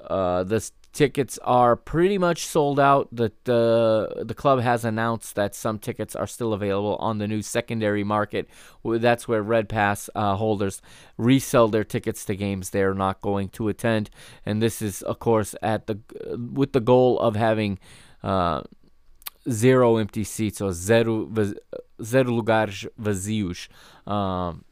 [0.00, 3.08] uh, the Tickets are pretty much sold out.
[3.12, 7.42] The, the the club has announced that some tickets are still available on the new
[7.42, 8.48] secondary market.
[8.82, 10.80] That's where Red Pass uh, holders
[11.18, 14.08] resell their tickets to games they're not going to attend,
[14.46, 16.00] and this is of course at the
[16.54, 17.78] with the goal of having.
[18.22, 18.62] Uh,
[19.48, 21.30] zero empty seats or zero,
[22.02, 23.68] zero lugares vazios.
[24.10, 24.64] Um,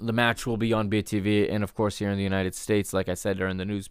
[0.00, 3.08] the match will be on BTV, and of course here in the United States, like
[3.08, 3.88] I said during the news,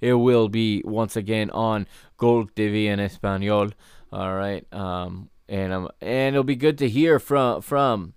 [0.00, 1.86] it will be once again on
[2.16, 3.72] Gol TV en Español.
[4.12, 8.14] All right, um, and um, and it'll be good to hear from from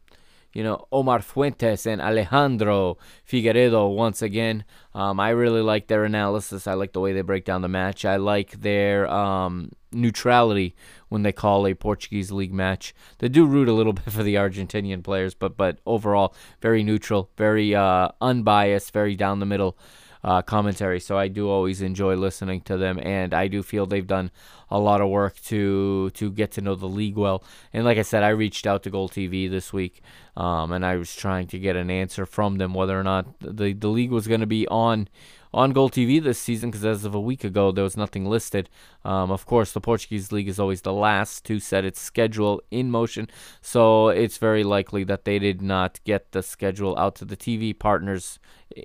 [0.54, 2.98] you know, Omar Fuentes and Alejandro
[3.28, 4.64] Figueredo once again.
[4.94, 6.68] Um, I really like their analysis.
[6.68, 8.06] I like the way they break down the match.
[8.06, 10.76] I like their um, neutrality
[11.10, 12.94] when they call a Portuguese league match.
[13.18, 17.32] They do root a little bit for the Argentinian players, but but overall very neutral,
[17.38, 19.78] very uh, unbiased, very down the middle
[20.24, 21.00] uh, commentary.
[21.00, 24.32] So I do always enjoy listening to them, and I do feel they've done
[24.72, 27.44] a lot of work to to get to know the league well.
[27.74, 30.02] And like I said, I reached out to Gol TV this week,
[30.38, 33.74] um, and I was trying to get an answer from them whether or not the
[33.74, 35.08] the league was going to be on
[35.54, 38.70] on Gol TV this season because as of a week ago there was nothing listed.
[39.06, 42.90] Um, of course, the Portuguese league is always the last to set its schedule in
[42.90, 43.28] motion,
[43.62, 47.78] so it's very likely that they did not get the schedule out to the TV
[47.78, 48.40] partners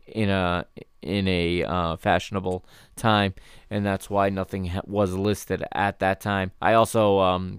[0.07, 0.67] in a
[1.03, 2.65] in a uh, fashionable
[2.97, 3.35] time,
[3.71, 6.53] and that's why nothing was listed at that time.
[6.61, 7.59] I also um,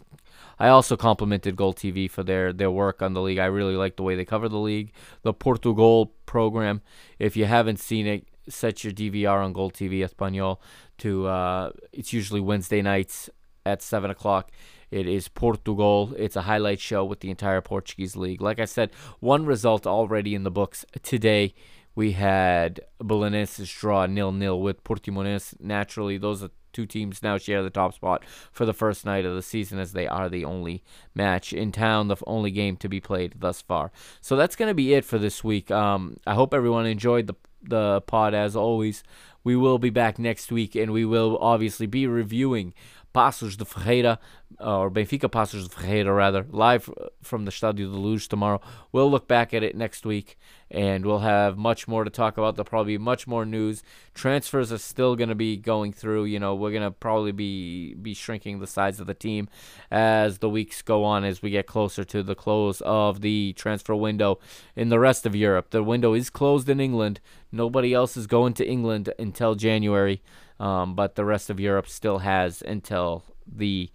[0.60, 3.40] I also complimented Gol TV for their their work on the league.
[3.40, 4.92] I really like the way they cover the league,
[5.22, 6.82] the Portugal program.
[7.18, 10.62] If you haven't seen it, set your DVR on Gol TV Espanol
[11.00, 13.30] to uh, it's usually Wednesday nights
[13.66, 14.52] at seven o'clock.
[14.92, 16.14] It is Portugal.
[16.18, 18.42] It's a highlight show with the entire Portuguese league.
[18.42, 21.54] Like I said, one result already in the books today.
[22.00, 25.60] We had Belenenses draw nil nil with Portimonense.
[25.60, 28.24] Naturally, those are two teams now share the top spot
[28.54, 30.82] for the first night of the season as they are the only
[31.14, 33.92] match in town, the only game to be played thus far.
[34.22, 35.72] So that's going to be it for this week.
[35.72, 39.04] Um, I hope everyone enjoyed the the pod as always.
[39.44, 42.74] We will be back next week and we will obviously be reviewing
[43.14, 44.20] Paços de Ferreira,
[44.60, 48.62] or Benfica Paços de Ferreira, rather, live uh, from the Stadio de Luz tomorrow.
[48.92, 50.38] We'll look back at it next week,
[50.70, 52.56] and we'll have much more to talk about.
[52.56, 53.84] There'll probably be much more news.
[54.14, 56.26] Transfers are still going to be going through.
[56.26, 59.50] You know, we're going to probably be be shrinking the size of the team
[59.90, 63.96] as the weeks go on, as we get closer to the close of the transfer
[63.96, 64.40] window
[64.76, 65.72] in the rest of Europe.
[65.72, 67.20] The window is closed in England.
[67.52, 70.22] Nobody else is going to England until January.
[70.60, 73.90] Um, but the rest of Europe still has until the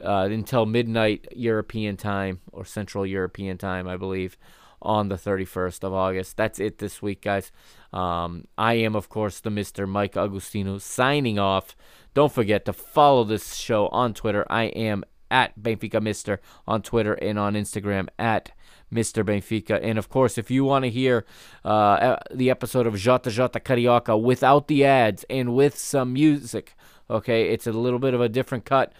[0.00, 4.36] uh, until midnight European time or Central European time, I believe,
[4.82, 6.36] on the 31st of August.
[6.36, 7.52] That's it this week, guys.
[7.92, 9.88] Um, I am, of course, the Mr.
[9.88, 11.76] Mike Agustino signing off.
[12.14, 14.46] Don't forget to follow this show on Twitter.
[14.48, 18.50] I am at Benfica Mister on Twitter and on Instagram at
[18.92, 19.24] Mr.
[19.24, 19.78] Benfica.
[19.82, 21.24] And of course, if you want to hear
[21.64, 26.76] uh, the episode of Jota Jota Carioca without the ads and with some music,
[27.08, 28.92] okay, it's a little bit of a different cut.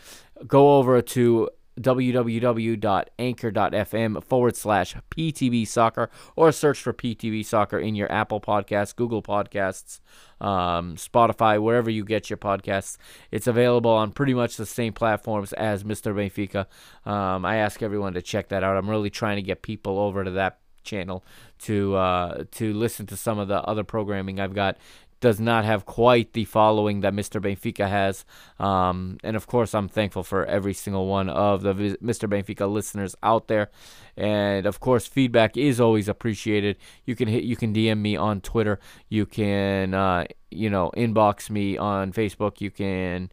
[0.46, 8.10] Go over to www.anchor.fm forward slash PTB Soccer or search for PTB Soccer in your
[8.12, 10.00] Apple Podcasts, Google Podcasts,
[10.40, 12.98] um, Spotify, wherever you get your podcasts.
[13.30, 16.14] It's available on pretty much the same platforms as Mr.
[16.14, 16.66] Benfica.
[17.10, 18.76] Um, I ask everyone to check that out.
[18.76, 21.24] I'm really trying to get people over to that channel
[21.58, 24.78] to uh, to listen to some of the other programming I've got
[25.20, 27.40] does not have quite the following that Mr.
[27.40, 28.24] Benfica has.
[28.58, 32.28] Um, and of course, I'm thankful for every single one of the Mr.
[32.28, 33.70] Benfica listeners out there.
[34.16, 36.76] And of course, feedback is always appreciated.
[37.04, 38.80] You can hit, you can DM me on Twitter.
[39.08, 42.60] You can, uh, you know, inbox me on Facebook.
[42.60, 43.30] You can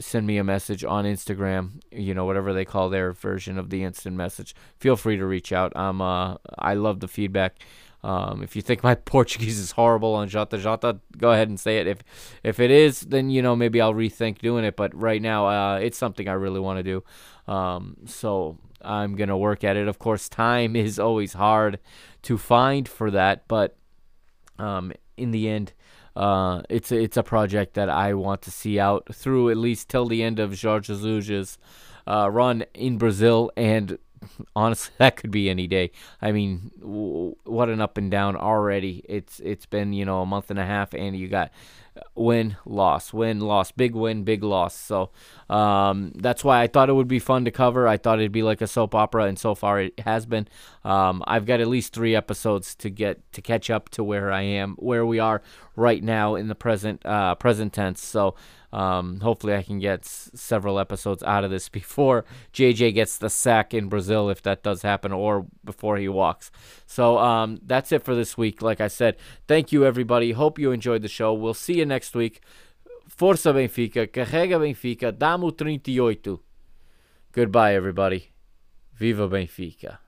[0.00, 3.84] send me a message on Instagram, you know, whatever they call their version of the
[3.84, 4.54] instant message.
[4.76, 5.72] Feel free to reach out.
[5.74, 7.56] I'm uh I love the feedback.
[8.08, 11.76] Um, if you think my Portuguese is horrible on Jota Jota, go ahead and say
[11.76, 11.86] it.
[11.86, 11.98] If
[12.42, 14.76] if it is, then you know maybe I'll rethink doing it.
[14.76, 17.52] But right now, uh, it's something I really want to do.
[17.52, 19.88] Um, so I'm gonna work at it.
[19.88, 21.80] Of course, time is always hard
[22.22, 23.76] to find for that, but
[24.58, 25.74] um, in the end,
[26.16, 29.90] uh, it's a, it's a project that I want to see out through at least
[29.90, 31.58] till the end of Jorge Jesus's
[32.06, 33.98] uh, run in Brazil and
[34.56, 35.90] honestly, that could be any day.
[36.20, 39.04] I mean, w- what an up and down already.
[39.08, 41.50] It's it's been you know a month and a half, and you got
[42.14, 44.74] win, loss, win, loss, big win, big loss.
[44.74, 45.10] So
[45.48, 47.86] um, that's why I thought it would be fun to cover.
[47.86, 50.48] I thought it'd be like a soap opera, and so far it has been.
[50.84, 54.42] Um, I've got at least three episodes to get to catch up to where I
[54.42, 55.42] am, where we are
[55.76, 58.02] right now in the present uh, present tense.
[58.02, 58.34] So
[58.72, 63.30] um, hopefully, I can get s- several episodes out of this before JJ gets the
[63.30, 66.50] sack in Brazil, if that does happen, or before he walks.
[66.86, 68.60] So um, that's it for this week.
[68.62, 69.16] Like I said,
[69.46, 70.32] thank you, everybody.
[70.32, 71.32] Hope you enjoyed the show.
[71.32, 72.40] We'll see you next week.
[73.08, 76.38] Força Benfica, carrega Benfica, damo 38.
[77.32, 78.30] Goodbye, everybody.
[78.94, 79.98] Viva Benfica.